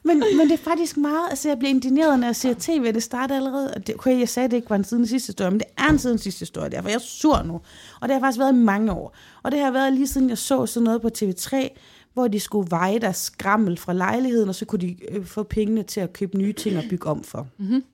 men, 0.04 0.22
men 0.36 0.48
det 0.48 0.52
er 0.52 0.64
faktisk 0.64 0.96
meget, 0.96 1.30
altså 1.30 1.48
jeg 1.48 1.58
bliver 1.58 1.70
indigneret, 1.70 2.20
når 2.20 2.26
jeg 2.26 2.36
ser 2.36 2.54
tv, 2.58 2.92
det 2.92 3.02
starter 3.02 3.36
allerede, 3.36 3.74
og 3.74 3.86
det, 3.86 3.94
okay, 3.94 4.18
jeg 4.18 4.28
sagde, 4.28 4.48
det 4.48 4.56
ikke 4.56 4.70
var 4.70 4.76
en 4.76 4.84
siden 4.84 5.06
sidste 5.06 5.26
historie, 5.26 5.50
men 5.50 5.60
det 5.60 5.68
er 5.76 5.88
en 5.88 5.98
siden 5.98 6.18
sidste 6.18 6.38
historie, 6.38 6.70
derfor 6.70 6.88
jeg 6.88 6.94
er 6.94 6.98
sur 6.98 7.42
nu, 7.42 7.60
og 8.00 8.08
det 8.08 8.12
har 8.12 8.20
faktisk 8.20 8.38
været 8.38 8.52
i 8.52 8.56
mange 8.56 8.92
år, 8.92 9.16
og 9.42 9.52
det 9.52 9.60
har 9.60 9.70
været 9.70 9.92
lige 9.92 10.06
siden 10.06 10.28
jeg 10.28 10.38
så 10.38 10.66
sådan 10.66 10.84
noget 10.84 11.02
på 11.02 11.10
TV3, 11.18 11.68
hvor 12.12 12.28
de 12.28 12.40
skulle 12.40 12.70
veje 12.70 12.98
deres 12.98 13.16
skrammel 13.16 13.76
fra 13.76 13.92
lejligheden, 13.92 14.48
og 14.48 14.54
så 14.54 14.64
kunne 14.64 14.80
de 14.80 14.96
øh, 15.08 15.26
få 15.26 15.42
pengene 15.42 15.82
til 15.82 16.00
at 16.00 16.12
købe 16.12 16.38
nye 16.38 16.52
ting 16.52 16.78
og 16.78 16.84
bygge 16.90 17.06
om 17.06 17.24
for. 17.24 17.46
Mm-hmm. 17.58 17.84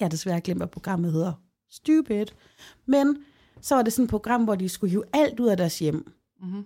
Jeg 0.00 0.04
har 0.06 0.10
desværre 0.10 0.40
glemt, 0.40 0.58
hvad 0.60 0.66
programmet 0.66 1.12
hedder. 1.12 1.32
Stupid. 1.70 2.26
Men 2.86 3.16
så 3.60 3.74
var 3.74 3.82
det 3.82 3.92
sådan 3.92 4.04
et 4.04 4.10
program, 4.10 4.44
hvor 4.44 4.54
de 4.54 4.68
skulle 4.68 4.90
hive 4.90 5.04
alt 5.12 5.40
ud 5.40 5.48
af 5.48 5.56
deres 5.56 5.78
hjem. 5.78 6.12
Mm-hmm. 6.42 6.64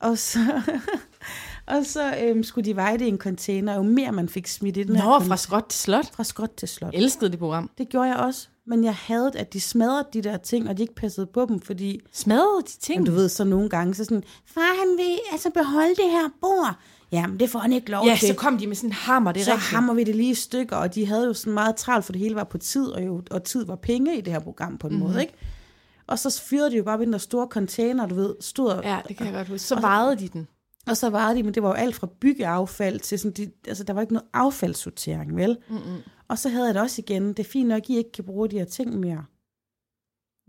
Og 0.00 0.18
så, 0.18 0.38
og 1.68 1.86
så 1.86 2.14
øhm, 2.22 2.42
skulle 2.42 2.64
de 2.64 2.76
veje 2.76 2.98
det 2.98 3.04
i 3.04 3.08
en 3.08 3.18
container. 3.18 3.74
Jo 3.74 3.82
mere 3.82 4.12
man 4.12 4.28
fik 4.28 4.46
smidt 4.46 4.76
i 4.76 4.82
den 4.82 4.96
her 4.96 5.04
Nå, 5.04 5.10
container- 5.18 5.28
fra 5.28 5.36
skråt 5.36 5.64
til 5.68 5.80
slot. 5.80 6.12
fra 6.14 6.24
skråt 6.24 6.50
til 6.56 6.68
slot. 6.68 6.90
Elskede 6.94 7.30
det 7.30 7.38
program. 7.38 7.70
Det 7.78 7.88
gjorde 7.88 8.08
jeg 8.08 8.16
også. 8.16 8.48
Men 8.66 8.84
jeg 8.84 8.94
havde, 8.94 9.30
at 9.34 9.52
de 9.52 9.60
smadrede 9.60 10.06
de 10.12 10.22
der 10.22 10.36
ting, 10.36 10.68
og 10.68 10.76
de 10.76 10.82
ikke 10.82 10.94
passede 10.94 11.26
på 11.26 11.46
dem, 11.48 11.60
fordi, 11.60 12.00
Smadrede 12.12 12.62
de 12.62 12.78
ting? 12.80 12.98
men 13.00 13.06
du 13.06 13.12
ved, 13.12 13.28
så 13.28 13.44
nogle 13.44 13.68
gange, 13.68 13.94
så 13.94 14.04
sådan, 14.04 14.22
far 14.46 14.78
han 14.86 14.96
vil 14.96 15.18
altså 15.32 15.50
beholde 15.50 15.94
det 15.94 16.10
her 16.10 16.28
bord. 16.40 16.74
Jamen, 17.12 17.40
det 17.40 17.50
får 17.50 17.58
han 17.58 17.72
ikke 17.72 17.90
lov 17.90 18.06
Ja, 18.06 18.16
til. 18.20 18.28
så 18.28 18.34
kom 18.34 18.58
de 18.58 18.66
med 18.66 18.76
sådan 18.76 18.90
en 18.90 18.92
hammer, 18.92 19.32
det 19.32 19.40
er 19.40 19.44
så 19.44 19.50
rigtigt. 19.52 19.70
hammer 19.70 19.94
vi 19.94 20.04
det 20.04 20.16
lige 20.16 20.30
i 20.30 20.34
stykker, 20.34 20.76
og 20.76 20.94
de 20.94 21.06
havde 21.06 21.26
jo 21.26 21.34
sådan 21.34 21.52
meget 21.52 21.76
travlt, 21.76 22.04
for 22.04 22.12
det 22.12 22.20
hele 22.20 22.34
var 22.34 22.44
på 22.44 22.58
tid, 22.58 22.86
og, 22.88 23.06
jo, 23.06 23.22
og 23.30 23.44
tid 23.44 23.66
var 23.66 23.76
penge 23.76 24.18
i 24.18 24.20
det 24.20 24.32
her 24.32 24.40
program 24.40 24.78
på 24.78 24.86
en 24.86 24.94
mm-hmm. 24.94 25.08
måde, 25.10 25.20
ikke? 25.22 25.34
Og 26.06 26.18
så 26.18 26.42
fyrede 26.42 26.70
de 26.70 26.76
jo 26.76 26.82
bare 26.84 26.98
ved 26.98 27.06
den 27.06 27.12
der 27.12 27.18
store 27.18 27.46
container, 27.50 28.06
du 28.06 28.14
ved, 28.14 28.34
stod 28.40 28.66
og, 28.68 28.84
Ja, 28.84 28.98
det 29.08 29.16
kan 29.16 29.26
jeg 29.26 29.34
godt 29.34 29.48
huske. 29.48 29.66
Så 29.66 29.80
vejede 29.80 30.16
de 30.16 30.28
den. 30.28 30.48
Og 30.90 30.96
så 30.96 31.10
var 31.10 31.34
de, 31.34 31.42
men 31.42 31.54
det 31.54 31.62
var 31.62 31.68
jo 31.68 31.74
alt 31.74 31.94
fra 31.94 32.06
byggeaffald 32.20 33.00
til 33.00 33.18
sådan, 33.18 33.32
de, 33.46 33.52
altså 33.68 33.84
der 33.84 33.92
var 33.92 34.00
ikke 34.00 34.12
noget 34.12 34.28
affaldssortering, 34.32 35.36
vel? 35.36 35.58
Mm-mm. 35.68 35.98
Og 36.28 36.38
så 36.38 36.48
havde 36.48 36.66
jeg 36.66 36.74
det 36.74 36.82
også 36.82 37.02
igen, 37.02 37.28
det 37.28 37.38
er 37.38 37.44
fint 37.44 37.68
nok, 37.68 37.90
I 37.90 37.96
ikke 37.96 38.12
kan 38.12 38.24
bruge 38.24 38.48
de 38.48 38.58
her 38.58 38.64
ting 38.64 39.00
mere. 39.00 39.24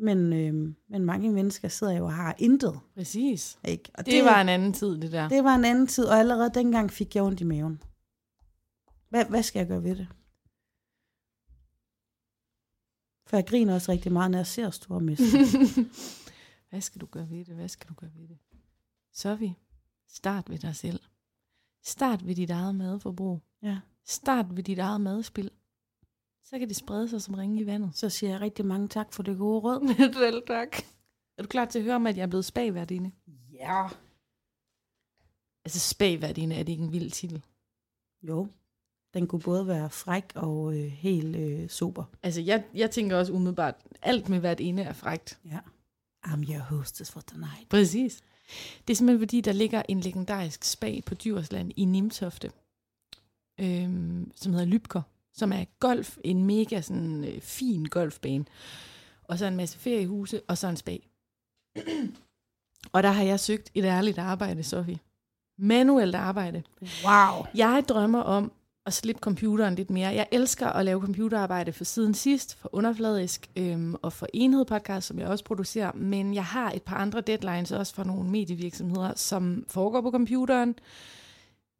Men, 0.01 0.33
øh, 0.33 0.73
men 0.89 1.05
mange 1.05 1.31
mennesker 1.31 1.67
sidder 1.67 1.93
jo 1.97 2.05
og 2.05 2.13
har 2.13 2.35
intet, 2.37 2.79
Præcis. 2.95 3.59
ikke? 3.67 3.91
Og 3.93 4.05
Det, 4.05 4.13
det 4.13 4.23
var 4.23 4.41
en 4.41 4.49
anden 4.49 4.73
tid, 4.73 4.97
det 4.97 5.11
der. 5.11 5.29
det 5.29 5.43
var 5.43 5.55
en 5.55 5.65
anden 5.65 5.87
tid, 5.87 6.05
og 6.05 6.19
allerede 6.19 6.51
dengang 6.53 6.91
fik 6.91 7.15
jeg 7.15 7.23
ondt 7.23 7.41
i 7.41 7.43
maven. 7.43 7.81
Hvad, 9.09 9.25
hvad 9.25 9.43
skal 9.43 9.59
jeg 9.59 9.67
gøre 9.67 9.83
ved 9.83 9.95
det? 9.95 10.07
For 13.29 13.37
jeg 13.37 13.45
griner 13.47 13.73
også 13.73 13.91
rigtig 13.91 14.11
meget, 14.11 14.31
når 14.31 14.37
jeg 14.37 14.47
ser 14.47 14.69
store 14.69 15.01
mester. 15.01 15.25
Hvad 16.69 16.81
skal 16.81 17.01
du 17.01 17.05
gøre 17.05 17.29
ved 17.29 17.45
det? 17.45 17.55
Hvad 17.55 17.67
skal 17.67 17.89
du 17.89 17.93
gøre 17.93 18.09
ved 18.15 18.27
det? 18.27 18.37
Så 19.13 19.35
vi. 19.35 19.53
Start 20.09 20.49
ved 20.49 20.59
dig 20.59 20.75
selv. 20.75 20.99
Start 21.83 22.27
ved 22.27 22.35
dit 22.35 22.49
eget 22.49 22.75
madforbrug. 22.75 23.41
ja. 23.61 23.79
Start 24.05 24.45
ved 24.55 24.63
dit 24.63 24.79
eget 24.79 25.01
madspil. 25.01 25.51
Så 26.43 26.59
kan 26.59 26.67
det 26.67 26.75
sprede 26.75 27.09
sig 27.09 27.21
som 27.21 27.33
ringe 27.33 27.61
i 27.61 27.65
vandet. 27.65 27.91
Så 27.95 28.09
siger 28.09 28.29
jeg 28.31 28.41
rigtig 28.41 28.65
mange 28.65 28.87
tak 28.87 29.13
for 29.13 29.23
det 29.23 29.37
gode 29.37 29.59
råd. 29.59 29.79
Vel, 30.25 30.43
tak. 30.47 30.77
Er 31.37 31.43
du 31.43 31.47
klar 31.47 31.65
til 31.65 31.79
at 31.79 31.85
høre 31.85 31.95
om, 31.95 32.07
at 32.07 32.17
jeg 32.17 32.23
er 32.23 32.27
blevet 32.27 32.45
spagværdinde? 32.45 33.11
Ja. 33.53 33.87
Altså 35.65 35.79
spagværdinde, 35.79 36.55
er 36.55 36.63
det 36.63 36.71
ikke 36.71 36.83
en 36.83 36.91
vild 36.91 37.11
titel? 37.11 37.43
Jo. 38.21 38.47
Den 39.13 39.27
kunne 39.27 39.41
både 39.41 39.67
være 39.67 39.89
fræk 39.89 40.31
og 40.35 40.73
øh, 40.77 40.85
helt 40.85 41.35
øh, 41.35 41.69
super. 41.69 42.03
Altså, 42.23 42.41
jeg, 42.41 42.63
jeg 42.73 42.91
tænker 42.91 43.17
også 43.17 43.33
umiddelbart, 43.33 43.75
alt 44.01 44.29
med 44.29 44.39
hvert 44.39 44.61
ene 44.61 44.81
er 44.81 44.93
frægt. 44.93 45.39
Ja. 45.45 45.59
I'm 46.27 46.53
your 46.53 46.61
hostess 46.61 47.11
for 47.11 47.21
tonight. 47.21 47.69
Præcis. 47.69 48.21
Det 48.87 48.93
er 48.93 48.95
simpelthen 48.95 49.21
fordi, 49.21 49.41
der 49.41 49.51
ligger 49.51 49.81
en 49.89 49.99
legendarisk 49.99 50.63
spag 50.63 51.03
på 51.05 51.15
Djursland 51.15 51.71
i 51.75 51.85
Nimtofte, 51.85 52.51
øhm, 53.59 54.31
som 54.35 54.53
hedder 54.53 54.65
Lybker, 54.65 55.01
som 55.33 55.51
er 55.51 55.65
golf, 55.79 56.17
en 56.23 56.45
mega 56.45 56.81
sådan, 56.81 57.23
øh, 57.23 57.41
fin 57.41 57.85
golfbane. 57.85 58.45
Og 59.23 59.37
så 59.37 59.45
en 59.45 59.55
masse 59.55 59.79
feriehuse, 59.79 60.41
og 60.47 60.57
så 60.57 60.67
en 60.67 60.77
spag. 60.77 61.09
og 62.93 63.03
der 63.03 63.09
har 63.09 63.23
jeg 63.23 63.39
søgt 63.39 63.71
et 63.73 63.85
ærligt 63.85 64.17
arbejde, 64.17 64.63
Sofie. 64.63 64.99
Manuelt 65.57 66.15
arbejde. 66.15 66.63
Wow. 66.81 67.45
Jeg 67.55 67.83
drømmer 67.89 68.21
om 68.21 68.51
at 68.85 68.93
slippe 68.93 69.19
computeren 69.19 69.75
lidt 69.75 69.89
mere. 69.89 70.09
Jeg 70.09 70.27
elsker 70.31 70.67
at 70.67 70.85
lave 70.85 71.01
computerarbejde 71.01 71.73
for 71.73 71.83
siden 71.83 72.13
sidst, 72.13 72.55
for 72.55 72.69
underfladisk 72.73 73.49
øhm, 73.55 73.95
og 74.01 74.13
for 74.13 74.27
Enhed 74.33 74.65
Podcast, 74.65 75.07
som 75.07 75.19
jeg 75.19 75.27
også 75.27 75.43
producerer. 75.43 75.91
Men 75.95 76.33
jeg 76.33 76.45
har 76.45 76.71
et 76.71 76.81
par 76.81 76.95
andre 76.95 77.21
deadlines 77.21 77.71
også 77.71 77.95
fra 77.95 78.03
nogle 78.03 78.29
medievirksomheder, 78.29 79.13
som 79.15 79.65
foregår 79.67 80.01
på 80.01 80.11
computeren. 80.11 80.75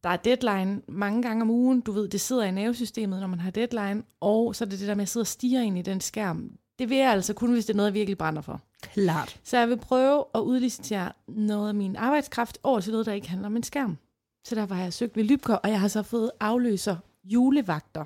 Der 0.03 0.09
er 0.09 0.17
deadline 0.17 0.81
mange 0.87 1.21
gange 1.21 1.41
om 1.41 1.49
ugen. 1.49 1.81
Du 1.81 1.91
ved, 1.91 2.07
det 2.07 2.21
sidder 2.21 2.43
i 2.43 2.51
nervesystemet, 2.51 3.19
når 3.19 3.27
man 3.27 3.39
har 3.39 3.51
deadline. 3.51 4.03
Og 4.19 4.55
så 4.55 4.63
er 4.65 4.69
det 4.69 4.79
det 4.79 4.87
der 4.87 4.95
med 4.95 5.01
at 5.01 5.09
sidde 5.09 5.23
og 5.23 5.27
stige 5.27 5.65
ind 5.65 5.77
i 5.77 5.81
den 5.81 6.01
skærm. 6.01 6.51
Det 6.79 6.89
vil 6.89 6.97
jeg 6.97 7.11
altså 7.11 7.33
kun, 7.33 7.51
hvis 7.51 7.65
det 7.65 7.73
er 7.73 7.77
noget, 7.77 7.87
jeg 7.87 7.93
virkelig 7.93 8.17
brænder 8.17 8.41
for. 8.41 8.61
Klart. 8.81 9.39
Så 9.43 9.57
jeg 9.57 9.69
vil 9.69 9.77
prøve 9.77 10.23
at 10.35 10.39
udlicitere 10.39 11.11
noget 11.27 11.69
af 11.69 11.75
min 11.75 11.95
arbejdskraft 11.95 12.57
over 12.63 12.79
til 12.79 12.91
noget, 12.91 13.05
der 13.05 13.13
ikke 13.13 13.29
handler 13.29 13.47
om 13.47 13.55
en 13.55 13.63
skærm. 13.63 13.97
Så 14.43 14.55
der 14.55 14.65
var 14.65 14.79
jeg 14.79 14.93
søgt 14.93 15.17
ved 15.17 15.23
Lybker, 15.23 15.55
og 15.55 15.69
jeg 15.69 15.79
har 15.79 15.87
så 15.87 16.03
fået 16.03 16.31
afløser 16.39 16.95
julevagter. 17.23 18.05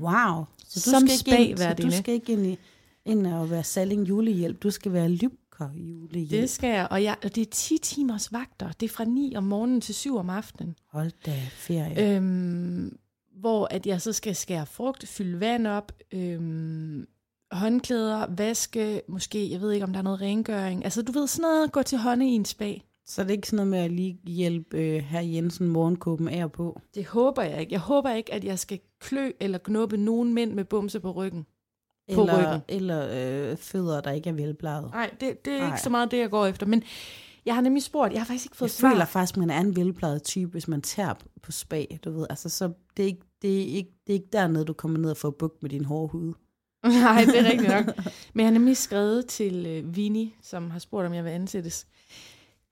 Wow. 0.00 0.44
Så 0.68 0.80
Som 0.80 1.08
skal 1.08 1.40
ikke 1.40 1.50
ind, 1.50 1.58
så 1.58 1.74
du 1.74 1.90
skal 1.90 2.14
ikke 2.14 2.32
ind, 2.32 2.46
i, 2.46 2.58
ind 3.04 3.26
og 3.26 3.50
være 3.50 3.64
salling 3.64 4.08
julehjælp. 4.08 4.62
Du 4.62 4.70
skal 4.70 4.92
være 4.92 5.08
lybker 5.08 5.68
julehjælp. 5.74 6.42
Det 6.42 6.50
skal 6.50 6.70
jeg, 6.70 6.88
og, 6.90 7.02
jeg, 7.02 7.16
og 7.24 7.34
det 7.34 7.40
er 7.40 7.50
10 7.50 7.78
timers 7.78 8.32
vagter. 8.32 8.72
Det 8.72 8.88
er 8.88 8.94
fra 8.94 9.04
9 9.04 9.36
om 9.36 9.44
morgenen 9.44 9.80
til 9.80 9.94
7 9.94 10.16
om 10.16 10.30
aftenen. 10.30 10.76
Hold 10.92 11.12
da 11.26 11.40
ferie. 11.52 12.16
Øhm, 12.16 12.98
hvor 13.40 13.68
at 13.70 13.86
jeg 13.86 14.02
så 14.02 14.12
skal 14.12 14.36
skære 14.36 14.66
frugt, 14.66 15.08
fylde 15.08 15.40
vand 15.40 15.66
op, 15.66 15.92
øhm, 16.12 17.06
håndklæder, 17.52 18.26
vaske, 18.36 19.02
måske, 19.08 19.50
jeg 19.50 19.60
ved 19.60 19.72
ikke, 19.72 19.84
om 19.84 19.92
der 19.92 19.98
er 19.98 20.02
noget 20.04 20.20
rengøring. 20.20 20.84
Altså, 20.84 21.02
du 21.02 21.12
ved, 21.12 21.26
sådan 21.26 21.42
noget, 21.42 21.72
gå 21.72 21.82
til 21.82 21.98
hånde 21.98 22.26
i 22.26 22.32
en 22.32 22.44
spag. 22.44 22.84
Så 23.08 23.22
det 23.22 23.28
er 23.30 23.34
ikke 23.34 23.48
sådan 23.48 23.56
noget 23.56 23.70
med 23.70 23.78
at 23.78 23.90
lige 23.90 24.18
hjælpe 24.26 24.78
øh, 24.78 25.02
herr 25.02 25.20
Jensen 25.20 25.68
morgenkåben 25.68 26.28
af 26.28 26.52
på. 26.52 26.80
Det 26.94 27.06
håber 27.06 27.42
jeg 27.42 27.60
ikke. 27.60 27.72
Jeg 27.72 27.80
håber 27.80 28.10
ikke, 28.10 28.34
at 28.34 28.44
jeg 28.44 28.58
skal 28.58 28.80
klø 29.00 29.32
eller 29.40 29.58
knuppe 29.58 29.96
nogen 29.96 30.34
mænd 30.34 30.52
med 30.52 30.64
bumse 30.64 31.00
på 31.00 31.10
ryggen. 31.10 31.46
På 32.14 32.20
eller, 32.20 32.38
ryggen. 32.38 32.60
Eller 32.68 33.08
øh, 33.50 33.56
fødder, 33.56 34.00
der 34.00 34.10
ikke 34.10 34.30
er 34.30 34.34
velbladet. 34.34 34.90
Nej, 34.92 35.10
det, 35.20 35.44
det 35.44 35.52
er 35.52 35.58
Nej. 35.58 35.68
ikke 35.68 35.82
så 35.82 35.90
meget 35.90 36.10
det, 36.10 36.18
jeg 36.18 36.30
går 36.30 36.46
efter. 36.46 36.66
Men 36.66 36.82
jeg 37.46 37.54
har 37.54 37.62
nemlig 37.62 37.82
spurgt, 37.82 38.12
jeg 38.12 38.20
har 38.20 38.26
faktisk 38.26 38.46
ikke 38.46 38.52
Jeg 38.54 38.58
fået 38.58 38.70
svar. 38.70 38.90
føler 38.90 39.04
faktisk, 39.04 39.34
at 39.34 39.38
man 39.38 39.50
er 39.50 39.60
en 39.60 39.76
velbladet 39.76 40.22
type, 40.22 40.50
hvis 40.50 40.68
man 40.68 40.82
tager 40.82 41.14
på 41.42 41.52
spag, 41.52 41.98
du 42.04 42.10
ved. 42.10 42.26
Altså, 42.30 42.48
så 42.48 42.72
det 42.96 43.02
er 43.02 43.06
ikke, 43.06 43.26
det 43.42 43.60
er 43.60 43.76
ikke, 43.76 43.90
det 44.06 44.12
er 44.12 44.14
ikke 44.14 44.28
dernede, 44.32 44.64
du 44.64 44.72
kommer 44.72 44.98
ned 44.98 45.10
og 45.10 45.16
får 45.16 45.30
bugt 45.30 45.62
med 45.62 45.70
din 45.70 45.84
hårde 45.84 46.08
hud. 46.08 46.34
Nej, 46.84 47.24
det 47.24 47.38
er 47.38 47.44
rigtigt 47.44 47.70
nok. 47.70 47.86
Men 48.34 48.40
jeg 48.40 48.46
har 48.46 48.52
nemlig 48.52 48.76
skrevet 48.76 49.26
til 49.26 49.66
øh, 49.66 49.96
Vini, 49.96 50.34
som 50.42 50.70
har 50.70 50.78
spurgt, 50.78 51.06
om 51.06 51.14
jeg 51.14 51.24
vil 51.24 51.30
ansættes. 51.30 51.86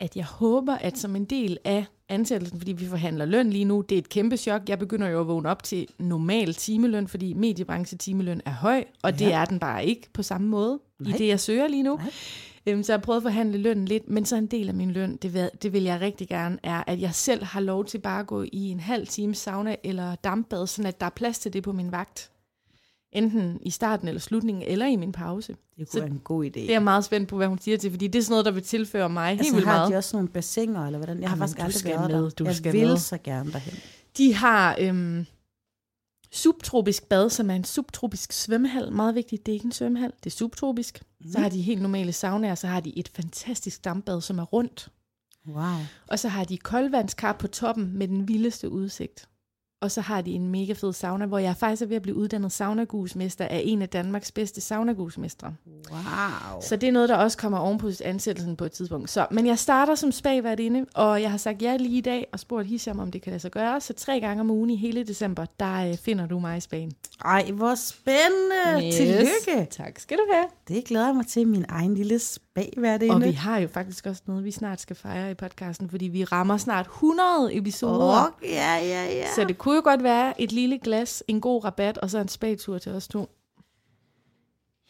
At 0.00 0.16
jeg 0.16 0.24
håber, 0.24 0.74
at 0.74 0.98
som 0.98 1.16
en 1.16 1.24
del 1.24 1.58
af 1.64 1.84
ansættelsen, 2.08 2.58
fordi 2.60 2.72
vi 2.72 2.86
forhandler 2.86 3.24
løn 3.24 3.50
lige 3.50 3.64
nu, 3.64 3.80
det 3.80 3.94
er 3.94 3.98
et 3.98 4.08
kæmpe 4.08 4.36
chok. 4.36 4.68
Jeg 4.68 4.78
begynder 4.78 5.08
jo 5.08 5.20
at 5.20 5.28
vågne 5.28 5.48
op 5.48 5.62
til 5.62 5.86
normal 5.98 6.54
timeløn, 6.54 7.08
fordi 7.08 7.32
mediebranche 7.32 7.98
timeløn 7.98 8.40
er 8.44 8.50
høj, 8.50 8.84
og 9.02 9.10
ja. 9.12 9.16
det 9.16 9.32
er 9.32 9.44
den 9.44 9.58
bare 9.58 9.86
ikke 9.86 10.08
på 10.12 10.22
samme 10.22 10.48
måde 10.48 10.80
Nej. 11.00 11.14
i 11.14 11.18
det, 11.18 11.28
jeg 11.28 11.40
søger 11.40 11.68
lige 11.68 11.82
nu. 11.82 11.96
Nej. 11.96 12.12
Øhm, 12.66 12.82
så 12.82 12.92
jeg 12.92 12.98
har 12.98 13.04
prøvet 13.04 13.16
at 13.16 13.22
forhandle 13.22 13.58
lønnen 13.58 13.84
lidt, 13.84 14.08
men 14.08 14.24
så 14.24 14.36
en 14.36 14.46
del 14.46 14.68
af 14.68 14.74
min 14.74 14.90
løn, 14.90 15.16
det 15.16 15.34
vil, 15.34 15.50
det 15.62 15.72
vil 15.72 15.82
jeg 15.82 16.00
rigtig 16.00 16.28
gerne, 16.28 16.58
er, 16.62 16.84
at 16.86 17.00
jeg 17.00 17.14
selv 17.14 17.44
har 17.44 17.60
lov 17.60 17.84
til 17.84 17.98
bare 17.98 18.20
at 18.20 18.26
gå 18.26 18.42
i 18.42 18.68
en 18.68 18.80
halv 18.80 19.06
time 19.06 19.34
sauna 19.34 19.76
eller 19.84 20.14
dampbad, 20.14 20.66
sådan 20.66 20.88
at 20.88 21.00
der 21.00 21.06
er 21.06 21.10
plads 21.10 21.38
til 21.38 21.52
det 21.52 21.62
på 21.62 21.72
min 21.72 21.92
vagt. 21.92 22.30
Enten 23.12 23.58
i 23.62 23.70
starten 23.70 24.08
eller 24.08 24.20
slutningen, 24.20 24.62
eller 24.66 24.86
i 24.86 24.96
min 24.96 25.12
pause. 25.12 25.52
Det 25.52 25.58
kunne 25.76 25.86
så 25.86 26.00
være 26.00 26.10
en 26.10 26.20
god 26.24 26.44
idé. 26.44 26.48
Det 26.48 26.68
er 26.68 26.72
jeg 26.72 26.82
meget 26.82 27.04
spændt 27.04 27.28
på, 27.28 27.36
hvad 27.36 27.46
hun 27.46 27.58
siger 27.58 27.78
til, 27.78 27.90
fordi 27.90 28.06
det 28.06 28.18
er 28.18 28.22
sådan 28.22 28.32
noget, 28.32 28.44
der 28.44 28.50
vil 28.50 28.62
tilføre 28.62 29.08
mig 29.08 29.30
altså, 29.30 29.44
helt 29.44 29.54
vildt 29.54 29.66
meget. 29.66 29.80
har 29.80 29.88
de 29.88 29.96
også 29.96 30.16
nogle 30.16 30.28
bassiner, 30.28 30.86
eller 30.86 30.98
hvordan? 30.98 31.20
Jeg 31.20 31.30
har 31.30 31.36
faktisk 31.36 31.58
aldrig 31.58 31.84
været 31.84 32.10
med. 32.10 32.22
Der. 32.22 32.30
Du 32.30 32.44
jeg 32.44 32.56
skal 32.56 32.72
vil 32.72 32.86
med. 32.86 32.96
så 32.96 33.18
gerne 33.24 33.52
derhen. 33.52 33.74
De 34.16 34.34
har 34.34 34.76
øhm, 34.80 35.26
subtropisk 36.32 37.08
bad, 37.08 37.30
som 37.30 37.50
er 37.50 37.54
en 37.54 37.64
subtropisk 37.64 38.32
svømmehal. 38.32 38.92
Meget 38.92 39.14
vigtigt, 39.14 39.46
det 39.46 39.52
er 39.52 39.54
ikke 39.54 39.66
en 39.66 39.72
svømmehal, 39.72 40.12
det 40.24 40.30
er 40.30 40.36
subtropisk. 40.36 41.02
Mm. 41.20 41.32
Så 41.32 41.38
har 41.38 41.48
de 41.48 41.62
helt 41.62 41.82
normale 41.82 42.12
saunaer, 42.12 42.54
så 42.54 42.66
har 42.66 42.80
de 42.80 42.98
et 42.98 43.08
fantastisk 43.08 43.84
dampbad, 43.84 44.20
som 44.20 44.38
er 44.38 44.44
rundt. 44.44 44.88
Wow. 45.48 45.76
Og 46.08 46.18
så 46.18 46.28
har 46.28 46.44
de 46.44 46.58
koldvandskar 46.58 47.32
på 47.32 47.46
toppen 47.46 47.98
med 47.98 48.08
den 48.08 48.28
vildeste 48.28 48.70
udsigt. 48.70 49.28
Og 49.80 49.90
så 49.90 50.00
har 50.00 50.20
de 50.20 50.30
en 50.30 50.48
mega 50.48 50.72
fed 50.72 50.92
sauna, 50.92 51.26
hvor 51.26 51.38
jeg 51.38 51.56
faktisk 51.56 51.82
er 51.82 51.86
ved 51.86 51.96
at 51.96 52.02
blive 52.02 52.16
uddannet 52.16 52.52
saunagusmester 52.52 53.44
af 53.44 53.62
en 53.64 53.82
af 53.82 53.88
Danmarks 53.88 54.32
bedste 54.32 54.60
saunagusmestre. 54.60 55.54
Wow. 55.90 56.60
Så 56.62 56.76
det 56.76 56.88
er 56.88 56.92
noget, 56.92 57.08
der 57.08 57.16
også 57.16 57.38
kommer 57.38 57.58
oven 57.58 57.78
på 57.78 57.90
ansættelsen 58.04 58.56
på 58.56 58.64
et 58.64 58.72
tidspunkt. 58.72 59.10
Så, 59.10 59.26
men 59.30 59.46
jeg 59.46 59.58
starter 59.58 59.94
som 59.94 60.12
inde, 60.58 60.86
og 60.94 61.22
jeg 61.22 61.30
har 61.30 61.38
sagt 61.38 61.62
ja 61.62 61.76
lige 61.76 61.98
i 61.98 62.00
dag, 62.00 62.26
og 62.32 62.40
spurgt 62.40 62.66
Hisham, 62.66 62.98
om 62.98 63.10
det 63.10 63.22
kan 63.22 63.30
lade 63.30 63.40
sig 63.40 63.50
gøre. 63.50 63.80
Så 63.80 63.92
tre 63.92 64.20
gange 64.20 64.40
om 64.40 64.50
ugen 64.50 64.70
i 64.70 64.76
hele 64.76 65.04
december, 65.04 65.46
der 65.60 65.88
øh, 65.88 65.96
finder 65.96 66.26
du 66.26 66.38
mig 66.38 66.56
i 66.56 66.60
Spanien. 66.60 66.92
Ej, 67.24 67.50
hvor 67.50 67.74
spændende. 67.74 68.86
Yes. 68.86 68.94
Tillykke. 68.94 69.70
Tak 69.70 69.98
skal 69.98 70.16
du 70.16 70.22
have. 70.32 70.46
Det 70.68 70.84
glæder 70.84 71.12
mig 71.12 71.26
til 71.26 71.48
min 71.48 71.64
egen 71.68 71.94
lille 71.94 72.18
spagværtinde. 72.18 73.14
Og 73.14 73.22
vi 73.22 73.32
har 73.32 73.58
jo 73.58 73.68
faktisk 73.68 74.06
også 74.06 74.22
noget, 74.26 74.44
vi 74.44 74.50
snart 74.50 74.80
skal 74.80 74.96
fejre 74.96 75.30
i 75.30 75.34
podcasten, 75.34 75.90
fordi 75.90 76.04
vi 76.04 76.24
rammer 76.24 76.56
snart 76.56 76.86
100 76.86 77.56
episoder. 77.56 78.24
Oh, 78.24 78.50
ja, 78.50 78.76
ja, 78.76 79.04
ja. 79.04 79.26
Så 79.34 79.44
det 79.44 79.58
kunne 79.66 79.76
jo 79.76 79.82
godt 79.84 80.02
være 80.02 80.40
et 80.40 80.52
lille 80.52 80.78
glas, 80.78 81.24
en 81.28 81.40
god 81.40 81.64
rabat, 81.64 81.98
og 81.98 82.10
så 82.10 82.18
en 82.18 82.28
spagtur 82.28 82.78
til 82.78 82.92
os 82.92 83.08
to. 83.08 83.28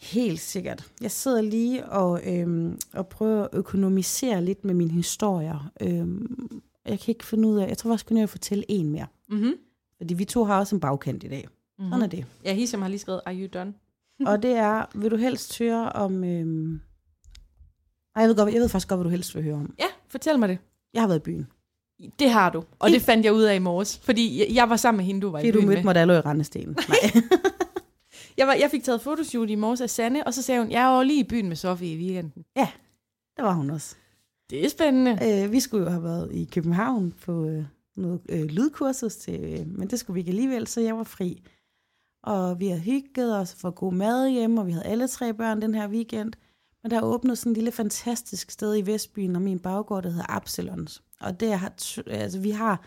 Helt 0.01 0.41
sikkert. 0.41 0.93
Jeg 1.01 1.11
sidder 1.11 1.41
lige 1.41 1.87
og, 1.87 2.21
øhm, 2.25 2.79
og 2.93 3.09
prøver 3.09 3.43
at 3.43 3.49
økonomisere 3.53 4.45
lidt 4.45 4.65
med 4.65 4.75
mine 4.75 4.91
historier. 4.91 5.71
Øhm, 5.81 6.63
jeg 6.85 6.99
kan 7.01 7.13
ikke 7.13 7.25
finde 7.25 7.49
ud 7.49 7.59
af, 7.59 7.69
jeg 7.69 7.79
tror 7.79 7.91
faktisk, 7.91 8.11
jeg 8.11 8.19
kan 8.19 8.29
fortælle 8.29 8.65
en 8.69 8.91
mere. 8.91 9.07
Mm-hmm. 9.29 9.53
Fordi 9.97 10.15
vi 10.15 10.25
to 10.25 10.45
har 10.45 10.59
også 10.59 10.77
en 10.77 10.81
bagkant 10.81 11.25
i 11.25 11.29
dag. 11.29 11.49
Mm-hmm. 11.49 11.93
Sådan 11.93 12.03
er 12.03 12.07
det. 12.07 12.27
Ja, 12.45 12.55
Hisham 12.55 12.83
har 12.83 12.89
lige 12.89 12.99
skrevet, 12.99 13.21
are 13.27 13.37
you 13.37 13.49
done? 13.55 13.75
og 14.31 14.43
det 14.43 14.51
er, 14.51 14.85
vil 14.95 15.11
du 15.11 15.17
helst 15.17 15.59
høre 15.59 15.93
om... 15.93 16.25
Øhm... 16.25 16.81
Ej, 18.17 18.21
jeg 18.21 18.29
ved, 18.29 18.37
godt, 18.37 18.53
jeg 18.53 18.61
ved 18.61 18.69
faktisk 18.69 18.89
godt, 18.89 18.99
hvad 18.99 19.05
du 19.05 19.11
helst 19.11 19.35
vil 19.35 19.43
høre 19.43 19.55
om. 19.55 19.75
Ja, 19.79 19.89
fortæl 20.09 20.39
mig 20.39 20.49
det. 20.49 20.59
Jeg 20.95 21.03
har 21.03 21.09
været 21.09 21.21
i 21.21 21.23
byen. 21.23 21.47
Det 22.19 22.31
har 22.31 22.51
du, 22.51 22.65
og 22.79 22.91
det 22.91 23.03
fandt 23.03 23.25
jeg 23.25 23.33
ud 23.33 23.43
af 23.43 23.55
i 23.55 23.59
morges, 23.59 23.99
fordi 23.99 24.55
jeg 24.55 24.71
var 24.71 24.77
sammen 24.77 24.97
med 24.97 25.05
hende, 25.05 25.21
du 25.21 25.31
var 25.31 25.39
fordi 25.39 25.49
i 25.49 25.53
byen 25.53 25.63
du 25.63 25.67
mødte 25.67 25.99
jeg 25.99 26.07
lå 26.07 26.15
i 26.15 26.21
Randestenen. 26.21 26.77
Nej. 26.89 27.23
jeg, 28.37 28.47
var, 28.47 28.55
jeg 28.55 28.71
fik 28.71 28.85
taget 28.85 29.01
fotoshoot 29.01 29.51
i 29.51 29.55
morges 29.55 29.81
af 29.81 29.91
Sanne, 29.91 30.27
og 30.27 30.35
så 30.35 30.43
sagde 30.43 30.61
hun, 30.61 30.71
jeg 30.71 30.85
var 30.85 31.03
lige 31.03 31.21
i 31.21 31.29
byen 31.29 31.49
med 31.49 31.57
Sofie 31.57 31.93
i 31.93 31.97
weekenden. 31.97 32.45
Ja, 32.57 32.69
det 33.37 33.45
var 33.45 33.53
hun 33.53 33.71
også. 33.71 33.97
Det 34.51 34.65
er 34.65 34.69
spændende. 34.69 35.43
Øh, 35.45 35.53
vi 35.53 35.61
skulle 35.61 35.85
jo 35.85 35.91
have 35.91 36.05
været 36.05 36.33
i 36.33 36.49
København 36.53 37.15
på 37.25 37.47
øh, 37.47 37.65
noget 37.97 38.21
øh, 38.29 38.45
lydkursus, 38.45 39.17
til, 39.17 39.41
øh, 39.41 39.67
men 39.79 39.91
det 39.91 39.99
skulle 39.99 40.15
vi 40.15 40.21
ikke 40.21 40.31
alligevel, 40.31 40.67
så 40.67 40.81
jeg 40.81 40.97
var 40.97 41.05
fri. 41.05 41.43
Og 42.23 42.61
vi 42.61 42.67
havde 42.67 42.81
hygget 42.81 43.37
os 43.37 43.55
for 43.55 43.71
god 43.71 43.93
mad 43.93 44.29
hjemme, 44.29 44.61
og 44.61 44.67
vi 44.67 44.73
havde 44.73 44.87
alle 44.87 45.09
tre 45.09 45.35
børn 45.35 45.63
den 45.63 45.75
her 45.75 45.89
weekend. 45.89 46.33
Men 46.83 46.91
der 46.91 46.97
er 46.97 47.03
åbnet 47.03 47.39
sådan 47.39 47.51
en 47.51 47.55
lille 47.55 47.73
fantastisk 47.73 48.51
sted 48.51 48.77
i 48.77 48.87
Vestbyen, 48.87 49.37
og 49.37 49.43
min 49.43 49.59
baggård, 49.59 50.03
der 50.03 50.11
hedder 50.11 50.37
Absalons. 50.37 51.03
Og 51.21 51.41
det 51.41 51.59
har, 51.59 51.73
altså 52.07 52.41
vi 52.41 52.51
har, 52.51 52.85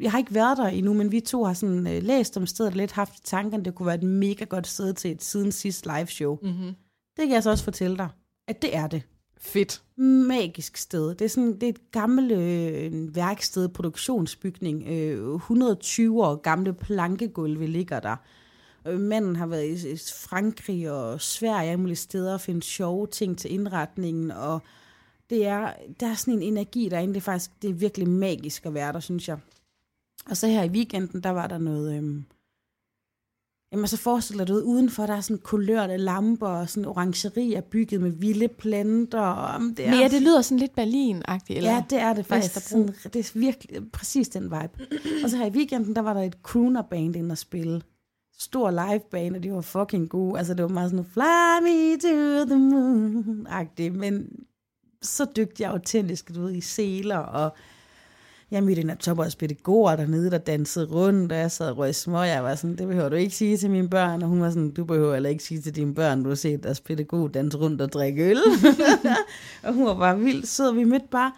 jeg 0.00 0.10
har 0.10 0.18
ikke 0.18 0.34
været 0.34 0.58
der 0.58 0.66
endnu, 0.66 0.94
men 0.94 1.12
vi 1.12 1.20
to 1.20 1.44
har 1.44 1.54
sådan 1.54 1.86
øh, 1.86 2.02
læst 2.02 2.36
om 2.36 2.46
stedet 2.46 2.72
og 2.72 2.76
lidt 2.76 2.92
haft 2.92 3.24
tanken, 3.24 3.64
det 3.64 3.74
kunne 3.74 3.86
være 3.86 3.94
et 3.94 4.02
mega 4.02 4.44
godt 4.44 4.66
sted 4.66 4.94
til 4.94 5.10
et 5.10 5.22
siden 5.22 5.52
sidst 5.52 5.86
live 5.86 6.06
show. 6.06 6.38
Mm-hmm. 6.42 6.74
Det 7.16 7.26
kan 7.26 7.30
jeg 7.30 7.42
så 7.42 7.50
også 7.50 7.64
fortælle 7.64 7.96
dig, 7.96 8.08
at 8.48 8.62
det 8.62 8.76
er 8.76 8.86
det. 8.86 9.02
Fedt. 9.38 9.82
Magisk 9.96 10.76
sted. 10.76 11.14
Det 11.14 11.24
er, 11.24 11.28
sådan, 11.28 11.54
det 11.54 11.62
er 11.62 11.68
et 11.68 11.90
gammelt 11.90 12.32
øh, 12.32 13.16
værksted, 13.16 13.68
produktionsbygning. 13.68 14.88
Øh, 14.88 15.34
120 15.34 16.24
år 16.24 16.34
gamle 16.36 16.72
plankegulve 16.72 17.66
ligger 17.66 18.00
der. 18.00 18.16
Øh, 18.86 19.00
manden 19.00 19.36
har 19.36 19.46
været 19.46 19.84
i 19.84 19.96
Frankrig 20.28 20.90
og 20.90 21.20
Sverige, 21.20 21.70
alle 21.70 21.80
mulige 21.80 21.96
steder, 21.96 22.34
og 22.34 22.40
finde 22.40 22.62
sjove 22.62 23.06
ting 23.06 23.38
til 23.38 23.52
indretningen, 23.52 24.30
og 24.30 24.62
det 25.30 25.46
er, 25.46 25.72
der 26.00 26.06
er 26.06 26.14
sådan 26.14 26.34
en 26.34 26.42
energi 26.42 26.88
derinde, 26.88 27.14
det 27.14 27.20
er 27.20 27.24
faktisk, 27.24 27.50
det 27.62 27.70
er 27.70 27.74
virkelig 27.74 28.08
magisk 28.08 28.66
at 28.66 28.74
være 28.74 28.92
der, 28.92 29.00
synes 29.00 29.28
jeg. 29.28 29.38
Og 30.30 30.36
så 30.36 30.46
her 30.46 30.62
i 30.62 30.68
weekenden, 30.68 31.20
der 31.20 31.30
var 31.30 31.46
der 31.46 31.58
noget, 31.58 31.96
øhm, 31.96 32.24
jamen 33.72 33.86
så 33.86 33.96
forestiller 33.96 34.44
du 34.44 34.54
udenfor, 34.54 35.06
der 35.06 35.14
er 35.14 35.20
sådan 35.20 35.38
kulørte 35.38 35.96
lamper, 35.96 36.46
og 36.46 36.68
sådan 36.68 36.84
orangeri 36.84 37.54
er 37.54 37.60
bygget 37.60 38.00
med 38.00 38.10
vilde 38.10 38.48
planter. 38.48 39.20
Og, 39.20 39.56
um, 39.56 39.74
det 39.74 39.86
er, 39.86 39.90
Men 39.90 40.00
ja, 40.00 40.08
det 40.08 40.22
lyder 40.22 40.42
sådan 40.42 40.58
lidt 40.58 40.72
Berlin-agtigt, 40.78 41.56
eller? 41.56 41.72
Ja, 41.72 41.84
det 41.90 41.98
er 41.98 42.14
det 42.14 42.26
faktisk. 42.26 42.68
Sådan, 42.68 42.88
det 42.88 43.16
er 43.16 43.38
virkelig 43.38 43.92
præcis 43.92 44.28
den 44.28 44.44
vibe. 44.44 44.86
og 45.24 45.30
så 45.30 45.36
her 45.36 45.46
i 45.46 45.50
weekenden, 45.50 45.96
der 45.96 46.02
var 46.02 46.14
der 46.14 46.22
et 46.22 46.36
crooner-band 46.42 47.16
ind 47.16 47.30
og 47.30 47.38
spille 47.38 47.82
stor 48.38 48.70
livebane, 48.70 49.38
og 49.38 49.42
de 49.42 49.52
var 49.52 49.60
fucking 49.60 50.08
gode. 50.08 50.38
Altså, 50.38 50.54
det 50.54 50.62
var 50.62 50.68
meget 50.68 50.90
sådan, 50.90 51.04
fly 51.04 51.62
me 51.62 51.96
to 51.98 52.44
the 52.44 52.56
moon-agtigt, 52.56 53.92
men 53.98 54.28
så 55.04 55.26
dygtig 55.36 55.66
og 55.66 55.72
autentisk, 55.72 56.34
du 56.34 56.40
ved, 56.40 56.52
i 56.52 56.60
seler, 56.60 57.18
og 57.18 57.56
jeg 58.50 58.62
mødte 58.62 58.80
en 58.80 58.90
af 58.90 58.98
Toppers 58.98 59.36
pædagoger 59.36 59.96
dernede, 59.96 60.30
der 60.30 60.38
dansede 60.38 60.86
rundt, 60.86 61.32
og 61.32 61.38
jeg 61.38 61.50
sad 61.50 61.70
og 61.70 61.78
røg 61.78 61.94
små, 61.94 62.22
jeg 62.22 62.44
var 62.44 62.54
sådan, 62.54 62.76
det 62.76 62.86
behøver 62.86 63.08
du 63.08 63.16
ikke 63.16 63.34
sige 63.34 63.56
til 63.56 63.70
mine 63.70 63.90
børn, 63.90 64.22
og 64.22 64.28
hun 64.28 64.40
var 64.40 64.50
sådan, 64.50 64.70
du 64.70 64.84
behøver 64.84 65.12
heller 65.12 65.30
ikke 65.30 65.44
sige 65.44 65.60
til 65.60 65.76
dine 65.76 65.94
børn, 65.94 66.22
du 66.22 66.28
har 66.28 66.36
set 66.36 66.62
deres 66.62 66.80
pædagog 66.80 67.34
danse 67.34 67.58
rundt 67.58 67.80
og 67.80 67.92
drikke 67.92 68.30
øl. 68.30 68.38
og 69.64 69.74
hun 69.74 69.86
var 69.86 69.98
bare 69.98 70.18
vildt 70.18 70.48
sød, 70.48 70.68
og 70.68 70.76
vi 70.76 70.84
mødte 70.84 71.08
bare 71.10 71.32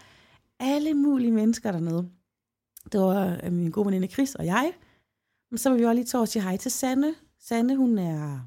alle 0.60 0.94
mulige 0.94 1.32
mennesker 1.32 1.72
dernede. 1.72 2.08
Det 2.92 3.00
var 3.00 3.40
øh, 3.44 3.52
min 3.52 3.70
gode 3.70 3.86
veninde 3.86 4.08
Chris 4.08 4.34
og 4.34 4.46
jeg, 4.46 4.72
men 5.50 5.58
så 5.58 5.70
var 5.70 5.76
vi 5.76 5.84
også 5.84 5.94
lige 5.94 6.04
til 6.04 6.16
at 6.16 6.28
sige 6.28 6.42
hej 6.42 6.56
til 6.56 6.70
Sanne. 6.70 7.14
Sanne, 7.40 7.76
hun 7.76 7.98
er 7.98 8.40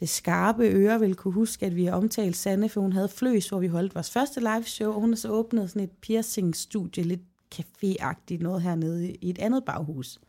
det 0.00 0.08
skarpe 0.08 0.62
øre 0.62 1.00
vil 1.00 1.14
kunne 1.14 1.34
huske, 1.34 1.66
at 1.66 1.76
vi 1.76 1.84
har 1.84 1.92
omtalt 1.92 2.36
Sanne, 2.36 2.68
for 2.68 2.80
hun 2.80 2.92
havde 2.92 3.08
fløs, 3.08 3.48
hvor 3.48 3.58
vi 3.58 3.66
holdt 3.66 3.94
vores 3.94 4.10
første 4.10 4.40
live 4.40 4.64
show, 4.64 4.92
og 4.92 5.00
hun 5.00 5.10
har 5.10 5.16
så 5.16 5.28
åbnet 5.28 5.70
sådan 5.70 5.82
et 5.82 5.90
piercing-studie, 5.90 7.04
lidt 7.04 7.20
café 7.54 8.36
noget 8.40 8.62
hernede 8.62 9.12
i 9.12 9.30
et 9.30 9.38
andet 9.38 9.64
baghus. 9.64 10.20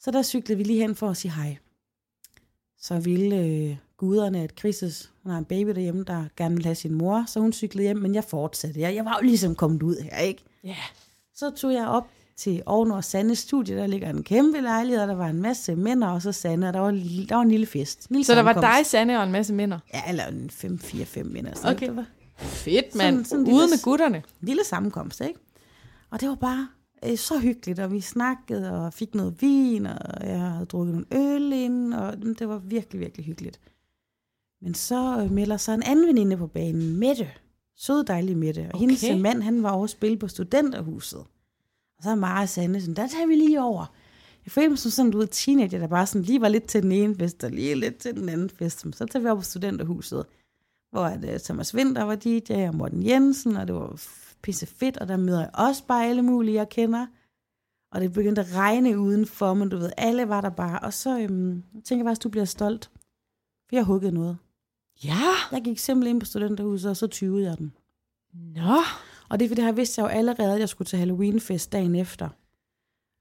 Så 0.00 0.10
der 0.10 0.22
cyklede 0.22 0.58
vi 0.58 0.64
lige 0.64 0.80
hen 0.80 0.94
for 0.94 1.10
at 1.10 1.16
sige 1.16 1.32
hej. 1.32 1.56
Så 2.78 3.00
ville 3.00 3.36
øh, 3.36 3.76
guderne, 3.96 4.42
at 4.42 4.52
Chris, 4.58 5.10
hun 5.22 5.32
har 5.32 5.38
en 5.38 5.44
baby 5.44 5.70
derhjemme, 5.70 6.04
der 6.04 6.24
gerne 6.36 6.54
vil 6.56 6.64
have 6.64 6.74
sin 6.74 6.94
mor, 6.94 7.24
så 7.26 7.40
hun 7.40 7.52
cyklede 7.52 7.82
hjem, 7.82 7.96
men 7.96 8.14
jeg 8.14 8.24
fortsatte. 8.24 8.80
Jeg, 8.80 8.94
jeg 8.94 9.04
var 9.04 9.18
jo 9.22 9.26
ligesom 9.26 9.54
kommet 9.54 9.82
ud 9.82 9.96
her, 10.02 10.18
ikke? 10.18 10.42
Ja. 10.64 10.68
Yeah. 10.68 10.76
Så 11.34 11.50
tog 11.50 11.72
jeg 11.72 11.86
op 11.86 12.08
til 12.36 12.62
over 12.66 13.00
Sandes 13.00 13.38
studie, 13.38 13.76
der 13.76 13.86
ligger 13.86 14.10
en 14.10 14.22
kæmpe 14.22 14.60
lejlighed, 14.60 15.02
og 15.02 15.08
der 15.08 15.14
var 15.14 15.26
en 15.26 15.42
masse 15.42 15.76
mænd, 15.76 16.04
og 16.04 16.22
så 16.22 16.32
Sande, 16.32 16.68
og 16.68 16.74
der 16.74 16.80
var, 16.80 16.90
der 17.28 17.34
var 17.34 17.42
en 17.42 17.50
lille 17.50 17.66
fest. 17.66 18.08
En 18.08 18.14
lille 18.14 18.24
så 18.24 18.34
der 18.34 18.42
var 18.42 18.52
dig, 18.52 18.86
Sande 18.86 19.16
og 19.16 19.24
en 19.24 19.32
masse 19.32 19.54
mænd? 19.54 19.72
Ja, 19.94 20.02
eller 20.08 20.26
en 20.26 20.50
5-4-5 20.52 21.22
mænd. 21.22 21.46
Så 21.54 21.68
okay. 21.70 21.86
Det 21.86 21.96
var 21.96 22.06
Fedt, 22.36 22.94
mand. 22.94 23.14
Sådan, 23.14 23.24
sådan 23.24 23.40
Ude 23.40 23.50
lille, 23.50 23.66
med 23.70 23.82
gutterne. 23.82 24.22
Lille 24.40 24.64
sammenkomst, 24.64 25.20
ikke? 25.20 25.40
Og 26.10 26.20
det 26.20 26.28
var 26.28 26.34
bare 26.34 26.68
øh, 27.04 27.18
så 27.18 27.38
hyggeligt, 27.38 27.78
og 27.78 27.92
vi 27.92 28.00
snakkede, 28.00 28.72
og 28.72 28.92
fik 28.92 29.14
noget 29.14 29.42
vin, 29.42 29.86
og 29.86 30.26
jeg 30.26 30.40
havde 30.40 30.66
drukket 30.66 30.94
nogle 30.94 31.34
øl 31.34 31.52
ind, 31.52 31.94
og 31.94 32.16
det 32.38 32.48
var 32.48 32.58
virkelig, 32.58 33.00
virkelig 33.00 33.26
hyggeligt. 33.26 33.60
Men 34.62 34.74
så 34.74 35.20
øh, 35.20 35.32
melder 35.32 35.56
sig 35.56 35.74
en 35.74 35.82
anden 35.82 36.06
veninde 36.06 36.36
på 36.36 36.46
banen, 36.46 36.96
Mette. 36.96 37.30
Sød 37.76 38.04
dejlig 38.04 38.36
Mette. 38.36 38.60
Og 38.60 38.66
okay. 38.74 38.78
hendes 38.78 39.22
mand, 39.22 39.42
han 39.42 39.62
var 39.62 39.70
over 39.70 39.84
at 39.84 39.90
spille 39.90 40.16
på 40.16 40.28
studenterhuset. 40.28 41.24
Og 41.98 42.04
så 42.04 42.10
er 42.10 42.14
Mara 42.14 42.46
Sande 42.46 42.80
sådan, 42.80 42.96
der 42.96 43.06
tager 43.06 43.26
vi 43.26 43.34
lige 43.34 43.62
over. 43.62 43.86
Jeg 44.44 44.52
følte 44.52 44.68
mig 44.68 44.78
som 44.78 44.90
sådan, 44.90 45.10
du 45.10 45.18
ved, 45.18 45.26
teenager, 45.26 45.78
der 45.78 45.86
bare 45.86 46.06
sådan 46.06 46.22
lige 46.22 46.40
var 46.40 46.48
lidt 46.48 46.64
til 46.64 46.82
den 46.82 46.92
ene 46.92 47.14
fest, 47.14 47.44
og 47.44 47.50
lige 47.50 47.74
lidt 47.74 47.96
til 47.96 48.14
den 48.14 48.28
anden 48.28 48.50
fest. 48.50 48.80
Så 48.80 49.06
tager 49.06 49.22
vi 49.22 49.28
op 49.28 49.38
på 49.38 49.44
studenterhuset, 49.44 50.26
hvor 50.90 51.04
at, 51.04 51.24
uh, 51.24 51.40
Thomas 51.40 51.74
Winter 51.74 52.02
var 52.02 52.14
DJ, 52.14 52.68
og 52.68 52.74
Morten 52.74 53.06
Jensen, 53.06 53.56
og 53.56 53.66
det 53.66 53.74
var 53.74 54.02
pisse 54.42 54.66
fedt, 54.66 54.96
og 54.96 55.08
der 55.08 55.16
møder 55.16 55.40
jeg 55.40 55.50
også 55.54 55.84
bare 55.86 56.06
alle 56.06 56.22
mulige, 56.22 56.54
jeg 56.54 56.68
kender. 56.68 57.06
Og 57.92 58.00
det 58.00 58.12
begyndte 58.12 58.40
at 58.40 58.54
regne 58.54 58.98
udenfor, 58.98 59.54
men 59.54 59.68
du 59.68 59.76
ved, 59.76 59.90
alle 59.96 60.28
var 60.28 60.40
der 60.40 60.50
bare. 60.50 60.78
Og 60.78 60.92
så 60.92 61.18
øhm, 61.18 61.62
tænker 61.84 62.04
jeg 62.04 62.10
faktisk, 62.10 62.22
du 62.22 62.28
bliver 62.28 62.44
stolt. 62.44 62.90
For 63.68 63.76
jeg 63.76 63.84
huggede 63.84 64.12
noget. 64.12 64.36
Ja. 65.04 65.32
Jeg 65.52 65.62
gik 65.64 65.78
simpelthen 65.78 66.16
ind 66.16 66.20
på 66.20 66.26
studenterhuset, 66.26 66.90
og 66.90 66.96
så 66.96 67.06
20 67.06 67.42
jeg 67.42 67.58
den. 67.58 67.72
Nå. 68.34 68.82
Og 69.28 69.38
det 69.38 69.44
er 69.44 69.48
fordi, 69.48 69.62
her 69.62 69.72
vidste 69.72 70.00
jeg 70.00 70.10
jo 70.10 70.18
allerede, 70.18 70.54
at 70.54 70.60
jeg 70.60 70.68
skulle 70.68 70.86
til 70.86 70.98
Halloweenfest 70.98 71.72
dagen 71.72 71.94
efter. 71.94 72.28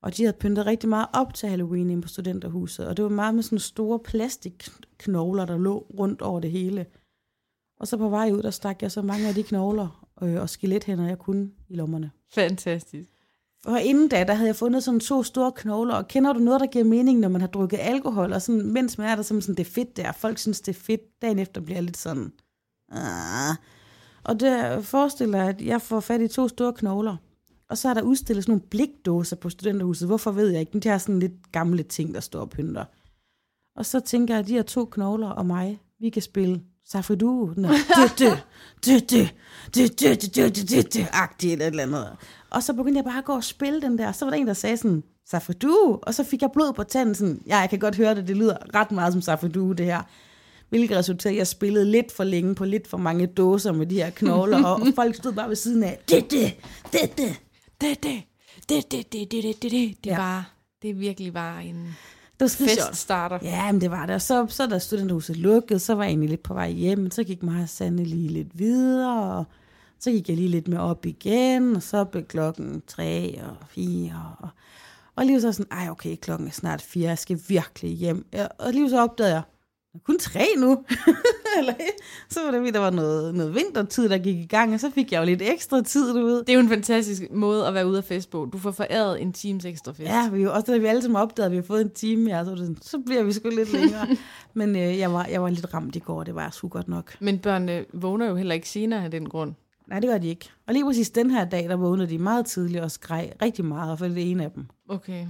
Og 0.03 0.17
de 0.17 0.23
havde 0.23 0.37
pyntet 0.39 0.65
rigtig 0.65 0.89
meget 0.89 1.07
op 1.13 1.33
til 1.33 1.49
Halloween 1.49 1.89
inde 1.89 2.01
på 2.01 2.07
studenterhuset. 2.07 2.87
Og 2.87 2.97
det 2.97 3.03
var 3.03 3.09
meget 3.09 3.35
med 3.35 3.43
sådan 3.43 3.59
store 3.59 3.99
plastikknogler, 3.99 5.45
der 5.45 5.57
lå 5.57 5.87
rundt 5.99 6.21
over 6.21 6.39
det 6.39 6.51
hele. 6.51 6.85
Og 7.79 7.87
så 7.87 7.97
på 7.97 8.09
vej 8.09 8.31
ud, 8.31 8.41
der 8.41 8.51
stak 8.51 8.81
jeg 8.81 8.91
så 8.91 9.01
mange 9.01 9.27
af 9.27 9.33
de 9.33 9.43
knogler 9.43 10.07
øh, 10.21 10.41
og 10.41 10.49
skelethænder, 10.49 11.07
jeg 11.07 11.19
kunne 11.19 11.51
i 11.69 11.75
lommerne. 11.75 12.11
Fantastisk. 12.33 13.09
Og 13.65 13.81
inden 13.81 14.07
da, 14.07 14.23
der 14.23 14.33
havde 14.33 14.47
jeg 14.47 14.55
fundet 14.55 14.83
sådan 14.83 14.99
to 14.99 15.23
store 15.23 15.51
knogler, 15.51 15.95
og 15.95 16.07
kender 16.07 16.33
du 16.33 16.39
noget, 16.39 16.61
der 16.61 16.67
giver 16.67 16.85
mening, 16.85 17.19
når 17.19 17.29
man 17.29 17.41
har 17.41 17.47
drukket 17.47 17.79
alkohol, 17.81 18.33
og 18.33 18.41
sådan, 18.41 18.71
mens 18.71 18.97
man 18.97 19.07
er 19.09 19.15
der, 19.15 19.23
som 19.23 19.41
sådan, 19.41 19.55
det 19.55 19.67
er 19.67 19.71
fedt 19.71 19.97
der, 19.97 20.11
folk 20.11 20.37
synes, 20.37 20.61
det 20.61 20.75
er 20.75 20.79
fedt, 20.79 21.21
dagen 21.21 21.39
efter 21.39 21.61
bliver 21.61 21.77
jeg 21.77 21.83
lidt 21.83 21.97
sådan, 21.97 22.31
ah. 22.91 23.55
Og 24.26 24.39
det 24.39 24.86
forestiller 24.86 25.38
jeg, 25.38 25.49
at 25.49 25.61
jeg 25.61 25.82
får 25.82 25.99
fat 25.99 26.21
i 26.21 26.28
to 26.28 26.47
store 26.47 26.73
knogler. 26.73 27.17
Og 27.69 27.78
så 27.78 27.89
er 27.89 27.93
der 27.93 28.01
udstillet 28.01 28.43
sådan 28.43 28.51
nogle 28.51 28.69
blikdåser 28.69 29.36
på 29.36 29.49
studenterhuset. 29.49 30.07
Hvorfor 30.07 30.32
ved 30.32 30.49
jeg 30.49 30.59
ikke? 30.59 30.69
Men 30.73 30.82
det 30.82 30.91
er 30.91 30.97
sådan 30.97 31.19
lidt 31.19 31.51
gamle 31.51 31.84
ting, 31.84 32.13
der 32.13 32.19
står 32.19 32.41
og 32.41 32.49
pynter. 32.49 32.86
Og 33.76 33.86
så 33.86 33.99
tænker 33.99 34.34
jeg, 34.34 34.39
at 34.39 34.47
de 34.47 34.53
her 34.53 34.61
to 34.63 34.86
knogler 34.86 35.30
og 35.30 35.45
mig, 35.45 35.80
vi 35.99 36.09
kan 36.09 36.21
spille 36.21 36.61
Safridu. 36.86 37.53
Agtigt 41.13 41.51
eller 41.51 41.65
et 41.65 41.71
eller 41.71 41.84
andet. 41.84 42.17
Og 42.49 42.63
så 42.63 42.73
begyndte 42.73 42.97
jeg 42.97 43.05
bare 43.05 43.17
at 43.17 43.26
gå 43.26 43.34
og 43.34 43.43
spille 43.43 43.82
den 43.82 43.97
der. 43.97 44.07
Og 44.07 44.15
så 44.15 44.26
var 44.26 44.30
der 44.30 44.38
en, 44.38 44.47
der 44.47 44.53
sagde 44.53 44.78
sådan, 44.78 45.03
Safridu. 45.26 45.99
Og 46.01 46.13
så 46.13 46.23
fik 46.23 46.41
jeg 46.41 46.49
blod 46.53 46.73
på 46.73 46.84
tanden. 46.84 47.15
Sådan, 47.15 47.41
ja, 47.47 47.57
jeg 47.57 47.69
kan 47.69 47.80
godt 47.80 47.95
høre 47.95 48.15
det. 48.15 48.28
Det 48.28 48.38
lyder 48.38 48.57
ret 48.76 48.91
meget 48.91 49.13
som 49.13 49.21
Safridu, 49.21 49.71
det 49.71 49.86
her 49.86 50.01
hvilket 50.78 50.97
resulterede 50.97 51.38
jeg 51.38 51.47
spillede 51.47 51.91
lidt 51.91 52.11
for 52.11 52.23
længe 52.23 52.55
på 52.55 52.65
lidt 52.65 52.88
for 52.88 52.97
mange 52.97 53.28
dåser 53.28 53.71
med 53.71 53.86
de 53.86 53.95
her 53.95 54.09
knogler, 54.09 54.65
og, 54.65 54.73
og 54.76 54.88
folk 54.95 55.15
stod 55.15 55.34
bare 55.34 55.49
ved 55.49 55.55
siden 55.55 55.84
af, 55.84 55.99
det 56.09 56.32
det, 56.32 56.55
det 56.91 57.11
det, 57.82 58.03
det 58.03 58.23
det, 58.69 58.91
det 58.91 59.11
det, 59.11 59.11
det 59.11 59.32
det, 59.32 59.43
det 59.43 59.61
det, 59.61 59.71
det 59.71 59.95
ja. 60.05 60.17
var, 60.17 60.53
det 60.82 60.99
virkelig 60.99 61.34
var 61.34 61.59
en 61.59 61.95
det 62.39 62.41
var 62.41 62.47
fest 62.47 62.95
starter. 62.95 63.39
Ja, 63.41 63.71
men 63.71 63.82
det 63.82 63.91
var 63.91 64.05
det. 64.05 64.15
Og 64.15 64.21
så, 64.21 64.45
så 64.49 64.67
da 64.67 64.80
studenterhuset 64.80 65.38
lukkede, 65.38 65.80
så 65.80 65.95
var 65.95 66.03
jeg 66.03 66.09
egentlig 66.09 66.30
lidt 66.30 66.43
på 66.43 66.53
vej 66.53 66.71
hjem, 66.71 66.99
men 66.99 67.11
så 67.11 67.23
gik 67.23 67.43
mig 67.43 67.61
og 67.61 67.69
Sande 67.69 68.03
lige 68.03 68.28
lidt 68.28 68.59
videre, 68.59 69.38
og 69.38 69.45
så 69.99 70.11
gik 70.11 70.30
jeg 70.30 70.38
lige 70.38 70.49
lidt 70.49 70.67
mere 70.67 70.80
op 70.80 71.05
igen, 71.05 71.76
og 71.76 71.84
så 71.84 72.03
blev 72.03 72.23
klokken 72.23 72.82
tre 72.88 73.41
og 73.43 73.67
fire, 73.69 74.36
og, 74.39 74.49
og 75.15 75.26
lige 75.26 75.41
så 75.41 75.51
sådan, 75.51 75.71
ej 75.71 75.89
okay, 75.89 76.15
klokken 76.15 76.47
er 76.47 76.51
snart 76.51 76.82
fire, 76.82 77.09
jeg 77.09 77.17
skal 77.17 77.39
virkelig 77.47 77.91
hjem. 77.91 78.26
Og 78.59 78.73
lige 78.73 78.89
så 78.89 79.01
opdagede 79.01 79.34
jeg, 79.34 79.41
kun 80.03 80.19
tre 80.19 80.45
nu. 80.57 80.83
Eller, 81.59 81.73
så 82.29 82.39
var 82.43 82.51
det 82.51 82.59
fordi, 82.59 82.71
der 82.71 82.79
var 82.79 82.89
noget, 82.89 83.35
noget 83.35 83.55
vintertid, 83.55 84.09
der 84.09 84.17
gik 84.17 84.37
i 84.37 84.45
gang, 84.45 84.73
og 84.73 84.79
så 84.79 84.89
fik 84.89 85.11
jeg 85.11 85.19
jo 85.19 85.25
lidt 85.25 85.41
ekstra 85.41 85.81
tid, 85.81 86.13
du 86.13 86.25
ved. 86.25 86.39
Det 86.39 86.49
er 86.49 86.53
jo 86.53 86.59
en 86.59 86.69
fantastisk 86.69 87.21
måde 87.31 87.67
at 87.67 87.73
være 87.73 87.87
ude 87.87 87.97
af 87.97 88.03
fest 88.03 88.29
på. 88.29 88.49
Du 88.53 88.57
får 88.57 88.71
foræret 88.71 89.21
en 89.21 89.33
times 89.33 89.65
ekstra 89.65 89.91
fest. 89.91 90.09
Ja, 90.09 90.29
vi, 90.29 90.45
også 90.45 90.71
da 90.71 90.77
vi 90.77 90.85
alle 90.85 91.01
sammen 91.01 91.21
opdagede, 91.21 91.45
at 91.45 91.51
vi 91.51 91.57
har 91.57 91.63
fået 91.63 91.81
en 91.81 91.89
time, 91.89 92.29
ja, 92.29 92.43
så, 92.43 92.49
var 92.49 92.57
det 92.57 92.67
sådan, 92.67 92.81
så 92.81 92.99
bliver 93.05 93.23
vi 93.23 93.33
sgu 93.33 93.49
lidt 93.49 93.73
længere. 93.79 94.07
Men 94.53 94.75
øh, 94.75 94.97
jeg, 94.97 95.13
var, 95.13 95.25
jeg 95.25 95.41
var 95.41 95.49
lidt 95.49 95.73
ramt 95.73 95.95
i 95.95 95.99
går, 95.99 96.23
det 96.23 96.35
var 96.35 96.43
jeg 96.43 96.53
sgu 96.53 96.67
godt 96.67 96.87
nok. 96.87 97.17
Men 97.19 97.39
børnene 97.39 97.85
vågner 97.93 98.25
jo 98.29 98.35
heller 98.35 98.55
ikke 98.55 98.69
senere 98.69 99.03
af 99.03 99.11
den 99.11 99.29
grund. 99.29 99.53
Nej, 99.87 99.99
det 99.99 100.09
gør 100.09 100.17
de 100.17 100.27
ikke. 100.27 100.49
Og 100.67 100.73
lige 100.73 100.85
præcis 100.85 101.09
den 101.09 101.31
her 101.31 101.45
dag, 101.45 101.69
der 101.69 101.75
vågnede 101.75 102.09
de 102.09 102.17
meget 102.17 102.45
tidligt 102.45 102.83
og 102.83 102.91
skreg 102.91 103.31
rigtig 103.41 103.65
meget, 103.65 103.99
for 103.99 104.07
det 104.07 104.17
er 104.17 104.31
en 104.31 104.39
af 104.39 104.51
dem. 104.51 104.65
Okay. 104.89 105.27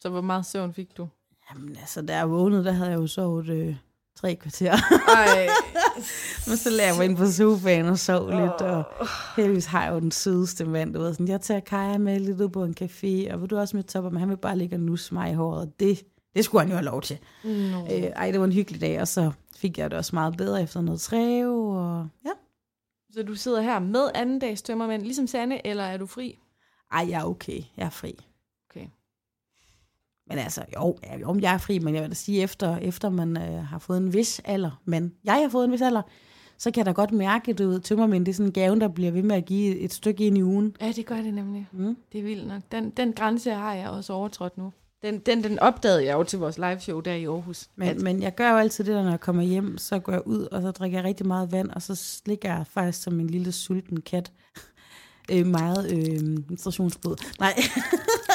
Så 0.00 0.08
hvor 0.08 0.20
meget 0.20 0.46
søvn 0.46 0.72
fik 0.72 0.96
du? 0.96 1.08
Jamen 1.50 1.76
altså, 1.76 2.02
da 2.02 2.16
jeg 2.16 2.30
vågnede, 2.30 2.64
der 2.64 2.72
havde 2.72 2.90
jeg 2.90 2.98
jo 2.98 3.06
sovet 3.06 3.48
øh, 3.48 3.76
tre 4.16 4.34
kvarter. 4.34 4.72
Ej. 5.08 5.48
Men 6.48 6.56
så 6.56 6.70
lagde 6.70 6.90
jeg 6.90 6.96
mig 6.96 7.04
ind 7.04 7.16
på 7.16 7.26
sofaen 7.26 7.86
og 7.86 7.98
sov 7.98 8.22
oh. 8.22 8.42
lidt, 8.42 8.62
og 8.62 8.84
heldigvis 9.36 9.66
har 9.66 9.84
jeg 9.84 9.92
jo 9.92 10.00
den 10.00 10.10
sødeste 10.10 10.64
mand, 10.64 10.94
du 10.94 11.00
ved, 11.00 11.12
sådan, 11.12 11.28
jeg 11.28 11.40
tager 11.40 11.60
Kaja 11.60 11.98
med 11.98 12.20
lidt 12.20 12.40
ud 12.40 12.48
på 12.48 12.64
en 12.64 12.76
café, 12.80 13.32
og 13.32 13.40
vil 13.40 13.50
du 13.50 13.56
også 13.56 13.76
med 13.76 13.84
topper, 13.84 14.10
men 14.10 14.20
han 14.20 14.28
vil 14.28 14.36
bare 14.36 14.58
ligge 14.58 14.76
og 14.76 14.80
nusse 14.80 15.14
mig 15.14 15.30
i 15.30 15.34
håret, 15.34 15.80
det, 15.80 16.02
det 16.34 16.44
skulle 16.44 16.60
han 16.60 16.68
jo 16.68 16.76
have 16.76 16.84
lov 16.84 17.02
til. 17.02 17.18
No. 17.44 17.84
Øh, 17.84 18.02
ej, 18.02 18.30
det 18.30 18.40
var 18.40 18.46
en 18.46 18.52
hyggelig 18.52 18.80
dag, 18.80 19.00
og 19.00 19.08
så 19.08 19.32
fik 19.56 19.78
jeg 19.78 19.90
det 19.90 19.98
også 19.98 20.16
meget 20.16 20.36
bedre 20.36 20.62
efter 20.62 20.80
noget 20.80 21.00
træve, 21.00 21.78
og 21.78 22.08
ja. 22.24 22.30
Så 23.12 23.22
du 23.22 23.34
sidder 23.34 23.60
her 23.60 23.78
med 23.78 24.10
anden 24.14 24.38
dags 24.38 24.62
tømmermænd, 24.62 25.02
ligesom 25.02 25.26
Sanne, 25.26 25.66
eller 25.66 25.84
er 25.84 25.96
du 25.96 26.06
fri? 26.06 26.38
Ej, 26.92 27.06
jeg 27.10 27.20
er 27.20 27.24
okay, 27.24 27.60
jeg 27.76 27.86
er 27.86 27.90
fri. 27.90 28.24
Men 30.28 30.38
altså, 30.38 30.64
jo, 30.76 30.96
ja, 31.02 31.18
jo, 31.18 31.38
jeg 31.40 31.54
er 31.54 31.58
fri, 31.58 31.78
men 31.78 31.94
jeg 31.94 32.02
vil 32.02 32.10
da 32.10 32.14
sige, 32.14 32.42
efter, 32.42 32.76
efter 32.76 33.08
man 33.08 33.36
øh, 33.36 33.64
har 33.66 33.78
fået 33.78 33.98
en 33.98 34.12
vis 34.12 34.40
alder, 34.44 34.80
men 34.84 35.12
jeg 35.24 35.34
har 35.34 35.48
fået 35.48 35.64
en 35.64 35.72
vis 35.72 35.82
alder, 35.82 36.02
så 36.58 36.70
kan 36.70 36.78
jeg 36.78 36.86
da 36.86 36.92
godt 36.92 37.12
mærke, 37.12 37.50
at 37.50 37.58
du 37.58 37.68
ved, 37.68 37.80
tømmermænd, 37.80 38.26
det 38.26 38.32
er 38.32 38.34
sådan 38.34 38.46
en 38.46 38.52
gave, 38.52 38.80
der 38.80 38.88
bliver 38.88 39.10
ved 39.10 39.22
med 39.22 39.36
at 39.36 39.44
give 39.44 39.78
et 39.78 39.92
stykke 39.92 40.26
ind 40.26 40.38
i 40.38 40.42
ugen. 40.42 40.76
Ja, 40.80 40.92
det 40.92 41.06
gør 41.06 41.16
det 41.16 41.34
nemlig. 41.34 41.68
Mm. 41.72 41.96
Det 42.12 42.18
er 42.18 42.22
vildt 42.22 42.48
nok. 42.48 42.62
Den, 42.72 42.90
den 42.90 43.12
grænse 43.12 43.50
har 43.50 43.74
jeg 43.74 43.88
også 43.88 44.12
overtrådt 44.12 44.58
nu. 44.58 44.72
Den, 45.02 45.18
den, 45.18 45.44
den 45.44 45.58
opdagede 45.58 46.04
jeg 46.04 46.14
jo 46.14 46.22
til 46.22 46.38
vores 46.38 46.58
live 46.58 46.80
show 46.80 47.00
der 47.00 47.12
i 47.12 47.24
Aarhus. 47.24 47.68
Men, 47.76 48.04
men 48.04 48.22
jeg 48.22 48.34
gør 48.34 48.50
jo 48.50 48.56
altid 48.56 48.84
det, 48.84 48.94
når 49.04 49.10
jeg 49.10 49.20
kommer 49.20 49.42
hjem, 49.42 49.78
så 49.78 49.98
går 49.98 50.12
jeg 50.12 50.26
ud, 50.26 50.48
og 50.52 50.62
så 50.62 50.70
drikker 50.70 50.98
jeg 50.98 51.04
rigtig 51.04 51.26
meget 51.26 51.52
vand, 51.52 51.70
og 51.70 51.82
så 51.82 52.22
ligger 52.26 52.56
jeg 52.56 52.66
faktisk 52.66 53.02
som 53.02 53.20
en 53.20 53.26
lille 53.26 53.52
sulten 53.52 54.00
kat. 54.00 54.32
øh, 55.32 55.46
meget 55.46 55.92
øh, 55.92 56.48
menstruationsblod. 56.48 57.16
Nej. 57.40 57.54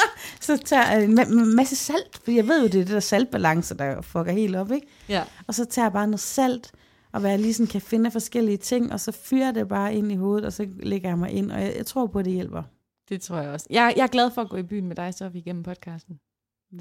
så 0.57 0.63
tager 0.65 0.91
jeg 0.91 1.03
en 1.05 1.19
ma- 1.19 1.55
masse 1.55 1.75
salt, 1.75 2.17
fordi 2.23 2.35
jeg 2.35 2.47
ved 2.47 2.61
jo, 2.61 2.67
det 2.67 2.75
er 2.75 2.85
det 2.85 2.87
der 2.93 2.99
saltbalance, 2.99 3.77
der 3.77 4.01
fucker 4.01 4.31
helt 4.31 4.55
op, 4.55 4.71
ikke? 4.71 4.87
Ja. 5.09 5.23
Og 5.47 5.53
så 5.55 5.65
tager 5.65 5.85
jeg 5.85 5.93
bare 5.93 6.07
noget 6.07 6.19
salt, 6.19 6.71
og 7.11 7.19
hvad 7.19 7.29
jeg 7.29 7.39
lige 7.39 7.53
sådan 7.53 7.67
kan 7.67 7.81
finde 7.81 8.11
forskellige 8.11 8.57
ting, 8.57 8.93
og 8.93 8.99
så 8.99 9.11
fyrer 9.11 9.51
det 9.51 9.67
bare 9.67 9.95
ind 9.95 10.11
i 10.11 10.15
hovedet, 10.15 10.45
og 10.45 10.53
så 10.53 10.67
lægger 10.79 11.09
jeg 11.09 11.17
mig 11.17 11.31
ind, 11.31 11.51
og 11.51 11.61
jeg, 11.61 11.73
jeg 11.77 11.85
tror 11.85 12.07
på, 12.07 12.19
at 12.19 12.25
det 12.25 12.33
hjælper. 12.33 12.63
Det 13.09 13.21
tror 13.21 13.37
jeg 13.37 13.49
også. 13.51 13.67
Jeg, 13.69 13.93
jeg 13.97 14.03
er 14.03 14.07
glad 14.07 14.31
for 14.31 14.41
at 14.41 14.49
gå 14.49 14.57
i 14.57 14.63
byen 14.63 14.87
med 14.87 14.95
dig, 14.95 15.13
så 15.13 15.31
igennem 15.33 15.63
podcasten. 15.63 16.19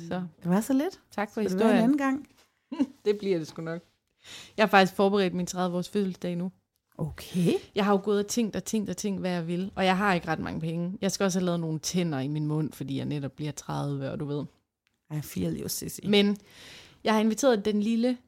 Så 0.08 0.22
Det 0.42 0.50
var 0.50 0.60
så 0.60 0.72
lidt. 0.72 1.00
tak 1.10 1.30
for 1.34 1.40
Skal 1.42 1.50
det 1.50 1.58
være 1.58 1.68
en 1.70 1.76
historien. 1.76 1.84
anden 1.84 1.98
gang? 1.98 2.26
Det 3.04 3.18
bliver 3.18 3.38
det 3.38 3.46
sgu 3.46 3.62
nok. 3.62 3.80
Jeg 4.56 4.62
har 4.62 4.68
faktisk 4.68 4.94
forberedt 4.96 5.34
min 5.34 5.46
30-års 5.50 5.88
fødselsdag 5.88 6.36
nu. 6.36 6.52
Okay. 6.98 7.52
Jeg 7.74 7.84
har 7.84 7.92
jo 7.92 8.00
gået 8.04 8.18
og 8.18 8.26
tænkt 8.26 8.56
og 8.56 8.64
tænkt 8.64 8.90
og 8.90 8.96
tænkt, 8.96 9.20
hvad 9.20 9.30
jeg 9.30 9.46
vil. 9.46 9.72
Og 9.74 9.84
jeg 9.84 9.96
har 9.96 10.14
ikke 10.14 10.28
ret 10.28 10.38
mange 10.38 10.60
penge. 10.60 10.98
Jeg 11.00 11.12
skal 11.12 11.24
også 11.24 11.38
have 11.38 11.46
lavet 11.46 11.60
nogle 11.60 11.78
tænder 11.78 12.18
i 12.18 12.28
min 12.28 12.46
mund, 12.46 12.72
fordi 12.72 12.96
jeg 12.96 13.04
netop 13.04 13.32
bliver 13.32 13.52
30, 13.52 14.10
og 14.10 14.20
du 14.20 14.24
ved. 14.24 14.44
I 15.10 15.20
feel 15.20 15.60
you, 15.60 15.68
Sissy. 15.68 16.00
Men 16.08 16.38
jeg 17.04 17.12
har 17.12 17.20
inviteret 17.20 17.64
den 17.64 17.82
lille, 17.82 18.18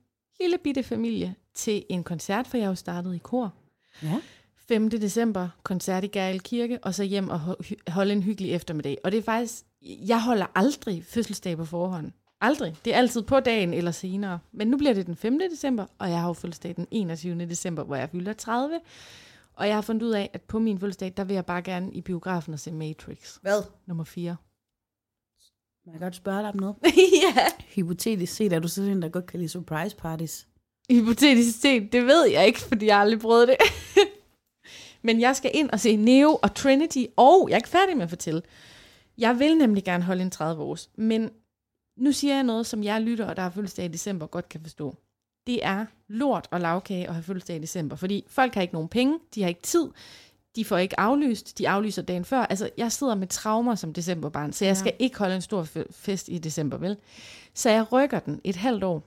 lille 0.40 0.58
bitte 0.58 0.82
familie 0.82 1.34
til 1.54 1.84
en 1.88 2.04
koncert, 2.04 2.46
for 2.46 2.56
jeg 2.56 2.66
har 2.66 2.70
jo 2.70 2.74
startet 2.74 3.14
i 3.14 3.18
kor. 3.18 3.54
Ja. 4.02 4.20
5. 4.68 4.90
december, 4.90 5.48
koncert 5.62 6.04
i 6.04 6.06
Gærl 6.06 6.40
Kirke, 6.40 6.78
og 6.82 6.94
så 6.94 7.04
hjem 7.04 7.28
og 7.28 7.40
holde 7.88 8.12
en 8.12 8.22
hyggelig 8.22 8.52
eftermiddag. 8.52 8.98
Og 9.04 9.12
det 9.12 9.18
er 9.18 9.22
faktisk, 9.22 9.64
jeg 9.82 10.22
holder 10.22 10.46
aldrig 10.54 11.04
fødselsdag 11.04 11.56
på 11.56 11.64
forhånd. 11.64 12.12
Aldrig. 12.40 12.76
Det 12.84 12.94
er 12.94 12.98
altid 12.98 13.22
på 13.22 13.40
dagen 13.40 13.74
eller 13.74 13.90
senere. 13.90 14.38
Men 14.52 14.68
nu 14.68 14.76
bliver 14.76 14.92
det 14.92 15.06
den 15.06 15.16
5. 15.16 15.38
december, 15.50 15.86
og 15.98 16.10
jeg 16.10 16.20
har 16.20 16.26
jo 16.26 16.32
fødselsdag 16.32 16.76
den 16.76 16.86
21. 16.90 17.46
december, 17.46 17.84
hvor 17.84 17.96
jeg 17.96 18.08
fylder 18.10 18.32
30. 18.32 18.80
Og 19.54 19.66
jeg 19.66 19.74
har 19.74 19.82
fundet 19.82 20.02
ud 20.02 20.10
af, 20.10 20.30
at 20.32 20.42
på 20.42 20.58
min 20.58 20.78
fødselsdag, 20.78 21.12
der 21.16 21.24
vil 21.24 21.34
jeg 21.34 21.46
bare 21.46 21.62
gerne 21.62 21.92
i 21.92 22.00
biografen 22.00 22.52
og 22.52 22.60
se 22.60 22.72
Matrix 22.72 23.36
Hvad? 23.42 23.62
nummer 23.86 24.04
4. 24.04 24.36
Må 25.86 25.92
jeg 25.92 26.00
godt 26.00 26.16
spørge 26.16 26.38
dig 26.38 26.48
om 26.48 26.56
noget? 26.56 26.76
ja. 27.36 27.46
Hypotetisk 27.74 28.34
set, 28.34 28.52
er 28.52 28.58
du 28.58 28.68
sådan 28.68 28.90
en, 28.90 29.02
der 29.02 29.08
godt 29.08 29.26
kan 29.26 29.38
lide 29.38 29.48
surprise 29.48 29.96
parties? 29.96 30.46
Hypotetisk 30.90 31.60
set, 31.60 31.92
det 31.92 32.06
ved 32.06 32.26
jeg 32.26 32.46
ikke, 32.46 32.60
fordi 32.60 32.86
jeg 32.86 32.98
aldrig 32.98 33.20
prøvet 33.20 33.48
det. 33.48 33.56
Men 35.02 35.20
jeg 35.20 35.36
skal 35.36 35.50
ind 35.54 35.70
og 35.70 35.80
se 35.80 35.96
Neo 35.96 36.38
og 36.42 36.54
Trinity, 36.54 37.04
og 37.16 37.46
jeg 37.48 37.54
er 37.54 37.58
ikke 37.58 37.68
færdig 37.68 37.96
med 37.96 38.04
at 38.04 38.10
fortælle. 38.10 38.42
Jeg 39.18 39.38
vil 39.38 39.56
nemlig 39.56 39.84
gerne 39.84 40.04
holde 40.04 40.22
en 40.22 40.30
30 40.30 40.62
års, 40.62 40.90
men 40.96 41.30
nu 42.00 42.12
siger 42.12 42.34
jeg 42.34 42.42
noget, 42.42 42.66
som 42.66 42.82
jeg 42.84 43.00
lytter, 43.02 43.24
og 43.26 43.36
der 43.36 43.42
har 43.42 43.50
fødselsdag 43.50 43.84
i 43.84 43.88
december, 43.88 44.26
godt 44.26 44.48
kan 44.48 44.60
forstå. 44.60 44.96
Det 45.46 45.64
er 45.64 45.86
lort 46.08 46.48
og 46.50 46.60
lavkage 46.60 47.08
at 47.08 47.14
have 47.14 47.22
fødselsdag 47.22 47.56
i 47.56 47.58
december, 47.58 47.96
fordi 47.96 48.24
folk 48.28 48.54
har 48.54 48.62
ikke 48.62 48.74
nogen 48.74 48.88
penge, 48.88 49.18
de 49.34 49.42
har 49.42 49.48
ikke 49.48 49.62
tid, 49.62 49.88
de 50.56 50.64
får 50.64 50.76
ikke 50.78 51.00
aflyst, 51.00 51.58
de 51.58 51.68
aflyser 51.68 52.02
dagen 52.02 52.24
før. 52.24 52.38
Altså, 52.40 52.70
jeg 52.76 52.92
sidder 52.92 53.14
med 53.14 53.26
traumer 53.26 53.74
som 53.74 53.92
decemberbarn, 53.92 54.52
så 54.52 54.64
jeg 54.64 54.70
Ja. 54.70 54.78
skal 54.78 54.92
ikke 54.98 55.18
holde 55.18 55.34
en 55.34 55.42
stor 55.42 55.62
fe- 55.64 55.92
fest 55.92 56.28
i 56.28 56.38
december, 56.38 56.76
vel? 56.76 56.96
Så 57.54 57.70
jeg 57.70 57.92
rykker 57.92 58.18
den 58.18 58.40
et 58.44 58.56
halvt 58.56 58.84
år 58.84 59.02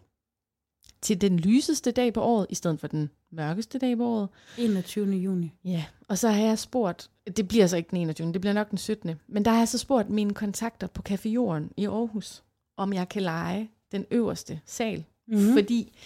til 1.01 1.21
den 1.21 1.39
lyseste 1.39 1.91
dag 1.91 2.13
på 2.13 2.21
året, 2.21 2.47
i 2.49 2.55
stedet 2.55 2.79
for 2.79 2.87
den 2.87 3.09
mørkeste 3.31 3.79
dag 3.79 3.97
på 3.97 4.05
året. 4.07 4.29
21. 4.57 5.11
juni. 5.15 5.53
Ja, 5.63 5.85
og 6.07 6.17
så 6.17 6.29
har 6.29 6.43
jeg 6.45 6.59
spurgt, 6.59 7.09
det 7.37 7.47
bliver 7.47 7.67
så 7.67 7.77
ikke 7.77 7.89
den 7.89 7.97
21., 7.97 8.33
det 8.33 8.41
bliver 8.41 8.53
nok 8.53 8.69
den 8.69 8.77
17., 8.77 9.15
men 9.27 9.45
der 9.45 9.51
har 9.51 9.57
jeg 9.57 9.67
så 9.67 9.77
spurgt 9.77 10.09
mine 10.09 10.33
kontakter 10.33 10.87
på 10.87 11.01
Café 11.09 11.29
Jorden 11.29 11.71
i 11.77 11.85
Aarhus, 11.85 12.43
om 12.77 12.93
jeg 12.93 13.09
kan 13.09 13.21
lege 13.21 13.69
den 13.91 14.05
øverste 14.11 14.59
sal. 14.65 15.05
Mm-hmm. 15.27 15.53
Fordi 15.53 15.97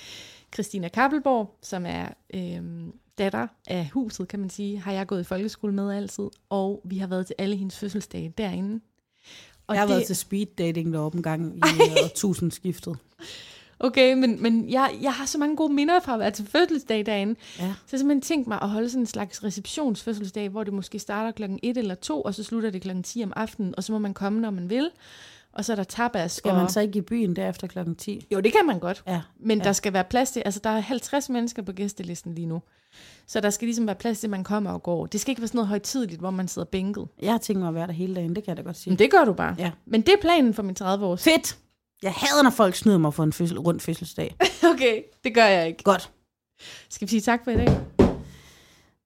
Christina 0.53 0.88
Kappelborg, 0.88 1.57
som 1.61 1.86
er 1.86 2.07
øhm, 2.34 2.93
datter 3.18 3.47
af 3.68 3.89
huset, 3.93 4.28
kan 4.28 4.39
man 4.39 4.49
sige, 4.49 4.80
har 4.80 4.91
jeg 4.91 5.07
gået 5.07 5.22
i 5.22 5.24
folkeskole 5.24 5.74
med 5.74 5.91
altid, 5.91 6.30
og 6.49 6.82
vi 6.86 6.97
har 6.97 7.07
været 7.07 7.28
til 7.28 7.36
alle 7.38 7.55
hendes 7.55 7.78
fødselsdage 7.78 8.34
derinde. 8.38 8.80
Og 9.68 9.76
jeg 9.76 9.82
har 9.82 9.88
det, 9.88 9.95
været 9.95 10.07
til 10.07 10.15
speed 10.15 10.45
dating 10.57 10.93
deroppe 10.93 11.15
en 11.15 11.24
gang 11.24 11.57
i 11.57 11.61
årtusindskiftet. 12.03 12.97
Okay, 13.80 14.13
men, 14.13 14.41
men 14.41 14.70
jeg, 14.70 14.97
jeg 15.01 15.13
har 15.13 15.26
så 15.26 15.38
mange 15.38 15.55
gode 15.55 15.74
minder 15.74 15.99
fra 15.99 16.13
at 16.13 16.20
være 16.20 16.32
til 16.32 16.45
fødselsdag 16.45 17.05
derinde. 17.05 17.36
Ja. 17.59 17.74
Så 17.86 17.89
jeg 17.91 17.99
simpelthen 17.99 18.22
tænkt 18.22 18.47
mig 18.47 18.61
at 18.61 18.70
holde 18.70 18.89
sådan 18.89 19.01
en 19.01 19.07
slags 19.07 19.43
receptionsfødselsdag, 19.43 20.49
hvor 20.49 20.63
det 20.63 20.74
måske 20.74 20.99
starter 20.99 21.32
klokken 21.32 21.59
1 21.63 21.78
eller 21.78 21.95
2, 21.95 22.22
og 22.22 22.36
så 22.36 22.43
slutter 22.43 22.70
det 22.70 22.82
klokken 22.82 23.03
10 23.03 23.24
om 23.24 23.34
aftenen, 23.36 23.74
og 23.78 23.84
så 23.84 23.91
må 23.91 23.97
man 23.97 24.13
komme, 24.13 24.39
når 24.41 24.49
man 24.49 24.70
vil. 24.70 24.89
Og 25.58 25.66
så 25.66 25.72
er 25.72 25.76
der 25.76 25.84
tapas. 25.84 26.32
Skal 26.32 26.51
og... 26.51 26.58
man 26.58 26.70
så 26.70 26.80
ikke 26.80 26.99
i 26.99 27.01
byen 27.01 27.36
derefter 27.36 27.68
klokken 27.68 27.95
10? 27.95 28.28
Jo, 28.32 28.39
det 28.39 28.53
kan 28.53 28.66
man 28.66 28.80
godt. 28.80 29.03
Ja. 29.08 29.22
Men 29.39 29.58
ja. 29.58 29.64
der 29.64 29.72
skal 29.72 29.93
være 29.93 30.03
plads 30.03 30.32
til, 30.32 30.41
altså 30.45 30.60
der 30.64 30.70
er 30.70 30.80
50 30.80 31.30
mennesker 31.30 31.62
på 31.62 31.72
gæstelisten 31.72 32.36
lige 32.36 32.45
nu. 32.45 32.62
Så 33.28 33.39
der 33.39 33.49
skal 33.49 33.66
ligesom 33.66 33.88
være 33.88 33.95
plads 33.95 34.20
til, 34.20 34.28
at 34.28 34.32
man 34.32 34.43
kommer 34.43 34.72
og 34.72 34.84
går. 34.84 35.05
Det 35.05 35.22
skal 35.22 35.32
ikke 35.32 35.41
være 35.41 35.47
sådan 35.47 35.58
noget 35.58 35.68
højtidligt, 35.68 36.20
hvor 36.20 36.32
man 36.32 36.47
sidder 36.47 36.66
bænket. 36.66 37.08
Jeg 37.22 37.32
har 37.32 37.38
tænkt 37.38 37.60
mig 37.60 37.68
at 37.68 37.76
være 37.76 37.88
der 37.88 37.93
hele 37.93 38.16
dagen, 38.16 38.36
det 38.36 38.43
kan 38.43 38.49
jeg 38.49 38.58
da 38.58 38.62
godt 38.62 38.78
sige. 38.78 38.91
Men 38.91 38.99
det 38.99 39.12
gør 39.12 39.26
du 39.26 39.34
bare. 39.34 39.55
Ja. 39.60 39.72
Men 39.86 40.01
det 40.01 40.10
er 40.10 40.22
planen 40.22 40.53
for 40.53 40.64
min 40.64 40.76
30 40.76 41.05
års. 41.05 41.24
Fedt! 41.24 41.58
Jeg 42.03 42.12
hader, 42.12 42.43
når 42.43 42.49
folk 42.49 42.76
snyder 42.76 42.97
mig 42.97 43.14
for 43.14 43.24
en 43.24 43.34
fødsel, 43.34 43.60
rundt 43.60 43.82
fødselsdag. 43.82 44.36
Okay, 44.74 45.01
det 45.24 45.36
gør 45.36 45.45
jeg 45.45 45.68
ikke. 45.68 45.84
Godt. 45.84 46.12
Skal 46.89 47.08
vi 47.08 47.10
sige 47.10 47.22
tak 47.22 47.43
for 47.43 47.51
i 47.51 47.55
dag? 47.55 47.80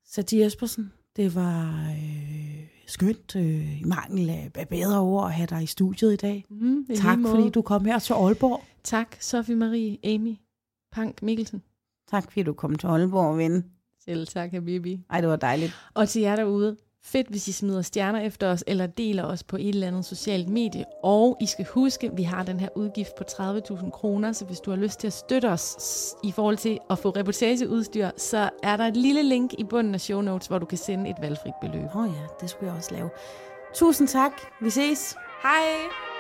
Sati 0.05 0.41
Jespersen, 0.41 0.93
det 1.15 1.35
var 1.35 1.89
øh, 1.89 2.60
skønt 2.91 3.35
øh, 3.35 3.81
i 3.81 3.83
mangel 3.83 4.29
af 4.29 4.67
bedre 4.69 4.99
ord 4.99 5.25
at 5.25 5.33
have 5.33 5.47
dig 5.47 5.63
i 5.63 5.65
studiet 5.65 6.13
i 6.13 6.15
dag. 6.15 6.45
Mm, 6.49 6.85
i 6.89 6.95
Tak, 6.95 7.17
fordi 7.25 7.49
du 7.49 7.61
kom 7.61 7.85
her 7.85 7.99
til 7.99 8.13
Aalborg. 8.13 8.63
Tak, 8.83 9.15
Sofie 9.19 9.55
Marie, 9.55 9.97
Amy, 10.03 10.35
Pank 10.91 11.21
Mikkelsen. 11.23 11.61
Tak, 12.09 12.23
fordi 12.23 12.43
du 12.43 12.53
kom 12.53 12.75
til 12.75 12.87
Aalborg, 12.87 13.37
ven. 13.37 13.65
Selv 14.05 14.27
tak, 14.27 14.51
Habibi. 14.51 14.99
Ej, 15.09 15.21
det 15.21 15.29
var 15.29 15.35
dejligt. 15.35 15.73
Og 15.93 16.09
til 16.09 16.21
jer 16.21 16.35
derude, 16.35 16.77
fedt, 17.03 17.27
hvis 17.27 17.47
I 17.47 17.51
smider 17.51 17.81
stjerner 17.81 18.19
efter 18.19 18.47
os, 18.47 18.63
eller 18.67 18.87
deler 18.87 19.23
os 19.23 19.43
på 19.43 19.57
et 19.57 19.69
eller 19.69 19.87
andet 19.87 20.05
socialt 20.05 20.49
medie. 20.49 20.85
Og 21.03 21.37
I 21.41 21.45
skal 21.45 21.65
huske, 21.65 22.11
vi 22.13 22.23
har 22.23 22.43
den 22.43 22.59
her 22.59 22.69
udgift 22.75 23.15
på 23.17 23.23
30.000 23.31 23.89
kroner, 23.89 24.31
så 24.31 24.45
hvis 24.45 24.59
du 24.59 24.69
har 24.69 24.77
lyst 24.77 24.99
til 24.99 25.07
at 25.07 25.13
støtte 25.13 25.49
os 25.49 26.15
i 26.23 26.31
forhold 26.31 26.57
til 26.57 26.79
at 26.89 26.99
få 26.99 27.09
reportageudstyr, 27.09 28.09
så 28.17 28.49
er 28.63 28.77
der 28.77 28.87
et 28.87 28.97
lille 28.97 29.23
link 29.23 29.53
i 29.57 29.63
bunden 29.63 29.93
af 29.93 30.01
show 30.01 30.21
notes, 30.21 30.47
hvor 30.47 30.59
du 30.59 30.65
kan 30.65 30.77
sende 30.77 31.09
et 31.09 31.15
valgfrit 31.21 31.53
beløb. 31.61 31.85
Åh 31.95 31.97
oh 31.97 32.09
ja, 32.15 32.25
det 32.41 32.49
skulle 32.49 32.67
jeg 32.69 32.77
også 32.77 32.93
lave. 32.93 33.09
Tusind 33.73 34.07
tak. 34.07 34.31
Vi 34.61 34.69
ses. 34.69 35.15
Hej! 35.43 36.10